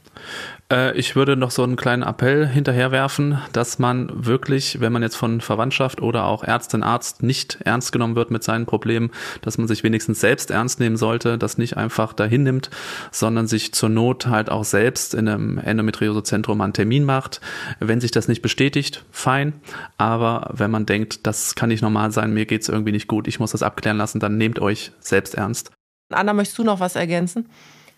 Äh, 0.71 0.97
ich 0.97 1.15
würde 1.15 1.35
noch 1.35 1.51
so 1.51 1.63
einen 1.63 1.75
kleinen 1.75 2.03
Appell 2.03 2.47
hinterherwerfen, 2.47 3.39
dass 3.51 3.79
man 3.79 4.09
wirklich, 4.25 4.79
wenn 4.79 4.93
man 4.93 5.01
jetzt 5.01 5.15
von 5.15 5.41
Verwandtschaft 5.41 6.01
oder 6.01 6.25
auch 6.25 6.43
Ärztin, 6.43 6.83
Arzt 6.83 7.23
nicht 7.23 7.59
ernst 7.65 7.91
genommen 7.91 8.15
wird 8.15 8.31
mit 8.31 8.43
seinen 8.43 8.65
Problemen, 8.65 9.11
dass 9.41 9.57
man 9.57 9.67
sich 9.67 9.83
wenigstens 9.83 10.19
selbst 10.19 10.51
ernst 10.51 10.79
nehmen 10.79 10.97
sollte, 10.97 11.37
das 11.37 11.57
nicht 11.57 11.77
einfach 11.77 12.13
dahin 12.13 12.43
nimmt, 12.43 12.69
sondern 13.11 13.47
sich 13.47 13.73
zur 13.73 13.89
Not 13.89 14.27
halt 14.27 14.49
auch 14.49 14.63
selbst 14.63 15.13
in 15.13 15.27
einem 15.27 15.57
Endometriosezentrum 15.57 16.61
einen 16.61 16.73
Termin 16.73 17.03
macht. 17.03 17.41
Wenn 17.79 18.01
sich 18.01 18.11
das 18.11 18.27
nicht 18.27 18.41
bestätigt, 18.41 19.03
fein. 19.11 19.53
Aber 19.97 20.51
wenn 20.53 20.71
man 20.71 20.85
denkt, 20.85 21.25
das 21.27 21.55
kann 21.55 21.69
nicht 21.69 21.81
normal 21.81 22.11
sein, 22.11 22.33
mir 22.33 22.45
geht's 22.45 22.69
irgendwie 22.69 22.91
nicht 22.91 23.07
gut, 23.07 23.27
ich 23.27 23.39
muss 23.39 23.51
das 23.51 23.63
abklären 23.63 23.97
lassen, 23.97 24.19
dann 24.19 24.37
nehmt 24.37 24.59
euch 24.59 24.91
selbst 24.99 25.35
ernst. 25.35 25.71
Anna, 26.11 26.33
möchtest 26.33 26.57
du 26.57 26.63
noch 26.63 26.79
was 26.79 26.95
ergänzen? 26.95 27.47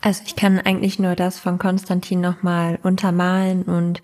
Also 0.01 0.23
ich 0.25 0.35
kann 0.35 0.59
eigentlich 0.59 0.97
nur 0.97 1.15
das 1.15 1.39
von 1.39 1.59
Konstantin 1.59 2.21
nochmal 2.21 2.79
untermalen 2.81 3.63
und 3.63 4.01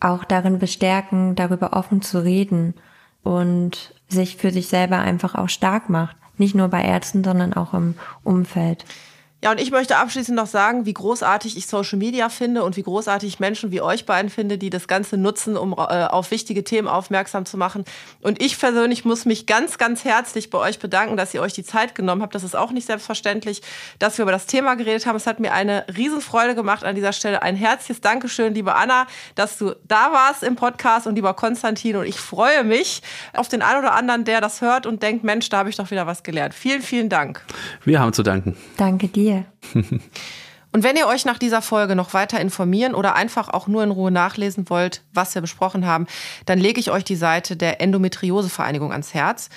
auch 0.00 0.24
darin 0.24 0.58
bestärken, 0.58 1.34
darüber 1.34 1.74
offen 1.74 2.00
zu 2.02 2.22
reden 2.24 2.74
und 3.22 3.94
sich 4.08 4.36
für 4.36 4.50
sich 4.50 4.68
selber 4.68 4.98
einfach 4.98 5.34
auch 5.34 5.48
stark 5.48 5.90
macht. 5.90 6.16
Nicht 6.38 6.54
nur 6.54 6.68
bei 6.68 6.82
Ärzten, 6.82 7.22
sondern 7.24 7.52
auch 7.52 7.74
im 7.74 7.94
Umfeld. 8.24 8.84
Ja, 9.40 9.52
und 9.52 9.60
ich 9.60 9.70
möchte 9.70 9.96
abschließend 9.96 10.36
noch 10.36 10.48
sagen, 10.48 10.84
wie 10.84 10.92
großartig 10.92 11.56
ich 11.56 11.68
Social 11.68 11.96
Media 11.96 12.28
finde 12.28 12.64
und 12.64 12.76
wie 12.76 12.82
großartig 12.82 13.28
ich 13.28 13.38
Menschen 13.38 13.70
wie 13.70 13.80
euch 13.80 14.04
beiden 14.04 14.30
finde, 14.30 14.58
die 14.58 14.68
das 14.68 14.88
Ganze 14.88 15.16
nutzen, 15.16 15.56
um 15.56 15.74
äh, 15.74 15.76
auf 15.76 16.32
wichtige 16.32 16.64
Themen 16.64 16.88
aufmerksam 16.88 17.46
zu 17.46 17.56
machen. 17.56 17.84
Und 18.20 18.42
ich 18.42 18.58
persönlich 18.58 19.04
muss 19.04 19.26
mich 19.26 19.46
ganz, 19.46 19.78
ganz 19.78 20.04
herzlich 20.04 20.50
bei 20.50 20.58
euch 20.58 20.80
bedanken, 20.80 21.16
dass 21.16 21.34
ihr 21.34 21.40
euch 21.40 21.52
die 21.52 21.62
Zeit 21.62 21.94
genommen 21.94 22.20
habt. 22.22 22.34
Das 22.34 22.42
ist 22.42 22.56
auch 22.56 22.72
nicht 22.72 22.86
selbstverständlich, 22.86 23.62
dass 24.00 24.18
wir 24.18 24.24
über 24.24 24.32
das 24.32 24.46
Thema 24.46 24.74
geredet 24.74 25.06
haben. 25.06 25.14
Es 25.14 25.28
hat 25.28 25.38
mir 25.38 25.52
eine 25.52 25.86
Riesenfreude 25.96 26.56
gemacht 26.56 26.82
an 26.82 26.96
dieser 26.96 27.12
Stelle. 27.12 27.40
Ein 27.40 27.54
herzliches 27.54 28.00
Dankeschön, 28.00 28.54
liebe 28.54 28.74
Anna, 28.74 29.06
dass 29.36 29.56
du 29.56 29.76
da 29.86 30.10
warst 30.10 30.42
im 30.42 30.56
Podcast 30.56 31.06
und 31.06 31.14
lieber 31.14 31.34
Konstantin. 31.34 31.94
Und 31.94 32.06
ich 32.06 32.18
freue 32.18 32.64
mich 32.64 33.02
auf 33.34 33.46
den 33.46 33.62
einen 33.62 33.78
oder 33.78 33.94
anderen, 33.94 34.24
der 34.24 34.40
das 34.40 34.62
hört 34.62 34.84
und 34.84 35.00
denkt, 35.00 35.22
Mensch, 35.22 35.48
da 35.48 35.58
habe 35.58 35.70
ich 35.70 35.76
doch 35.76 35.92
wieder 35.92 36.08
was 36.08 36.24
gelernt. 36.24 36.54
Vielen, 36.54 36.82
vielen 36.82 37.08
Dank. 37.08 37.44
Wir 37.84 38.00
haben 38.00 38.12
zu 38.12 38.24
danken. 38.24 38.56
Danke 38.76 39.06
dir 39.06 39.27
dir. 39.28 39.44
Und 40.70 40.82
wenn 40.82 40.96
ihr 40.96 41.06
euch 41.06 41.24
nach 41.24 41.38
dieser 41.38 41.62
Folge 41.62 41.96
noch 41.96 42.12
weiter 42.12 42.38
informieren 42.40 42.94
oder 42.94 43.14
einfach 43.14 43.48
auch 43.48 43.68
nur 43.68 43.82
in 43.82 43.90
Ruhe 43.90 44.10
nachlesen 44.10 44.68
wollt, 44.68 45.00
was 45.14 45.34
wir 45.34 45.40
besprochen 45.40 45.86
haben, 45.86 46.06
dann 46.44 46.58
lege 46.58 46.78
ich 46.78 46.90
euch 46.90 47.04
die 47.04 47.16
Seite 47.16 47.56
der 47.56 47.80
Endometriose-Vereinigung 47.80 48.92
ans 48.92 49.14
Herz. 49.14 49.48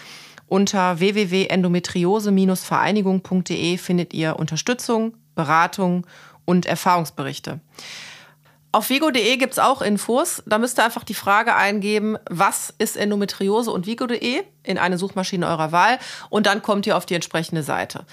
Unter 0.47 0.99
www.endometriose-vereinigung.de 0.99 3.77
findet 3.77 4.13
ihr 4.13 4.39
Unterstützung, 4.39 5.17
Beratung 5.35 6.07
und 6.45 6.65
Erfahrungsberichte. 6.65 7.59
Auf 8.73 8.89
vigo.de 8.89 9.35
gibt's 9.35 9.59
auch 9.59 9.81
Infos. 9.81 10.41
Da 10.45 10.57
müsst 10.57 10.79
ihr 10.79 10.85
einfach 10.85 11.03
die 11.03 11.13
Frage 11.13 11.55
eingeben, 11.55 12.17
was 12.29 12.73
ist 12.77 12.95
Endometriose 12.95 13.69
und 13.69 13.85
vigo.de 13.85 14.43
in 14.63 14.77
eine 14.77 14.97
Suchmaschine 14.97 15.45
eurer 15.45 15.73
Wahl 15.73 15.99
und 16.29 16.45
dann 16.45 16.61
kommt 16.61 16.87
ihr 16.87 16.95
auf 16.95 17.05
die 17.05 17.15
entsprechende 17.15 17.63
Seite. 17.63 18.05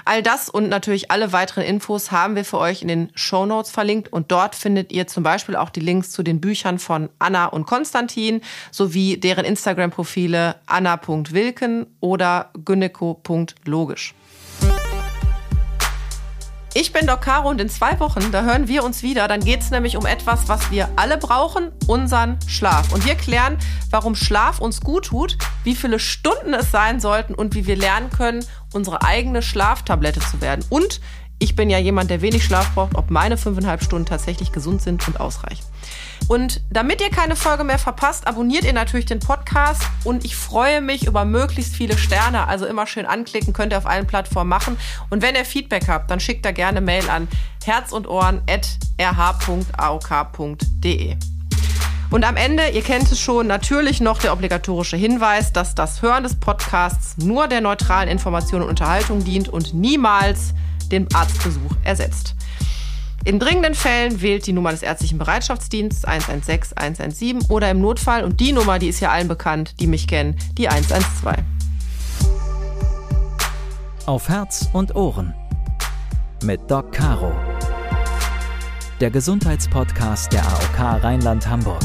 All 0.06 0.22
das 0.22 0.48
und 0.48 0.70
natürlich 0.70 1.10
alle 1.10 1.34
weiteren 1.34 1.64
Infos 1.64 2.10
haben 2.10 2.34
wir 2.34 2.46
für 2.46 2.56
euch 2.56 2.80
in 2.80 2.88
den 2.88 3.10
Show 3.14 3.44
Notes 3.44 3.70
verlinkt 3.70 4.10
und 4.10 4.32
dort 4.32 4.54
findet 4.54 4.90
ihr 4.90 5.06
zum 5.06 5.22
Beispiel 5.22 5.56
auch 5.56 5.68
die 5.68 5.80
Links 5.80 6.12
zu 6.12 6.22
den 6.22 6.40
Büchern 6.40 6.78
von 6.78 7.10
Anna 7.18 7.44
und 7.44 7.66
Konstantin 7.66 8.40
sowie 8.70 9.18
deren 9.18 9.44
Instagram-Profile 9.44 10.56
anna.wilken 10.64 11.88
oder 12.00 12.52
gyneko.logisch. 12.64 14.14
Ich 16.76 16.92
bin 16.92 17.06
Doc 17.06 17.20
Caro 17.20 17.50
und 17.50 17.60
in 17.60 17.68
zwei 17.68 18.00
Wochen, 18.00 18.32
da 18.32 18.42
hören 18.42 18.66
wir 18.66 18.82
uns 18.82 19.04
wieder. 19.04 19.28
Dann 19.28 19.38
geht 19.38 19.60
es 19.60 19.70
nämlich 19.70 19.96
um 19.96 20.06
etwas, 20.06 20.48
was 20.48 20.72
wir 20.72 20.88
alle 20.96 21.18
brauchen, 21.18 21.70
unseren 21.86 22.36
Schlaf. 22.48 22.92
Und 22.92 23.06
wir 23.06 23.14
klären, 23.14 23.58
warum 23.90 24.16
Schlaf 24.16 24.58
uns 24.58 24.80
gut 24.80 25.04
tut, 25.04 25.38
wie 25.62 25.76
viele 25.76 26.00
Stunden 26.00 26.52
es 26.52 26.72
sein 26.72 26.98
sollten 26.98 27.36
und 27.36 27.54
wie 27.54 27.68
wir 27.68 27.76
lernen 27.76 28.10
können, 28.10 28.44
unsere 28.72 29.02
eigene 29.02 29.40
Schlaftablette 29.40 30.18
zu 30.18 30.40
werden. 30.40 30.64
Und 30.68 31.00
ich 31.38 31.54
bin 31.54 31.70
ja 31.70 31.78
jemand, 31.78 32.10
der 32.10 32.22
wenig 32.22 32.42
Schlaf 32.44 32.74
braucht, 32.74 32.96
ob 32.96 33.08
meine 33.08 33.36
fünfeinhalb 33.36 33.84
Stunden 33.84 34.06
tatsächlich 34.06 34.50
gesund 34.50 34.82
sind 34.82 35.06
und 35.06 35.20
ausreichen. 35.20 35.62
Und 36.26 36.62
damit 36.70 37.00
ihr 37.02 37.10
keine 37.10 37.36
Folge 37.36 37.64
mehr 37.64 37.78
verpasst, 37.78 38.26
abonniert 38.26 38.64
ihr 38.64 38.72
natürlich 38.72 39.04
den 39.06 39.20
Podcast 39.20 39.82
und 40.04 40.24
ich 40.24 40.36
freue 40.36 40.80
mich 40.80 41.06
über 41.06 41.24
möglichst 41.24 41.74
viele 41.74 41.98
Sterne. 41.98 42.48
Also 42.48 42.64
immer 42.66 42.86
schön 42.86 43.04
anklicken, 43.04 43.52
könnt 43.52 43.72
ihr 43.72 43.78
auf 43.78 43.86
allen 43.86 44.06
Plattformen 44.06 44.48
machen. 44.48 44.78
Und 45.10 45.22
wenn 45.22 45.34
ihr 45.34 45.44
Feedback 45.44 45.88
habt, 45.88 46.10
dann 46.10 46.20
schickt 46.20 46.44
da 46.44 46.52
gerne 46.52 46.80
Mail 46.80 47.10
an 47.10 47.28
herz 47.64 47.92
und. 47.92 48.06
Und 52.10 52.24
am 52.24 52.36
Ende, 52.36 52.68
ihr 52.68 52.82
kennt 52.82 53.10
es 53.10 53.20
schon, 53.20 53.46
natürlich 53.46 54.00
noch 54.00 54.18
der 54.18 54.32
obligatorische 54.32 54.96
Hinweis, 54.96 55.52
dass 55.52 55.74
das 55.74 56.00
Hören 56.00 56.22
des 56.22 56.38
Podcasts 56.38 57.18
nur 57.18 57.48
der 57.48 57.60
neutralen 57.60 58.08
Information 58.08 58.62
und 58.62 58.68
Unterhaltung 58.68 59.24
dient 59.24 59.48
und 59.48 59.74
niemals 59.74 60.54
den 60.92 61.12
Arztbesuch 61.14 61.72
ersetzt. 61.82 62.34
In 63.26 63.38
dringenden 63.38 63.74
Fällen 63.74 64.20
wählt 64.20 64.46
die 64.46 64.52
Nummer 64.52 64.70
des 64.70 64.82
ärztlichen 64.82 65.16
Bereitschaftsdienstes 65.16 66.04
116 66.04 66.76
117 66.76 67.50
oder 67.50 67.70
im 67.70 67.80
Notfall, 67.80 68.22
und 68.22 68.38
die 68.38 68.52
Nummer, 68.52 68.78
die 68.78 68.88
ist 68.88 69.00
ja 69.00 69.10
allen 69.10 69.28
bekannt, 69.28 69.80
die 69.80 69.86
mich 69.86 70.06
kennen, 70.06 70.36
die 70.58 70.68
112. 70.68 71.38
Auf 74.04 74.28
Herz 74.28 74.68
und 74.74 74.94
Ohren 74.94 75.32
mit 76.42 76.70
Doc 76.70 76.92
Caro. 76.92 77.32
Der 79.00 79.10
Gesundheitspodcast 79.10 80.30
der 80.30 80.46
AOK 80.46 81.02
Rheinland-Hamburg. 81.02 81.80